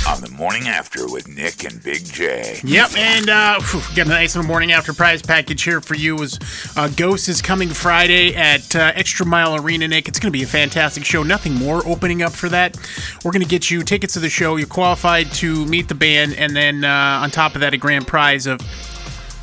on 0.07 0.21
the 0.21 0.31
morning 0.31 0.69
after 0.69 1.07
with 1.11 1.29
Nick 1.29 1.65
and 1.65 1.83
Big 1.83 2.05
J. 2.05 2.61
Yep, 2.65 2.97
and 2.97 3.29
uh, 3.29 3.61
whew, 3.61 3.81
got 3.95 4.07
a 4.07 4.11
nice 4.11 4.35
little 4.35 4.47
morning 4.47 4.73
after 4.73 4.93
prize 4.93 5.23
package 5.23 5.63
here 5.63 5.81
for 5.81 5.95
you. 5.95 6.21
Is 6.23 6.39
uh, 6.77 6.89
Ghost 6.89 7.29
is 7.29 7.41
coming 7.41 7.69
Friday 7.69 8.35
at 8.35 8.75
uh, 8.77 8.93
Extra 8.95 9.25
Mile 9.25 9.57
Arena, 9.57 9.89
Nick. 9.89 10.09
It's 10.09 10.19
going 10.19 10.33
to 10.33 10.39
be 10.39 10.43
a 10.43 10.47
fantastic 10.47 11.05
show. 11.05 11.23
Nothing 11.23 11.55
more 11.55 11.87
opening 11.87 12.23
up 12.23 12.33
for 12.33 12.49
that. 12.49 12.77
We're 13.25 13.33
going 13.33 13.43
to 13.43 13.49
get 13.49 13.71
you 13.71 13.83
tickets 13.83 14.15
to 14.15 14.21
the 14.21 14.31
show. 14.31 14.57
You're 14.57 14.67
qualified 14.67 15.33
to 15.35 15.65
meet 15.67 15.89
the 15.89 15.95
band, 15.95 16.35
and 16.35 16.55
then 16.55 16.85
uh, 16.85 17.21
on 17.23 17.31
top 17.31 17.55
of 17.55 17.61
that, 17.63 17.73
a 17.73 17.79
grand 17.79 18.07
prize 18.07 18.47
of 18.47 18.61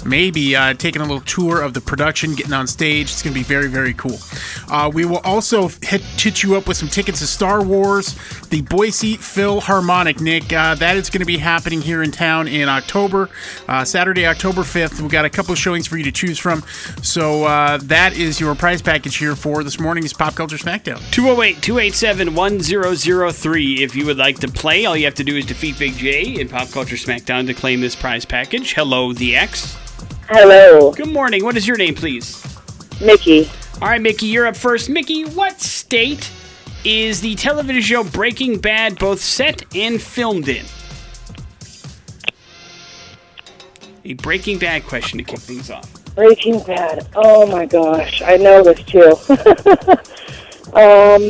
maybe 0.06 0.56
uh, 0.56 0.74
taking 0.74 1.02
a 1.02 1.06
little 1.06 1.22
tour 1.22 1.62
of 1.62 1.74
the 1.74 1.82
production, 1.82 2.36
getting 2.36 2.54
on 2.54 2.68
stage. 2.68 3.12
It's 3.12 3.22
going 3.22 3.34
to 3.34 3.40
be 3.40 3.44
very, 3.44 3.68
very 3.68 3.94
cool. 3.94 4.18
Uh, 4.70 4.90
we 4.94 5.06
will 5.06 5.20
also 5.20 5.68
hit, 5.82 6.02
hit 6.02 6.44
you 6.44 6.56
up 6.56 6.68
with 6.68 6.78
some 6.78 6.90
tickets 6.90 7.20
to 7.20 7.28
Star 7.28 7.64
Wars, 7.64 8.16
the 8.50 8.62
Boise 8.62 9.18
Philharmonic, 9.18 10.20
Nick. 10.22 10.52
Uh, 10.54 10.76
that 10.76 10.96
is 10.96 11.10
going 11.10 11.20
to 11.20 11.26
be 11.26 11.38
happening 11.38 11.82
here 11.82 12.04
in 12.04 12.12
town 12.12 12.48
in 12.48 12.70
October, 12.70 13.30
uh, 13.68 13.84
Saturday, 13.84 14.26
October 14.26 14.62
5th. 14.62 15.02
We've 15.02 15.12
got 15.12 15.26
a 15.26 15.30
couple 15.30 15.52
of 15.52 15.58
showings 15.58 15.88
for 15.88 15.98
you 15.98 16.04
to 16.04 16.12
choose 16.12 16.40
from. 16.40 16.64
So 17.02 17.46
uh, 17.46 17.78
that 17.84 18.14
is 18.18 18.40
your 18.40 18.56
prize 18.56 18.82
package 18.82 19.18
here 19.18 19.36
for 19.36 19.64
this 19.64 19.80
morning's 19.80 20.14
Pop 20.14 20.36
Culture 20.36 20.58
Smackdown. 20.58 21.00
208 21.12 21.62
287 21.62 22.36
1003. 22.36 23.84
If 23.84 23.96
you 23.96 24.06
would 24.06 24.18
like 24.18 24.40
to 24.40 24.48
play, 24.48 24.86
all 24.86 24.96
you 24.96 25.06
have 25.06 25.16
to 25.16 25.24
do 25.24 25.36
is 25.36 25.46
defeat 25.46 25.80
Big 25.80 25.94
J 25.94 26.40
in 26.40 26.50
Pop 26.50 26.70
Culture 26.70 26.96
Smackdown 26.96 27.48
to 27.48 27.54
claim 27.54 27.82
this 27.82 27.96
prize 27.96 28.26
package. 28.26 28.74
Hello, 28.74 29.14
the 29.14 29.36
X. 29.36 29.78
Hello, 30.32 30.92
Good 30.92 31.12
morning. 31.12 31.44
What 31.44 31.58
is 31.58 31.68
your 31.68 31.76
name, 31.76 31.96
please? 31.96 32.46
Mickey. 33.02 33.50
All 33.82 33.88
right, 33.88 34.00
Mickey, 34.00 34.28
you're 34.28 34.46
up 34.46 34.56
first. 34.56 34.88
Mickey, 34.88 35.24
what 35.24 35.60
state 35.60 36.32
is 36.86 37.20
the 37.20 37.34
television 37.34 37.82
show 37.82 38.04
Breaking 38.04 38.60
Bad 38.60 39.00
both 39.00 39.20
set 39.20 39.64
and 39.76 40.00
filmed 40.00 40.48
in? 40.48 40.68
A 44.06 44.14
Breaking 44.14 44.60
Bad 44.60 44.86
question 44.86 45.18
to 45.18 45.24
kick 45.24 45.40
things 45.40 45.72
off. 45.72 45.92
Breaking 46.14 46.62
Bad. 46.62 47.08
Oh 47.16 47.48
my 47.48 47.66
gosh, 47.66 48.22
I 48.22 48.38
know 48.38 48.64
this 48.64 48.84
too. 48.84 49.02
um, 50.78 51.24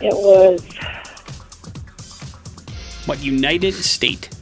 it 0.00 0.12
was 0.12 0.60
What 3.06 3.22
United 3.22 3.74
State? 3.74 4.33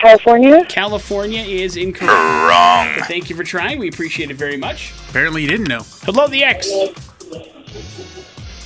California. 0.00 0.64
California 0.68 1.42
is 1.42 1.76
incorrect. 1.76 2.12
Wrong. 2.12 2.94
But 2.96 3.06
thank 3.06 3.28
you 3.28 3.36
for 3.36 3.44
trying. 3.44 3.78
We 3.78 3.88
appreciate 3.88 4.30
it 4.30 4.36
very 4.36 4.56
much. 4.56 4.92
Apparently, 5.08 5.42
you 5.42 5.48
didn't 5.48 5.68
know. 5.68 5.82
Hello, 6.02 6.28
the 6.28 6.44
X. 6.44 6.70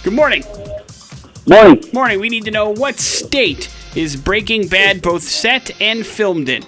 Good 0.03 0.13
morning. 0.13 0.45
Morning. 1.49 1.83
Morning. 1.93 2.21
We 2.21 2.29
need 2.29 2.45
to 2.45 2.51
know 2.51 2.71
what 2.71 3.01
state 3.01 3.73
is 3.97 4.15
Breaking 4.17 4.69
Bad 4.69 5.01
both 5.01 5.23
set 5.23 5.71
and 5.81 6.07
filmed 6.07 6.49
in? 6.49 6.65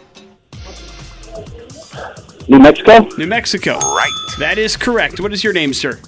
New 2.48 2.58
Mexico. 2.58 3.08
New 3.18 3.26
Mexico. 3.26 3.78
Right. 3.78 4.12
That 4.38 4.58
is 4.58 4.76
correct. 4.76 5.20
What 5.20 5.32
is 5.32 5.44
your 5.44 5.52
name, 5.52 5.74
sir? 5.74 6.00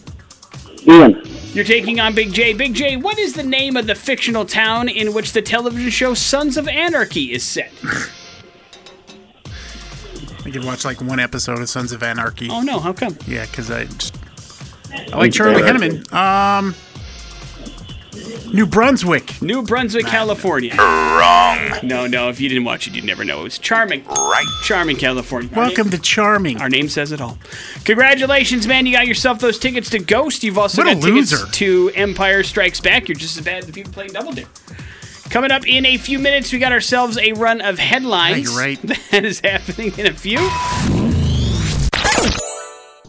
Ian. 0.87 1.23
You're 1.53 1.65
taking 1.65 2.01
on 2.01 2.15
Big 2.15 2.33
J. 2.33 2.53
Big 2.53 2.75
J, 2.75 2.97
what 2.97 3.19
is 3.19 3.33
the 3.33 3.43
name 3.43 3.77
of 3.77 3.87
the 3.87 3.95
fictional 3.95 4.45
town 4.45 4.91
in 4.91 5.15
which 5.15 5.33
the 5.33 5.41
television 5.41 5.91
show 5.91 6.13
Sons 6.13 6.59
of 6.59 6.69
Anarchy 6.69 7.33
is 7.33 7.43
set? 7.43 7.73
I 10.57 10.59
could 10.61 10.67
watch 10.67 10.85
like 10.87 11.03
one 11.03 11.21
episode 11.21 11.59
of 11.61 11.69
Sons 11.69 11.93
of 11.93 12.03
Anarchy. 12.03 12.49
Oh 12.51 12.63
no, 12.63 12.79
how 12.81 12.95
come? 12.95 13.17
Yeah, 13.27 13.45
because 13.45 13.71
I 13.71 13.85
just 13.85 14.17
I 15.13 15.17
like 15.19 15.31
Charlie 15.33 15.61
Henneman. 15.63 16.11
Um, 16.15 16.75
New 18.55 18.65
Brunswick. 18.65 19.43
New 19.43 19.63
Brunswick, 19.63 20.07
California. 20.07 20.75
Wrong. 20.75 21.59
No, 21.83 22.07
no, 22.07 22.31
if 22.31 22.41
you 22.41 22.49
didn't 22.49 22.65
watch 22.65 22.87
it, 22.87 22.95
you'd 22.95 23.05
never 23.05 23.23
know. 23.23 23.41
It 23.41 23.43
was 23.43 23.59
Charming. 23.59 24.03
Right. 24.07 24.47
Charming, 24.63 24.97
California. 24.97 25.51
Welcome 25.55 25.89
name- 25.89 25.99
to 25.99 25.99
Charming. 25.99 26.63
Our 26.63 26.71
name 26.71 26.89
says 26.89 27.13
it 27.13 27.21
all. 27.21 27.37
Congratulations, 27.85 28.67
man. 28.67 28.87
You 28.87 28.93
got 28.93 29.07
yourself 29.07 29.39
those 29.41 29.59
tickets 29.59 29.91
to 29.91 29.99
Ghost. 29.99 30.43
You've 30.43 30.57
also 30.57 30.83
What 30.83 30.91
a 30.91 30.95
got 30.95 31.03
tickets 31.03 31.51
to 31.59 31.91
Empire 31.95 32.43
Strikes 32.43 32.81
Back. 32.81 33.09
You're 33.09 33.17
just 33.17 33.37
as 33.37 33.45
bad 33.45 33.59
as 33.59 33.67
the 33.67 33.73
people 33.75 33.93
playing 33.93 34.13
Double 34.13 34.33
Dare. 34.33 34.47
Coming 35.37 35.51
up 35.51 35.69
in 35.69 35.85
a 35.85 35.99
few 35.99 36.19
minutes, 36.19 36.51
we 36.51 36.59
got 36.59 36.73
ourselves 36.73 37.19
a 37.19 37.35
run 37.35 37.61
of 37.61 37.79
headlines. 37.79 38.39
Yeah, 38.39 38.53
you're 38.53 38.59
right. 38.59 38.81
That 39.11 39.27
is 39.27 39.41
happening 39.41 39.93
in 39.99 40.07
a 40.07 40.15
few. 40.15 40.39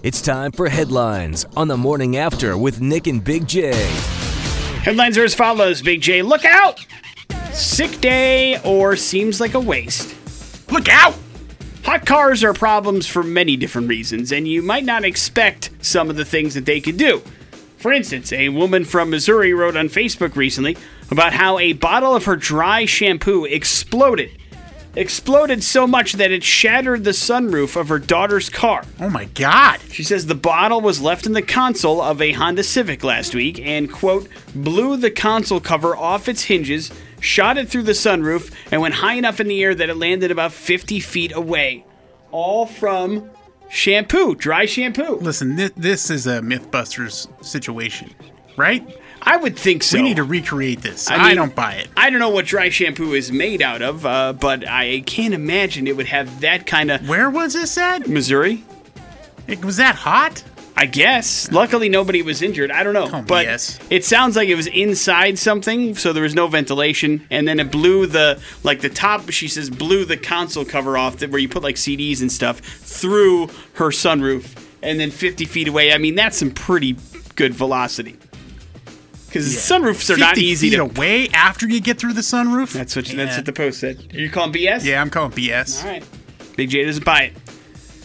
It's 0.03 0.21
time 0.21 0.51
for 0.51 0.67
headlines 0.67 1.45
on 1.55 1.69
the 1.69 1.77
morning 1.77 2.17
after 2.17 2.57
with 2.57 2.81
Nick 2.81 3.07
and 3.07 3.23
Big 3.23 3.47
J. 3.47 3.71
Headlines 4.81 5.17
are 5.17 5.23
as 5.23 5.33
follows 5.35 5.81
Big 5.81 6.01
J, 6.01 6.21
look 6.21 6.43
out! 6.43 6.85
Sick 7.53 8.01
day 8.01 8.59
or 8.61 8.97
seems 8.97 9.39
like 9.39 9.53
a 9.53 9.59
waste. 9.61 10.13
Look 10.69 10.89
out! 10.89 11.15
Hot 11.85 12.05
cars 12.05 12.43
are 12.43 12.51
problems 12.51 13.07
for 13.07 13.23
many 13.23 13.55
different 13.55 13.87
reasons, 13.87 14.33
and 14.33 14.45
you 14.45 14.61
might 14.61 14.83
not 14.83 15.05
expect 15.05 15.69
some 15.79 16.09
of 16.09 16.17
the 16.17 16.25
things 16.25 16.55
that 16.55 16.65
they 16.65 16.81
could 16.81 16.97
do. 16.97 17.21
For 17.77 17.93
instance, 17.93 18.33
a 18.33 18.49
woman 18.49 18.83
from 18.83 19.11
Missouri 19.11 19.53
wrote 19.53 19.77
on 19.77 19.87
Facebook 19.87 20.35
recently 20.35 20.75
about 21.11 21.33
how 21.33 21.59
a 21.59 21.73
bottle 21.73 22.15
of 22.15 22.25
her 22.25 22.35
dry 22.35 22.85
shampoo 22.85 23.45
exploded. 23.45 24.31
Exploded 24.95 25.63
so 25.63 25.85
much 25.85 26.13
that 26.13 26.31
it 26.31 26.43
shattered 26.43 27.03
the 27.03 27.11
sunroof 27.11 27.79
of 27.79 27.87
her 27.89 27.99
daughter's 27.99 28.49
car. 28.49 28.83
Oh 28.99 29.11
my 29.11 29.25
God! 29.25 29.79
She 29.91 30.03
says 30.03 30.25
the 30.25 30.33
bottle 30.33 30.81
was 30.81 30.99
left 30.99 31.27
in 31.27 31.33
the 31.33 31.43
console 31.43 32.01
of 32.01 32.19
a 32.19 32.31
Honda 32.31 32.63
Civic 32.63 33.03
last 33.03 33.35
week 33.35 33.59
and, 33.59 33.91
quote, 33.91 34.27
blew 34.55 34.97
the 34.97 35.11
console 35.11 35.59
cover 35.59 35.95
off 35.95 36.27
its 36.27 36.45
hinges, 36.45 36.91
shot 37.19 37.59
it 37.59 37.69
through 37.69 37.83
the 37.83 37.91
sunroof, 37.91 38.51
and 38.71 38.81
went 38.81 38.95
high 38.95 39.13
enough 39.13 39.39
in 39.39 39.47
the 39.47 39.63
air 39.63 39.75
that 39.75 39.89
it 39.89 39.97
landed 39.97 40.31
about 40.31 40.51
50 40.51 40.99
feet 40.99 41.31
away. 41.35 41.85
All 42.31 42.65
from 42.65 43.29
shampoo, 43.69 44.33
dry 44.33 44.65
shampoo. 44.65 45.17
Listen, 45.17 45.57
this, 45.57 45.71
this 45.77 46.09
is 46.09 46.25
a 46.25 46.39
MythBusters 46.39 47.45
situation, 47.45 48.15
right? 48.57 48.96
I 49.21 49.37
would 49.37 49.57
think 49.57 49.83
so. 49.83 49.97
We 49.97 50.03
need 50.03 50.17
to 50.17 50.23
recreate 50.23 50.81
this. 50.81 51.09
I 51.09 51.15
I, 51.15 51.27
mean- 51.27 51.35
don't 51.37 51.55
buy 51.55 51.73
it. 51.75 51.87
I 51.97 52.09
don't 52.09 52.19
know 52.19 52.29
what 52.29 52.45
dry 52.45 52.69
shampoo 52.69 53.13
is 53.13 53.31
made 53.31 53.61
out 53.61 53.81
of, 53.81 54.05
uh, 54.05 54.33
but 54.33 54.67
I 54.67 55.01
can't 55.05 55.33
imagine 55.33 55.87
it 55.87 55.97
would 55.97 56.07
have 56.07 56.41
that 56.41 56.65
kind 56.65 56.91
of. 56.91 57.07
Where 57.09 57.29
was 57.29 57.53
this 57.53 57.77
at? 57.77 58.07
Missouri? 58.07 58.63
It, 59.47 59.63
was 59.63 59.77
that 59.77 59.95
hot? 59.95 60.43
I 60.79 60.85
guess. 60.85 61.51
Luckily, 61.51 61.89
nobody 61.89 62.21
was 62.21 62.43
injured. 62.43 62.69
I 62.69 62.83
don't 62.83 62.93
know, 62.93 63.09
Don't 63.09 63.27
but 63.27 63.47
BS. 63.47 63.79
it 63.89 64.05
sounds 64.05 64.35
like 64.35 64.47
it 64.47 64.53
was 64.53 64.67
inside 64.67 65.39
something, 65.39 65.95
so 65.95 66.13
there 66.13 66.21
was 66.21 66.35
no 66.35 66.45
ventilation, 66.47 67.25
and 67.31 67.47
then 67.47 67.59
it 67.59 67.71
blew 67.71 68.05
the 68.05 68.39
like 68.63 68.81
the 68.81 68.89
top. 68.89 69.31
She 69.31 69.47
says 69.47 69.71
blew 69.71 70.05
the 70.05 70.17
console 70.17 70.65
cover 70.65 70.95
off, 70.95 71.17
that 71.17 71.31
where 71.31 71.39
you 71.39 71.49
put 71.49 71.63
like 71.63 71.77
CDs 71.77 72.21
and 72.21 72.31
stuff, 72.31 72.59
through 72.59 73.47
her 73.73 73.87
sunroof, 73.89 74.55
and 74.83 74.99
then 74.99 75.09
50 75.09 75.45
feet 75.45 75.67
away. 75.67 75.91
I 75.93 75.97
mean, 75.97 76.13
that's 76.13 76.37
some 76.37 76.51
pretty 76.51 76.95
good 77.35 77.55
velocity. 77.55 78.17
Because 79.45 79.55
sunroofs 79.57 80.09
are 80.13 80.17
not 80.17 80.37
easy 80.37 80.69
feet 80.69 80.75
to. 80.77 80.83
away 80.83 81.27
after 81.29 81.67
you 81.67 81.79
get 81.81 81.97
through 81.99 82.13
the 82.13 82.21
sunroof. 82.21 82.71
That's 82.73 82.95
what 82.95 83.09
Yeah. 83.09 83.25
that's 83.25 83.37
what 83.37 83.45
the 83.45 83.53
post 83.53 83.79
said. 83.79 84.05
Are 84.13 84.19
you 84.19 84.29
calling 84.29 84.51
BS? 84.51 84.83
Yeah, 84.83 85.01
I'm 85.01 85.09
calling 85.09 85.31
BS. 85.31 85.83
All 85.83 85.89
right. 85.91 86.03
Big 86.55 86.69
J 86.69 86.85
doesn't 86.85 87.05
buy 87.05 87.23
it. 87.23 87.33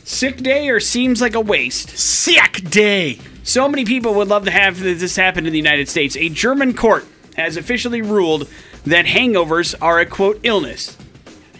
Sick 0.04 0.38
day 0.38 0.68
or 0.68 0.80
seems 0.80 1.20
like 1.20 1.34
a 1.34 1.40
waste. 1.40 1.96
Sick 1.96 2.68
day. 2.68 3.18
So 3.44 3.68
many 3.68 3.84
people 3.84 4.14
would 4.14 4.28
love 4.28 4.44
to 4.44 4.50
have 4.50 4.80
this 4.80 5.16
happen 5.16 5.46
in 5.46 5.52
the 5.52 5.58
United 5.58 5.88
States. 5.88 6.16
A 6.16 6.28
German 6.28 6.74
court 6.74 7.06
has 7.36 7.56
officially 7.56 8.02
ruled 8.02 8.48
that 8.84 9.06
hangovers 9.06 9.74
are 9.80 10.00
a 10.00 10.06
quote 10.06 10.38
illness. 10.42 10.96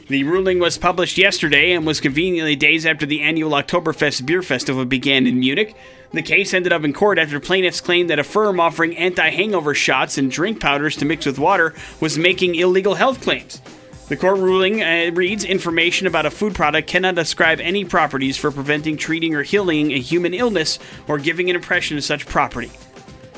The 0.09 0.25
ruling 0.25 0.59
was 0.59 0.77
published 0.77 1.17
yesterday 1.17 1.73
and 1.73 1.87
was 1.87 2.01
conveniently 2.01 2.57
days 2.57 2.85
after 2.85 3.07
the 3.07 3.23
annual 3.23 3.53
Oktoberfest 3.53 4.27
beer 4.27 4.43
festival 4.43 4.85
began 4.85 5.27
in 5.27 5.39
Munich. 5.41 5.75
The 6.12 6.22
case 6.22 6.53
ended 6.53 6.72
up 6.72 6.85
in 6.85 6.92
court 6.92 7.18
after 7.18 7.40
plaintiffs 7.40 7.81
claimed 7.81 8.11
that 8.11 8.18
a 8.18 8.25
firm 8.25 8.61
offering 8.61 8.96
anti 8.96 9.31
hangover 9.31 9.75
shots 9.75 10.18
and 10.18 10.31
drink 10.31 10.61
powders 10.61 10.96
to 10.96 11.07
mix 11.07 11.25
with 11.25 11.38
water 11.38 11.75
was 12.01 12.18
making 12.18 12.55
illegal 12.55 12.94
health 12.94 13.22
claims. 13.22 13.62
The 14.09 14.16
court 14.18 14.38
ruling 14.38 14.83
uh, 14.83 15.11
reads 15.14 15.42
information 15.42 16.07
about 16.07 16.27
a 16.27 16.31
food 16.31 16.55
product 16.55 16.87
cannot 16.87 17.14
describe 17.14 17.61
any 17.61 17.87
properties 17.87 18.37
for 18.37 18.51
preventing, 18.51 18.98
treating, 18.98 19.35
or 19.35 19.42
healing 19.42 19.90
a 19.92 19.98
human 19.98 20.35
illness 20.35 20.79
or 21.09 21.18
giving 21.18 21.48
an 21.48 21.57
impression 21.57 21.96
of 21.96 22.05
such 22.05 22.27
property. 22.27 22.70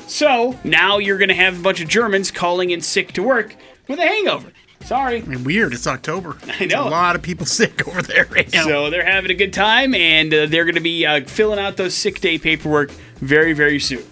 So 0.07 0.59
now 0.65 0.97
you're 0.97 1.17
going 1.17 1.29
to 1.29 1.35
have 1.35 1.57
a 1.57 1.63
bunch 1.63 1.79
of 1.79 1.87
Germans 1.87 2.29
calling 2.29 2.71
in 2.71 2.81
sick 2.81 3.13
to 3.13 3.23
work 3.23 3.55
with 3.87 3.99
a 3.99 4.05
hangover. 4.05 4.51
Sorry. 4.85 5.21
I 5.21 5.25
mean, 5.25 5.43
weird. 5.43 5.73
It's 5.73 5.87
October. 5.87 6.37
I 6.43 6.47
know. 6.47 6.57
There's 6.67 6.73
a 6.73 6.81
lot 6.89 7.15
of 7.15 7.21
people 7.21 7.45
sick 7.59 7.87
over 7.87 8.01
there 8.01 8.25
right 8.31 8.51
now. 8.53 8.65
So 8.65 8.89
they're 8.89 9.05
having 9.05 9.31
a 9.31 9.35
good 9.35 9.53
time, 9.53 9.95
and 9.95 10.33
uh, 10.33 10.45
they're 10.45 10.65
going 10.65 10.75
to 10.75 10.81
be 10.81 11.05
uh, 11.05 11.25
filling 11.25 11.59
out 11.59 11.77
those 11.77 11.93
sick 11.95 12.21
day 12.21 12.37
paperwork 12.37 12.91
very, 13.17 13.53
very 13.53 13.79
soon. 13.79 14.05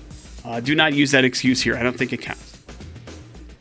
Uh, 0.44 0.60
do 0.60 0.76
not 0.76 0.94
use 0.94 1.12
that 1.12 1.24
excuse 1.24 1.62
here. 1.62 1.78
I 1.78 1.84
don't 1.84 1.98
think 1.98 2.12
it 2.12 2.18
counts. 2.22 2.60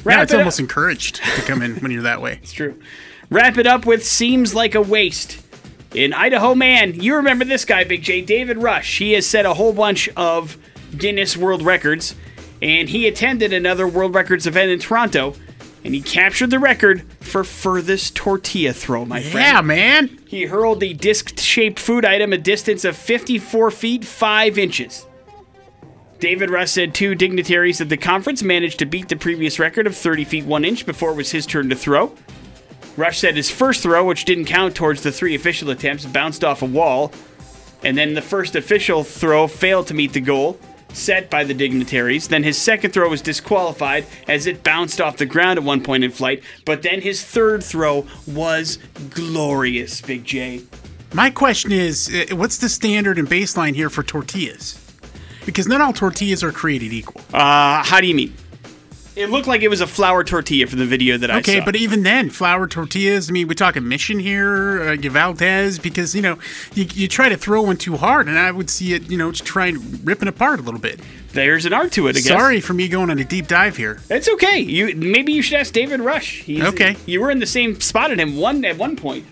yeah, 0.07 0.23
it's 0.23 0.33
it 0.33 0.37
up- 0.37 0.41
almost 0.41 0.59
encouraged 0.61 1.17
to 1.17 1.43
come 1.43 1.63
in 1.63 1.77
when 1.77 1.91
you're 1.93 2.03
that 2.03 2.21
way. 2.23 2.39
It's 2.43 2.53
true. 2.53 2.81
Wrap 3.31 3.57
it 3.57 3.67
up 3.67 3.87
with 3.87 4.05
seems 4.05 4.55
like 4.55 4.75
a 4.75 4.83
waste. 4.83 5.41
In 5.95 6.13
Idaho, 6.15 6.55
man, 6.55 7.01
you 7.01 7.17
remember 7.17 7.45
this 7.45 7.65
guy, 7.67 7.85
Big 7.85 8.03
J, 8.03 8.21
David 8.23 8.57
Rush. 8.59 8.99
He 8.99 9.13
has 9.13 9.27
set 9.27 9.45
a 9.47 9.55
whole 9.55 9.73
bunch 9.75 10.09
of 10.17 10.57
Guinness 10.97 11.37
World 11.37 11.63
Records, 11.63 12.15
and 12.63 12.89
he 12.89 13.07
attended 13.07 13.53
another 13.53 13.87
World 13.87 14.15
Records 14.15 14.47
event 14.47 14.71
in 14.71 14.79
Toronto. 14.79 15.35
And 15.85 15.95
he 15.95 16.01
captured 16.01 16.51
the 16.51 16.59
record 16.59 17.03
for 17.21 17.43
furthest 17.43 18.15
tortilla 18.15 18.73
throw, 18.73 19.05
my 19.05 19.21
friend. 19.21 19.55
Yeah, 19.55 19.61
man. 19.63 20.19
He 20.27 20.45
hurled 20.45 20.81
the 20.81 20.95
disc 20.95 21.39
shaped 21.39 21.81
food 21.81 22.05
item 22.05 22.33
a 22.33 22.39
distance 22.39 22.85
of 22.85 22.97
54 22.97 23.71
feet 23.71 24.05
5 24.05 24.59
inches. 24.59 25.07
David 26.21 26.51
Rush 26.51 26.71
said 26.71 26.95
two 26.95 27.17
dignitaries 27.17 27.81
at 27.81 27.89
the 27.89 27.97
conference 27.97 28.45
managed 28.45 28.79
to 28.79 28.87
beat 28.87 29.09
the 29.09 29.17
previous 29.17 29.59
record 29.59 29.89
of 29.89 29.97
30 29.97 30.25
feet 30.25 30.45
1 30.45 30.65
inch 30.65 30.87
before 30.87 31.11
it 31.11 31.17
was 31.17 31.33
his 31.33 31.47
turn 31.47 31.69
to 31.71 31.75
throw. 31.75 32.13
Rush 32.97 33.19
said 33.19 33.35
his 33.35 33.51
first 33.51 33.83
throw, 33.83 34.05
which 34.05 34.25
didn't 34.25 34.45
count 34.45 34.77
towards 34.77 35.03
the 35.03 35.11
three 35.11 35.35
official 35.35 35.71
attempts, 35.71 36.05
bounced 36.05 36.45
off 36.45 36.63
a 36.63 36.67
wall, 36.67 37.11
and 37.83 37.99
then 37.99 38.15
the 38.15 38.23
first 38.23 38.55
official 38.55 39.03
throw 39.03 39.49
failed 39.49 39.89
to 39.89 39.95
meet 39.95 40.13
the 40.13 40.21
goal 40.21 40.61
set 40.93 41.31
by 41.31 41.45
the 41.45 41.55
dignitaries. 41.55 42.29
Then 42.29 42.43
his 42.43 42.59
second 42.59 42.93
throw 42.93 43.09
was 43.09 43.23
disqualified 43.23 44.07
as 44.29 44.47
it 44.47 44.63
bounced 44.63 45.01
off 45.01 45.17
the 45.17 45.27
ground 45.27 45.59
at 45.59 45.65
one 45.65 45.83
point 45.83 46.05
in 46.05 46.11
flight, 46.11 46.43
but 46.65 46.83
then 46.83 47.01
his 47.01 47.25
third 47.25 47.63
throw 47.63 48.07
was 48.27 48.79
glorious, 49.11 50.01
Big 50.01 50.25
J. 50.25 50.63
My 51.15 51.31
question 51.31 51.73
is, 51.73 52.09
uh, 52.09 52.37
what's 52.37 52.57
the 52.59 52.69
standard 52.69 53.19
and 53.19 53.29
baseline 53.29 53.75
here 53.75 53.91
for 53.91 54.03
tortillas? 54.03 54.79
Because 55.45 55.67
not 55.67 55.81
all 55.81 55.93
tortillas 55.93 56.43
are 56.43 56.53
created 56.53 56.93
equal. 56.93 57.21
Uh, 57.35 57.83
how 57.83 58.01
do 58.01 58.07
you 58.07 58.15
mean? 58.15 58.35
It 59.15 59.29
looked 59.29 59.47
like 59.47 59.61
it 59.61 59.69
was 59.69 59.83
a 59.83 59.87
flour 59.87 60.25
tortilla 60.25 60.67
for 60.67 60.77
the 60.77 60.87
video 60.87 61.19
that 61.19 61.31
I 61.31 61.43
saw. 61.43 61.51
Okay, 61.53 61.61
but 61.61 61.77
even 61.77 62.03
then, 62.03 62.31
flour 62.31 62.67
tortillas. 62.67 63.29
I 63.29 63.33
mean, 63.33 63.47
we 63.47 63.55
talking 63.55 63.87
Mission 63.87 64.19
here, 64.19 64.81
uh, 64.81 64.97
Valdez, 64.97 65.79
because 65.79 66.15
you 66.15 66.23
know 66.23 66.39
you, 66.75 66.87
you 66.95 67.09
try 67.09 67.29
to 67.29 67.37
throw 67.37 67.63
one 67.63 67.77
too 67.77 67.97
hard, 67.97 68.27
and 68.27 68.39
I 68.39 68.51
would 68.51 68.71
see 68.71 68.95
it, 68.95 69.11
you 69.11 69.19
know, 69.19 69.31
just 69.31 69.45
try 69.45 69.67
and 69.67 70.29
apart 70.29 70.61
a 70.61 70.63
little 70.63 70.81
bit. 70.81 71.01
there's 71.33 71.67
an 71.67 71.75
art 71.75 71.93
to 71.93 72.07
it, 72.07 72.11
I 72.11 72.21
guess. 72.21 72.29
Sorry 72.29 72.61
for 72.61 72.73
me 72.73 72.89
going 72.89 73.11
on 73.11 73.19
a 73.19 73.25
deep 73.25 73.49
dive 73.49 73.77
here. 73.77 74.01
It's 74.09 74.29
okay. 74.29 74.59
You 74.61 74.95
maybe 74.97 75.33
you 75.33 75.43
should 75.43 75.59
ask 75.59 75.73
David 75.75 76.01
Rush. 76.01 76.43
He's, 76.43 76.63
Okay. 76.63 76.97
You 77.05 77.21
were 77.21 77.31
in 77.31 77.39
the 77.39 77.47
same 77.47 77.81
spot 77.81 78.11
at 78.13 78.19
him 78.19 78.39
one 78.39 78.65
at 78.65 78.79
one 78.79 78.97
point, 78.97 79.27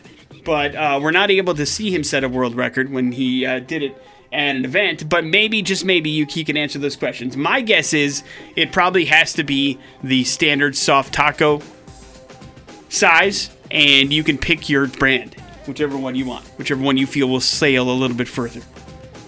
but 0.45 0.75
uh, 0.75 1.01
we're 1.03 1.11
not 1.11 1.31
able 1.31 1.55
to 1.55 1.65
see 1.65 1.91
him 1.95 2.05
set 2.05 2.23
a 2.23 2.29
world 2.29 2.55
record 2.55 2.91
when 2.93 3.13
he 3.13 3.47
uh, 3.47 3.61
did 3.61 3.83
it 3.83 4.03
at 4.33 4.57
an 4.57 4.65
event. 4.65 5.09
But 5.09 5.25
maybe, 5.25 5.63
just 5.63 5.85
maybe, 5.85 6.11
you 6.11 6.27
can 6.27 6.57
answer 6.57 6.79
those 6.79 6.97
questions. 6.97 7.37
My 7.37 7.61
guess 7.61 7.93
is 7.93 8.23
it 8.57 8.73
probably 8.73 9.05
has 9.07 9.33
to 9.35 9.45
be 9.45 9.79
the 10.03 10.25
standard 10.25 10.77
soft 10.77 11.13
taco 11.13 11.61
size, 12.89 13.51
and 13.71 14.13
you 14.13 14.25
can 14.25 14.39
pick 14.39 14.69
your 14.69 14.87
brand, 14.89 15.35
whichever 15.67 15.97
one 15.97 16.15
you 16.15 16.25
want, 16.27 16.45
whichever 16.59 16.83
one 16.83 16.97
you 16.97 17.07
feel 17.07 17.29
will 17.29 17.41
sail 17.41 17.91
a 17.91 17.93
little 17.93 18.17
bit 18.17 18.29
further, 18.29 18.61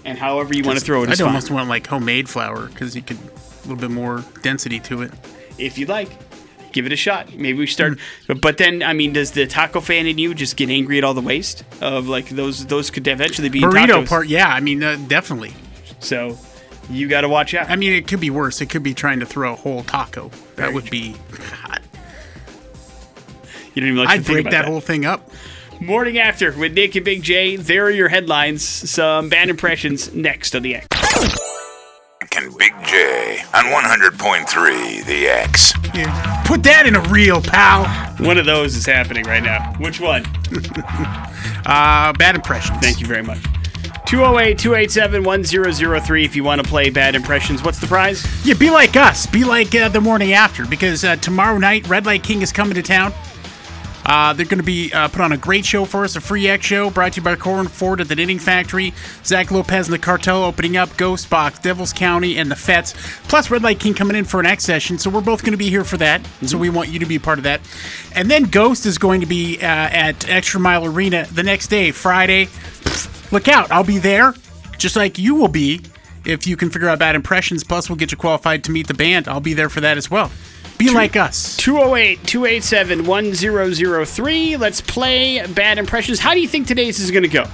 and 0.05 0.19
however 0.19 0.55
you 0.55 0.65
want 0.65 0.79
to 0.79 0.85
throw 0.85 1.03
it, 1.05 1.11
I'd 1.11 1.21
almost 1.21 1.51
want 1.51 1.69
like 1.69 1.87
homemade 1.87 2.29
flour 2.29 2.67
because 2.67 2.97
you 2.97 3.03
could 3.03 3.19
a 3.19 3.69
little 3.69 3.77
bit 3.77 3.91
more 3.91 4.25
density 4.43 4.81
to 4.81 5.03
it. 5.03 5.13
if 5.59 5.79
you'd 5.79 5.89
like. 5.89 6.11
Give 6.73 6.87
it 6.87 6.93
a 6.93 6.97
shot. 6.97 7.35
Maybe 7.35 7.59
we 7.59 7.67
start, 7.67 7.99
but, 8.27 8.41
but 8.41 8.59
then 8.59 8.83
I 8.83 8.93
mean, 8.93 9.13
does 9.13 9.33
the 9.33 9.47
taco 9.47 9.81
fan 9.81 10.07
in 10.07 10.19
you 10.19 10.35
just 10.35 10.57
get 10.57 10.71
angry 10.71 10.99
at 10.99 11.05
all 11.05 11.15
the 11.15 11.21
waste 11.21 11.65
of 11.81 12.09
like 12.09 12.29
those? 12.31 12.67
Those 12.67 12.91
could 12.91 13.07
eventually 13.07 13.49
be 13.49 13.61
Burrito 13.61 14.05
tacos. 14.05 14.09
part, 14.09 14.27
yeah. 14.29 14.49
I 14.49 14.61
mean, 14.61 14.83
uh, 14.83 14.97
definitely. 15.07 15.55
So 16.01 16.39
you 16.91 17.09
got 17.09 17.23
to 17.23 17.29
watch 17.29 17.55
out. 17.55 17.71
I 17.71 17.77
mean, 17.77 17.93
it 17.93 18.09
could 18.09 18.21
be 18.21 18.31
worse. 18.31 18.61
It 18.61 18.71
could 18.71 18.83
be 18.83 18.95
trying 18.95 19.21
to 19.21 19.27
throw 19.27 19.53
a 19.53 19.57
whole 19.57 19.83
taco. 19.85 20.31
That 20.57 20.73
would 20.73 20.91
be. 20.91 21.15
God, 21.31 21.81
you 23.75 23.83
don't 23.83 23.91
even 23.91 23.97
like 23.97 24.09
I'd 24.09 24.25
break 24.25 24.41
about 24.41 24.51
that, 24.51 24.63
that. 24.63 24.71
whole 24.71 24.81
thing 24.81 25.05
up. 25.05 25.31
Morning 25.81 26.19
after 26.19 26.53
with 26.53 26.75
Nick 26.75 26.95
and 26.95 27.05
Big 27.05 27.23
J. 27.23 27.57
There 27.57 27.85
are 27.87 27.91
your 27.91 28.09
headlines. 28.09 28.65
Some 28.65 29.29
bad 29.29 29.49
impressions 29.49 30.15
next 30.15 30.55
on 30.55 30.63
the 30.63 30.77
X. 30.77 30.87
Nick 32.33 32.43
and 32.43 32.57
Big 32.57 32.73
J 32.87 33.41
on 33.55 33.65
100.3 33.65 35.05
The 35.05 35.27
X. 35.27 35.75
Yeah. 35.95 36.43
Put 36.47 36.63
that 36.63 36.87
in 36.87 36.97
a 36.97 37.01
reel, 37.09 37.43
pal. 37.43 37.87
One 38.25 38.39
of 38.39 38.47
those 38.47 38.77
is 38.77 38.87
happening 38.87 39.25
right 39.25 39.43
now. 39.43 39.75
Which 39.79 40.01
one? 40.01 40.25
Uh, 41.65 42.13
bad 42.15 42.35
impressions. 42.35 42.77
Thank 42.81 43.01
you 43.01 43.07
very 43.07 43.23
much. 43.23 43.39
208 44.07 44.59
287 44.59 45.23
1003 45.23 46.25
if 46.25 46.35
you 46.35 46.43
want 46.43 46.61
to 46.61 46.69
play 46.69 46.91
bad 46.91 47.15
impressions. 47.15 47.63
What's 47.63 47.79
the 47.79 47.87
prize? 47.87 48.27
Yeah, 48.45 48.55
be 48.55 48.69
like 48.69 48.97
us. 48.97 49.27
Be 49.27 49.45
like 49.45 49.73
uh, 49.77 49.89
the 49.89 50.01
morning 50.01 50.33
after 50.33 50.67
because 50.67 51.05
uh, 51.05 51.15
tomorrow 51.17 51.59
night, 51.59 51.87
Red 51.87 52.05
Light 52.05 52.25
King 52.25 52.43
is 52.43 52.51
coming 52.51 52.75
to 52.75 52.83
town. 52.83 53.13
Uh, 54.05 54.33
they're 54.33 54.47
going 54.47 54.59
to 54.59 54.65
be 54.65 54.93
uh, 54.93 55.09
put 55.09 55.21
on 55.21 55.33
a 55.33 55.37
great 55.37 55.65
show 55.65 55.85
for 55.85 56.05
us, 56.05 56.17
a 56.17 56.21
free 56.21 56.49
X 56.49 56.67
show 56.67 56.91
brought 56.91 57.13
to 57.13 57.21
you 57.21 57.25
by 57.25 57.37
Corwin 57.37 57.69
Ford 57.69 58.01
at 58.01 58.09
the 58.09 58.17
Knitting 58.17 58.39
Factory, 58.39 58.93
Zach 59.25 59.51
Lopez 59.51 59.87
and 59.87 59.95
the 59.95 59.99
Cartel 59.99 60.43
opening 60.45 60.77
up, 60.77 60.97
Ghost 60.97 61.31
Box, 61.31 61.59
Devils 61.59 61.93
County, 61.93 62.37
and 62.39 62.51
the 62.51 62.57
Fets. 62.57 62.95
Plus, 63.29 63.51
Red 63.51 63.63
Light 63.63 63.79
King 63.79 63.95
coming 63.95 64.17
in 64.17 64.25
for 64.25 64.41
an 64.41 64.47
X 64.47 64.65
session, 64.65 64.99
so 64.99 65.11
we're 65.11 65.21
both 65.21 65.43
going 65.43 65.53
to 65.53 65.59
be 65.59 65.71
here 65.71 65.85
for 65.85 65.97
that. 65.99 66.27
So 66.45 66.59
we 66.59 66.71
want 66.71 66.89
you 66.89 66.99
to 66.99 67.07
be 67.07 67.19
part 67.19 67.39
of 67.39 67.45
that. 67.45 67.61
And 68.15 68.31
then 68.31 68.45
Ghost 68.45 68.87
is 68.87 68.99
going 68.99 69.21
to 69.21 69.27
be 69.27 69.59
uh, 69.59 69.67
at 69.67 70.29
Extra 70.29 70.61
Mile 70.61 70.85
Arena 70.85 71.27
the 71.33 71.43
next 71.43 71.69
day, 71.69 71.91
Friday. 71.91 72.47
Pfft, 72.47 73.33
Look 73.33 73.49
out, 73.49 73.71
I'll 73.73 73.83
be 73.83 73.97
there, 73.97 74.35
just 74.77 74.95
like 74.95 75.19
you 75.19 75.35
will 75.35 75.49
be. 75.49 75.81
If 76.27 76.47
you 76.47 76.57
can 76.57 76.69
figure 76.69 76.89
out 76.89 76.99
bad 76.99 77.17
impressions, 77.17 77.65
plus 77.65 77.89
we'll 77.89 77.97
get 77.97 78.13
you 78.13 78.19
qualified 78.19 78.63
to 78.65 78.71
meet 78.71 78.89
the 78.89 78.95
band. 78.95 79.27
I'll 79.27 79.41
be 79.41 79.55
there 79.55 79.71
for 79.71 79.81
that 79.81 79.97
as 79.97 80.11
well. 80.11 80.31
Be 80.83 80.91
like 80.95 81.17
us. 81.17 81.57
208 81.59 82.25
287 82.27 83.05
1003. 83.07 84.57
Let's 84.57 84.81
play 84.81 85.47
bad 85.47 85.79
impressions. 85.79 86.19
How 86.19 86.35
do 86.35 86.41
you 86.41 86.49
think 86.49 86.67
today's 86.67 86.99
is 86.99 87.11
going 87.11 87.23
to 87.23 87.29
go? 87.29 87.45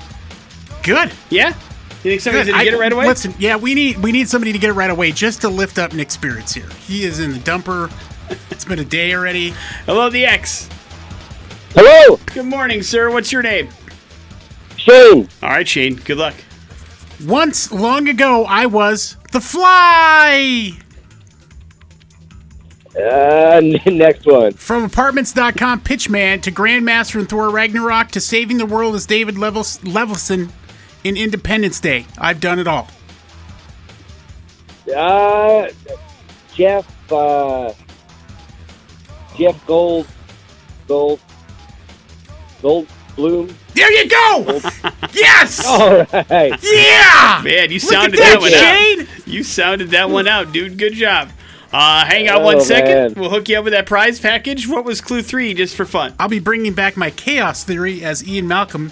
Good. 0.83 1.13
Yeah? 1.31 1.49
You 1.49 2.13
think 2.13 2.21
somebody's 2.21 2.49
going 2.49 2.59
to 2.59 2.65
get 2.65 2.75
it 2.75 2.79
right 2.79 2.93
away? 2.93 3.07
Listen, 3.07 3.35
yeah, 3.39 3.57
we 3.57 3.75
need 3.75 3.99
we 3.99 4.13
need 4.13 4.29
somebody 4.29 4.53
to 4.53 4.59
get 4.59 4.71
it 4.71 4.75
right 4.75 4.91
away 4.91 5.13
just 5.13 5.41
to 5.43 5.49
lift 5.49 5.79
up 5.79 5.93
Nick's 5.93 6.15
spirits 6.15 6.55
here. 6.55 6.69
He 6.87 7.05
is 7.05 7.21
in 7.21 7.33
the 7.33 7.39
dumper. 7.39 7.93
It's 8.51 8.65
been 8.65 8.79
a 8.79 8.85
day 8.85 9.15
already. 9.15 9.51
Hello, 9.87 10.09
the 10.09 10.25
X. 10.25 10.69
Hello, 11.75 12.19
Good 12.27 12.47
morning, 12.47 12.83
sir. 12.83 13.11
What's 13.11 13.33
your 13.33 13.43
name? 13.43 13.69
Shane. 14.77 15.29
All 15.43 15.51
right, 15.51 15.67
Shane. 15.67 15.97
Good 15.97 16.19
luck. 16.19 16.35
Once 17.27 17.73
long 17.73 18.09
ago, 18.09 18.45
I 18.45 18.67
was 18.67 19.17
the 19.33 19.41
fly. 19.41 20.79
Uh, 22.99 23.61
next 23.87 24.27
one. 24.27 24.53
From 24.55 24.85
apartments.com 24.85 25.81
pitchman 25.83 26.43
to 26.43 26.51
Grandmaster 26.51 27.21
in 27.21 27.27
Thor 27.27 27.51
Ragnarok 27.51 28.09
to 28.13 28.21
saving 28.21 28.59
the 28.59 28.67
world 28.67 28.95
as 28.95 29.07
David 29.07 29.39
Levels- 29.39 29.83
Levelson 29.85 30.53
in 31.05 31.17
Independence 31.17 31.81
Day. 31.81 32.07
I've 32.19 32.41
done 32.41 32.59
it 32.59 32.67
all. 32.67 32.89
Uh, 34.95 35.69
Jeff. 36.55 37.13
Uh, 37.13 37.73
Jeff 39.37 39.65
Gold. 39.67 40.07
Gold. 40.89 41.21
Gold 42.63 42.89
Bloom. 43.15 43.55
There 43.75 43.93
you 43.93 44.09
go. 44.09 44.61
yes. 45.13 45.65
All 45.67 46.05
right. 46.13 46.59
Yeah. 46.63 47.43
Man, 47.45 47.71
you 47.71 47.79
Look 47.79 47.93
sounded 47.93 48.19
that, 48.19 48.41
that, 48.41 48.41
one 48.41 48.51
Shane. 48.51 49.01
out. 49.03 49.29
You 49.29 49.43
sounded 49.45 49.91
that 49.91 50.11
one 50.11 50.27
out, 50.27 50.53
dude. 50.53 50.79
Good 50.79 50.95
job. 50.95 51.31
Uh, 51.73 52.05
hang 52.07 52.29
on 52.31 52.43
one 52.43 52.57
Oh, 52.57 52.61
second. 52.61 52.89
man. 52.95 53.15
We'll 53.15 53.31
hook 53.31 53.49
you 53.49 53.59
up 53.59 53.65
with 53.65 53.73
that 53.75 53.87
prize 53.87 54.19
package. 54.19 54.67
What 54.67 54.85
was 54.85 55.01
clue 55.01 55.23
three, 55.23 55.53
just 55.55 55.77
for 55.77 55.85
fun? 55.85 56.15
I'll 56.19 56.29
be 56.29 56.39
bringing 56.39 56.73
back 56.73 56.97
my 56.97 57.11
chaos 57.11 57.63
theory 57.65 58.03
as 58.03 58.27
Ian 58.27 58.49
Malcolm 58.49 58.91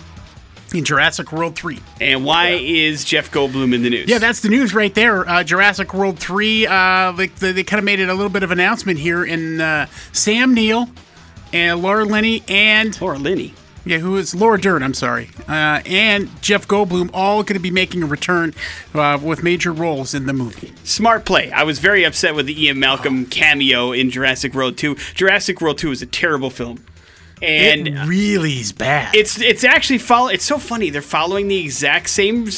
in 0.74 0.84
Jurassic 0.84 1.32
World 1.32 1.56
3. 1.56 1.78
And 2.00 2.24
why 2.24 2.50
is 2.50 3.04
Jeff 3.04 3.30
Goldblum 3.30 3.72
in 3.74 3.82
the 3.82 3.88
news? 3.88 4.08
Yeah, 4.08 4.18
that's 4.18 4.40
the 4.40 4.48
news 4.50 4.74
right 4.74 4.94
there. 4.94 5.26
Uh, 5.26 5.42
Jurassic 5.42 5.94
World 5.94 6.18
3, 6.18 6.66
uh, 6.66 7.12
they, 7.12 7.28
they, 7.28 7.52
they 7.52 7.64
kind 7.64 7.78
of 7.78 7.84
made 7.84 8.00
it 8.00 8.08
a 8.10 8.14
little 8.14 8.28
bit 8.30 8.42
of 8.42 8.50
an 8.50 8.58
announcement 8.60 8.98
here. 8.98 9.24
And 9.24 9.62
uh, 9.62 9.86
Sam 10.12 10.52
Neill 10.52 10.88
and 11.54 11.80
Laura 11.80 12.04
Linney 12.04 12.42
and, 12.48 13.00
Laura 13.00 13.16
Linney. 13.16 13.54
Yeah, 13.86 13.98
who 13.98 14.16
is 14.16 14.34
Laura 14.34 14.60
Dern, 14.60 14.82
I'm 14.82 14.94
sorry, 14.94 15.30
uh, 15.48 15.80
and 15.86 16.42
Jeff 16.42 16.66
Goldblum 16.66 17.08
all 17.14 17.44
going 17.44 17.54
to 17.54 17.60
be 17.60 17.70
making 17.70 18.02
a 18.02 18.06
return 18.06 18.52
uh, 18.92 19.18
with 19.22 19.44
major 19.44 19.72
roles 19.72 20.12
in 20.12 20.26
the 20.26 20.32
movie. 20.32 20.72
Smart 20.82 21.24
play. 21.24 21.52
I 21.52 21.62
was 21.62 21.78
very 21.78 22.02
upset 22.04 22.34
with 22.34 22.46
the 22.46 22.64
Ian 22.64 22.80
Malcolm 22.80 23.26
cameo 23.26 23.92
in 23.92 24.10
Jurassic 24.10 24.54
World 24.54 24.76
2. 24.76 24.96
Jurassic 25.14 25.60
World 25.60 25.78
2 25.78 25.92
is 25.92 26.02
a 26.02 26.06
terrible 26.06 26.50
film. 26.50 26.84
And 27.42 27.86
it 27.88 28.06
really 28.06 28.54
is 28.60 28.72
bad. 28.72 29.14
it's 29.14 29.38
it's 29.40 29.62
actually 29.62 29.98
follow. 29.98 30.28
It's 30.28 30.44
so 30.44 30.56
funny. 30.58 30.88
They're 30.88 31.02
following 31.02 31.48
the 31.48 31.58
exact 31.62 32.08
same 32.08 32.48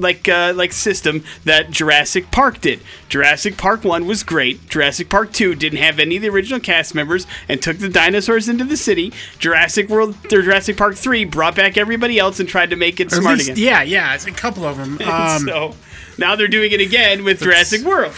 like 0.00 0.26
uh, 0.26 0.54
like 0.56 0.72
system 0.72 1.22
that 1.44 1.70
Jurassic 1.70 2.30
Park 2.30 2.62
did. 2.62 2.80
Jurassic 3.10 3.58
Park 3.58 3.84
one 3.84 4.06
was 4.06 4.22
great. 4.22 4.66
Jurassic 4.70 5.10
Park 5.10 5.32
two 5.34 5.54
didn't 5.54 5.80
have 5.80 5.98
any 6.00 6.16
of 6.16 6.22
the 6.22 6.30
original 6.30 6.60
cast 6.60 6.94
members 6.94 7.26
and 7.46 7.60
took 7.60 7.76
the 7.76 7.90
dinosaurs 7.90 8.48
into 8.48 8.64
the 8.64 8.78
city. 8.78 9.12
Jurassic 9.38 9.90
World 9.90 10.16
or 10.32 10.40
Jurassic 10.40 10.78
Park 10.78 10.94
three 10.96 11.26
brought 11.26 11.54
back 11.54 11.76
everybody 11.76 12.18
else 12.18 12.40
and 12.40 12.48
tried 12.48 12.70
to 12.70 12.76
make 12.76 13.00
it 13.00 13.12
Or 13.12 13.16
smart 13.16 13.36
least- 13.36 13.50
again. 13.50 13.62
Yeah, 13.62 13.82
yeah, 13.82 14.14
it's 14.14 14.24
a 14.26 14.30
couple 14.32 14.64
of 14.64 14.78
them. 14.78 14.98
Um, 15.12 15.42
so 15.46 15.74
now 16.16 16.36
they're 16.36 16.48
doing 16.48 16.72
it 16.72 16.80
again 16.80 17.22
with 17.24 17.40
Jurassic 17.40 17.82
World. 17.82 18.14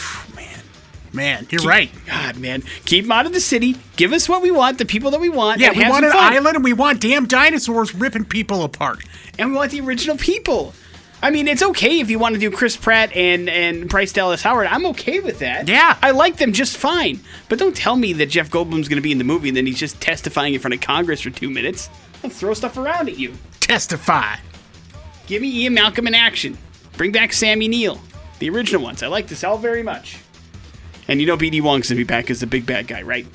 Man, 1.15 1.47
you're 1.51 1.63
right. 1.63 1.91
God, 2.07 2.37
man, 2.39 2.63
keep 2.85 3.05
them 3.05 3.13
out 3.13 3.25
of 3.25 3.33
the 3.33 3.41
city. 3.41 3.77
Give 3.97 4.13
us 4.13 4.29
what 4.29 4.43
we 4.43 4.51
want, 4.51 4.79
the 4.79 4.85
people 4.85 5.13
that 5.13 5.21
we 5.21 5.29
want. 5.29 5.61
Yeah, 5.61 5.71
we 5.73 5.89
want 5.89 6.05
an 6.05 6.11
fun. 6.13 6.33
island 6.35 6.57
and 6.57 6.65
we 6.65 6.73
want 6.73 7.01
damn 7.01 7.27
dinosaurs 7.27 7.95
ripping 7.95 8.25
people 8.25 8.65
apart. 8.65 9.05
and 9.39 9.51
we 9.51 9.57
want 9.57 9.71
the 9.71 9.81
original 9.81 10.17
people. 10.17 10.75
I 11.23 11.31
mean, 11.31 11.49
it's 11.49 11.63
okay 11.63 12.01
if 12.01 12.11
you 12.11 12.19
want 12.19 12.35
to 12.35 12.41
do 12.41 12.51
Chris 12.51 12.77
Pratt 12.77 13.15
and 13.17 13.49
and 13.49 13.89
Bryce 13.89 14.13
Dallas 14.13 14.43
Howard. 14.43 14.67
I'm 14.67 14.85
okay 14.87 15.21
with 15.21 15.39
that. 15.39 15.69
Yeah. 15.69 15.97
I 16.03 16.11
like 16.11 16.37
them 16.37 16.53
just 16.53 16.77
fine. 16.77 17.21
But 17.49 17.59
don't 17.59 17.75
tell 17.75 17.97
me 17.97 18.13
that 18.15 18.27
Jeff 18.27 18.51
Goldblum's 18.51 18.89
going 18.89 18.97
to 18.97 19.01
be 19.01 19.13
in 19.13 19.19
the 19.19 19.25
movie 19.25 19.49
and 19.49 19.57
then 19.57 19.65
he's 19.65 19.79
just 19.79 20.01
testifying 20.03 20.53
in 20.53 20.61
front 20.61 20.75
of 20.75 20.81
Congress 20.83 21.21
for 21.23 21.31
two 21.31 21.49
minutes. 21.49 21.89
I'll 22.23 22.29
throw 22.31 22.53
stuff 22.55 22.77
around 22.77 23.09
at 23.09 23.19
you. 23.19 23.33
Testify. 23.61 24.37
Give 25.27 25.41
me 25.41 25.49
Ian 25.63 25.75
Malcolm 25.75 26.07
in 26.07 26.15
action. 26.15 26.59
Bring 26.99 27.13
back 27.13 27.33
Sammy 27.33 27.69
Neill, 27.69 28.01
the 28.41 28.51
original 28.51 28.83
ones. 28.83 29.03
I 29.03 29.07
like 29.07 29.27
this 29.29 29.45
all 29.45 29.57
very 29.57 29.83
much. 29.83 30.19
And 31.09 31.21
you 31.21 31.27
know 31.27 31.37
BD 31.37 31.61
Wong's 31.61 31.89
gonna 31.89 31.99
be 31.99 32.05
back 32.05 32.31
as 32.31 32.41
the 32.41 32.47
big 32.47 32.67
bad 32.67 32.87
guy, 32.87 33.03
right? 33.03 33.27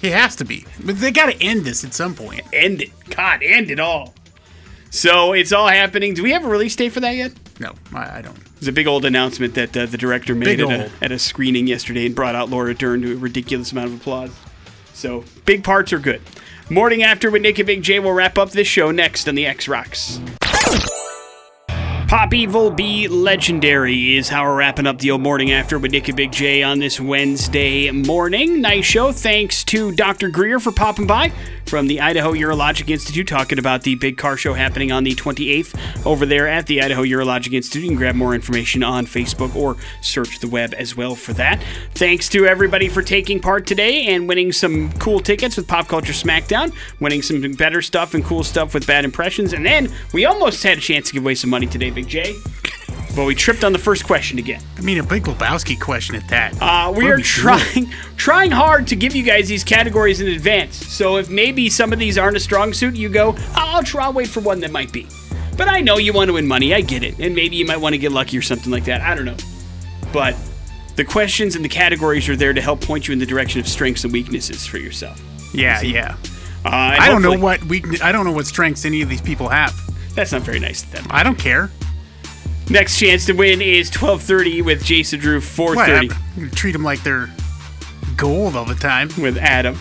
He 0.00 0.10
has 0.10 0.36
to 0.36 0.44
be. 0.44 0.66
But 0.84 0.98
they 0.98 1.10
got 1.10 1.32
to 1.32 1.42
end 1.42 1.64
this 1.64 1.82
at 1.84 1.94
some 1.94 2.14
point. 2.14 2.42
End 2.52 2.82
it. 2.82 2.90
God, 3.10 3.42
end 3.42 3.70
it 3.70 3.80
all. 3.80 4.14
So 4.90 5.32
it's 5.32 5.52
all 5.52 5.68
happening. 5.68 6.14
Do 6.14 6.22
we 6.22 6.32
have 6.32 6.44
a 6.44 6.48
release 6.48 6.76
date 6.76 6.90
for 6.90 7.00
that 7.00 7.16
yet? 7.16 7.32
No, 7.58 7.72
I, 7.94 8.18
I 8.18 8.22
don't. 8.22 8.36
There's 8.54 8.68
a 8.68 8.72
big 8.72 8.86
old 8.86 9.04
announcement 9.04 9.54
that 9.54 9.76
uh, 9.76 9.86
the 9.86 9.98
director 9.98 10.34
made 10.34 10.60
at 10.60 10.70
a, 10.70 10.90
at 11.02 11.12
a 11.12 11.18
screening 11.18 11.66
yesterday 11.66 12.06
and 12.06 12.14
brought 12.14 12.34
out 12.34 12.48
Laura 12.50 12.74
Dern 12.74 13.02
to 13.02 13.12
a 13.12 13.16
ridiculous 13.16 13.72
amount 13.72 13.88
of 13.88 14.00
applause. 14.00 14.34
So 14.94 15.24
big 15.44 15.62
parts 15.64 15.92
are 15.92 15.98
good. 15.98 16.22
Morning 16.70 17.02
after 17.02 17.30
with 17.30 17.42
Nick 17.42 17.58
and 17.58 17.66
Big 17.66 17.82
J 17.82 17.98
will 18.00 18.12
wrap 18.12 18.38
up 18.38 18.50
this 18.50 18.66
show 18.66 18.90
next 18.90 19.28
on 19.28 19.34
the 19.34 19.46
X 19.46 19.68
Rocks. 19.68 20.20
Pop 22.16 22.32
Evil 22.32 22.70
Be 22.70 23.08
Legendary 23.08 24.16
is 24.16 24.30
how 24.30 24.44
we're 24.44 24.56
wrapping 24.56 24.86
up 24.86 24.96
the 25.00 25.10
old 25.10 25.20
morning 25.20 25.52
after 25.52 25.78
with 25.78 25.92
Nick 25.92 26.08
and 26.08 26.16
Big 26.16 26.32
J 26.32 26.62
on 26.62 26.78
this 26.78 26.98
Wednesday 26.98 27.90
morning. 27.90 28.62
Nice 28.62 28.86
show. 28.86 29.12
Thanks 29.12 29.62
to 29.64 29.92
Dr. 29.92 30.30
Greer 30.30 30.58
for 30.58 30.72
popping 30.72 31.06
by 31.06 31.30
from 31.66 31.88
the 31.88 32.00
Idaho 32.00 32.32
Urologic 32.32 32.88
Institute 32.88 33.26
talking 33.26 33.58
about 33.58 33.82
the 33.82 33.96
big 33.96 34.16
car 34.16 34.36
show 34.36 34.54
happening 34.54 34.92
on 34.92 35.04
the 35.04 35.14
28th 35.14 36.06
over 36.06 36.24
there 36.24 36.48
at 36.48 36.66
the 36.66 36.80
Idaho 36.80 37.02
Urologic 37.02 37.52
Institute. 37.52 37.82
You 37.82 37.88
can 37.90 37.98
grab 37.98 38.14
more 38.14 38.34
information 38.34 38.82
on 38.82 39.04
Facebook 39.04 39.54
or 39.54 39.76
search 40.00 40.38
the 40.38 40.48
web 40.48 40.72
as 40.74 40.96
well 40.96 41.16
for 41.16 41.32
that. 41.34 41.62
Thanks 41.94 42.28
to 42.30 42.46
everybody 42.46 42.88
for 42.88 43.02
taking 43.02 43.40
part 43.40 43.66
today 43.66 44.06
and 44.06 44.28
winning 44.28 44.52
some 44.52 44.92
cool 44.92 45.20
tickets 45.20 45.56
with 45.56 45.68
Pop 45.68 45.88
Culture 45.88 46.12
Smackdown, 46.12 46.72
winning 47.00 47.20
some 47.20 47.52
better 47.52 47.82
stuff 47.82 48.14
and 48.14 48.24
cool 48.24 48.44
stuff 48.44 48.72
with 48.72 48.86
Bad 48.86 49.04
Impressions, 49.04 49.52
and 49.52 49.66
then 49.66 49.92
we 50.14 50.24
almost 50.24 50.62
had 50.62 50.78
a 50.78 50.80
chance 50.80 51.08
to 51.08 51.12
give 51.12 51.22
away 51.22 51.34
some 51.34 51.50
money 51.50 51.66
today, 51.66 51.90
Big 51.90 52.05
J. 52.06 52.34
But 53.16 53.24
we 53.24 53.34
tripped 53.34 53.64
on 53.64 53.72
the 53.72 53.78
first 53.78 54.04
question 54.04 54.38
again. 54.38 54.62
I 54.76 54.82
mean, 54.82 54.98
a 54.98 55.02
big 55.02 55.24
Lebowski 55.24 55.80
question 55.80 56.16
at 56.16 56.28
that. 56.28 56.52
Uh, 56.60 56.92
we 56.94 57.04
What 57.04 57.14
are 57.14 57.18
trying 57.22 57.90
trying 58.16 58.50
hard 58.50 58.86
to 58.88 58.96
give 58.96 59.16
you 59.16 59.22
guys 59.22 59.48
these 59.48 59.64
categories 59.64 60.20
in 60.20 60.28
advance. 60.28 60.76
So 60.76 61.16
if 61.16 61.30
maybe 61.30 61.70
some 61.70 61.94
of 61.94 61.98
these 61.98 62.18
aren't 62.18 62.36
a 62.36 62.40
strong 62.40 62.74
suit, 62.74 62.94
you 62.94 63.08
go, 63.08 63.34
I'll 63.54 63.82
try. 63.82 64.04
I'll 64.04 64.12
wait 64.12 64.28
for 64.28 64.40
one 64.40 64.60
that 64.60 64.70
might 64.70 64.92
be. 64.92 65.08
But 65.56 65.68
I 65.68 65.80
know 65.80 65.96
you 65.96 66.12
want 66.12 66.28
to 66.28 66.34
win 66.34 66.46
money. 66.46 66.74
I 66.74 66.82
get 66.82 67.02
it, 67.02 67.18
and 67.18 67.34
maybe 67.34 67.56
you 67.56 67.64
might 67.64 67.78
want 67.78 67.94
to 67.94 67.98
get 67.98 68.12
lucky 68.12 68.36
or 68.36 68.42
something 68.42 68.70
like 68.70 68.84
that. 68.84 69.00
I 69.00 69.14
don't 69.14 69.24
know. 69.24 69.36
But 70.12 70.36
the 70.96 71.04
questions 71.04 71.56
and 71.56 71.64
the 71.64 71.70
categories 71.70 72.28
are 72.28 72.36
there 72.36 72.52
to 72.52 72.60
help 72.60 72.82
point 72.82 73.08
you 73.08 73.12
in 73.12 73.18
the 73.18 73.26
direction 73.26 73.60
of 73.60 73.66
strengths 73.66 74.04
and 74.04 74.12
weaknesses 74.12 74.66
for 74.66 74.76
yourself. 74.76 75.22
Yeah, 75.54 75.80
yeah. 75.80 76.16
Uh, 76.66 76.96
I 77.00 77.08
don't 77.08 77.22
know 77.22 77.38
what 77.38 77.64
we. 77.64 77.82
I 78.02 78.12
don't 78.12 78.26
know 78.26 78.32
what 78.32 78.46
strengths 78.46 78.84
any 78.84 79.00
of 79.00 79.08
these 79.08 79.22
people 79.22 79.48
have. 79.48 79.74
That's 80.14 80.32
not 80.32 80.42
very 80.42 80.60
nice 80.60 80.82
of 80.82 80.92
them. 80.92 81.06
I 81.08 81.22
don't 81.22 81.38
care. 81.38 81.70
Next 82.68 82.98
chance 82.98 83.24
to 83.26 83.32
win 83.32 83.62
is 83.62 83.90
12:30 83.90 84.62
with 84.62 84.84
Jason 84.84 85.20
Drew. 85.20 85.40
4:30. 85.40 86.10
Treat 86.54 86.72
them 86.72 86.82
like 86.82 87.02
they're 87.02 87.30
gold 88.16 88.56
all 88.56 88.64
the 88.64 88.74
time. 88.74 89.08
with 89.18 89.36
Adam. 89.38 89.78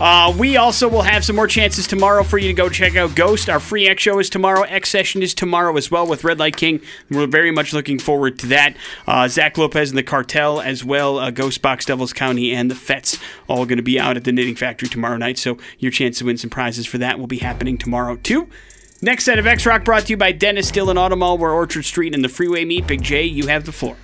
Uh, 0.00 0.34
we 0.36 0.56
also 0.56 0.88
will 0.88 1.02
have 1.02 1.24
some 1.24 1.36
more 1.36 1.46
chances 1.46 1.86
tomorrow 1.86 2.24
for 2.24 2.36
you 2.36 2.48
to 2.48 2.52
go 2.54 2.68
check 2.68 2.96
out 2.96 3.14
Ghost. 3.14 3.48
Our 3.48 3.60
free 3.60 3.86
X 3.86 4.02
show 4.02 4.18
is 4.18 4.28
tomorrow. 4.28 4.62
X 4.62 4.88
session 4.90 5.22
is 5.22 5.32
tomorrow 5.32 5.76
as 5.76 5.92
well 5.92 6.06
with 6.06 6.24
Red 6.24 6.40
Light 6.40 6.56
King. 6.56 6.80
We're 7.08 7.28
very 7.28 7.52
much 7.52 7.72
looking 7.72 8.00
forward 8.00 8.36
to 8.40 8.46
that. 8.48 8.76
Uh, 9.06 9.28
Zach 9.28 9.56
Lopez 9.56 9.90
and 9.90 9.98
the 9.98 10.02
Cartel 10.02 10.60
as 10.60 10.84
well. 10.84 11.18
Uh, 11.18 11.30
Ghost 11.30 11.62
Box, 11.62 11.84
Devils 11.84 12.12
County, 12.12 12.52
and 12.52 12.68
the 12.68 12.74
Fets 12.74 13.16
all 13.48 13.64
going 13.64 13.76
to 13.76 13.82
be 13.82 14.00
out 14.00 14.16
at 14.16 14.24
the 14.24 14.32
Knitting 14.32 14.56
Factory 14.56 14.88
tomorrow 14.88 15.16
night. 15.18 15.38
So 15.38 15.56
your 15.78 15.92
chance 15.92 16.18
to 16.18 16.24
win 16.24 16.36
some 16.36 16.50
prizes 16.50 16.84
for 16.84 16.98
that 16.98 17.20
will 17.20 17.28
be 17.28 17.38
happening 17.38 17.78
tomorrow 17.78 18.16
too. 18.16 18.48
Next 19.04 19.24
set 19.24 19.40
of 19.40 19.48
X 19.48 19.66
Rock 19.66 19.84
brought 19.84 20.04
to 20.04 20.10
you 20.10 20.16
by 20.16 20.30
Dennis 20.30 20.70
Dillon 20.70 20.96
Automall, 20.96 21.36
where 21.36 21.50
Orchard 21.50 21.84
Street 21.84 22.14
and 22.14 22.24
the 22.24 22.28
Freeway 22.28 22.64
meet. 22.64 22.86
Big 22.86 23.02
J, 23.02 23.24
you 23.24 23.48
have 23.48 23.64
the 23.64 23.72
floor. 23.72 23.96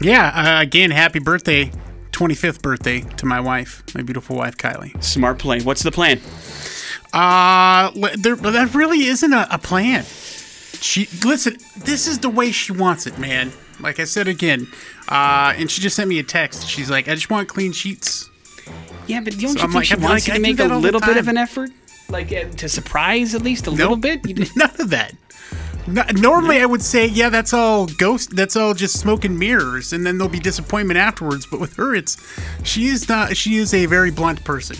Yeah. 0.00 0.58
Uh, 0.58 0.60
again, 0.62 0.90
happy 0.90 1.20
birthday, 1.20 1.70
25th 2.10 2.60
birthday 2.60 3.02
to 3.02 3.26
my 3.26 3.38
wife, 3.38 3.84
my 3.94 4.02
beautiful 4.02 4.34
wife 4.36 4.56
Kylie. 4.56 5.00
Smart 5.02 5.38
play. 5.38 5.60
What's 5.60 5.84
the 5.84 5.92
plan? 5.92 6.20
Uh, 7.12 7.92
there, 8.16 8.34
but 8.34 8.50
that 8.50 8.74
really 8.74 9.04
isn't 9.04 9.32
a, 9.32 9.46
a 9.52 9.58
plan. 9.58 10.04
She 10.80 11.08
listen. 11.24 11.56
This 11.76 12.08
is 12.08 12.18
the 12.18 12.28
way 12.28 12.50
she 12.50 12.72
wants 12.72 13.06
it, 13.06 13.16
man. 13.18 13.52
Like 13.78 14.00
I 14.00 14.04
said 14.04 14.26
again, 14.26 14.66
uh, 15.08 15.54
and 15.56 15.70
she 15.70 15.80
just 15.80 15.94
sent 15.94 16.08
me 16.08 16.18
a 16.18 16.24
text. 16.24 16.66
She's 16.68 16.90
like, 16.90 17.06
"I 17.06 17.14
just 17.14 17.30
want 17.30 17.48
clean 17.48 17.70
sheets." 17.70 18.28
Yeah, 19.06 19.20
but 19.20 19.38
don't 19.38 19.50
So 19.52 19.58
you 19.58 19.64
I'm 19.64 19.70
think 19.70 19.74
like, 19.74 19.84
she 19.84 19.94
wants 19.94 20.08
like, 20.08 20.26
you 20.26 20.32
to 20.32 20.38
I 20.38 20.42
make 20.42 20.54
a 20.54 20.64
that 20.64 20.70
all 20.72 20.80
the 20.80 20.84
little 20.86 21.00
bit 21.00 21.16
of 21.16 21.28
an 21.28 21.36
effort? 21.36 21.70
Like 22.08 22.32
uh, 22.32 22.44
to 22.56 22.68
surprise 22.68 23.34
at 23.34 23.42
least 23.42 23.66
a 23.66 23.70
little 23.70 23.96
bit? 23.96 24.26
You 24.26 24.34
did- 24.34 24.50
None 24.56 24.70
of 24.80 24.90
that. 24.90 25.14
No, 25.86 26.02
normally, 26.14 26.60
I 26.60 26.66
would 26.66 26.80
say, 26.80 27.04
yeah, 27.06 27.28
that's 27.28 27.52
all 27.52 27.86
ghost. 27.86 28.34
That's 28.34 28.56
all 28.56 28.72
just 28.72 28.98
smoke 28.98 29.24
and 29.26 29.38
mirrors, 29.38 29.92
and 29.92 30.06
then 30.06 30.16
there'll 30.16 30.32
be 30.32 30.38
disappointment 30.40 30.96
afterwards. 30.98 31.44
But 31.44 31.60
with 31.60 31.76
her, 31.76 31.94
it's 31.94 32.16
she 32.62 32.86
is 32.86 33.06
not. 33.08 33.36
She 33.36 33.56
is 33.56 33.74
a 33.74 33.84
very 33.84 34.10
blunt 34.10 34.42
person. 34.44 34.76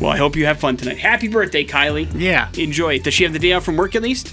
well, 0.00 0.10
I 0.10 0.16
hope 0.16 0.34
you 0.34 0.46
have 0.46 0.58
fun 0.58 0.76
tonight. 0.76 0.98
Happy 0.98 1.28
birthday, 1.28 1.64
Kylie. 1.64 2.08
Yeah. 2.14 2.48
Enjoy 2.56 2.94
it. 2.94 3.04
Does 3.04 3.14
she 3.14 3.22
have 3.24 3.32
the 3.32 3.38
day 3.38 3.52
off 3.52 3.64
from 3.64 3.76
work 3.76 3.94
at 3.94 4.02
least? 4.02 4.32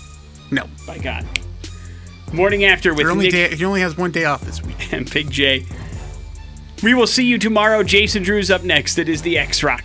No. 0.51 0.65
By 0.87 0.97
God. 0.97 1.27
Morning 2.33 2.65
after 2.65 2.93
with 2.93 3.05
Her 3.05 3.11
only 3.11 3.25
Nick 3.25 3.33
day. 3.51 3.55
He 3.55 3.65
only 3.65 3.81
has 3.81 3.97
one 3.97 4.11
day 4.11 4.25
off 4.25 4.41
this 4.41 4.63
week. 4.63 4.91
and 4.93 5.09
Big 5.11 5.29
J. 5.29 5.65
We 6.81 6.93
will 6.93 7.07
see 7.07 7.25
you 7.25 7.37
tomorrow. 7.37 7.83
Jason 7.83 8.23
Drew's 8.23 8.49
up 8.49 8.63
next. 8.63 8.97
It 8.97 9.09
is 9.09 9.21
the 9.21 9.37
X 9.37 9.61
Rock. 9.61 9.83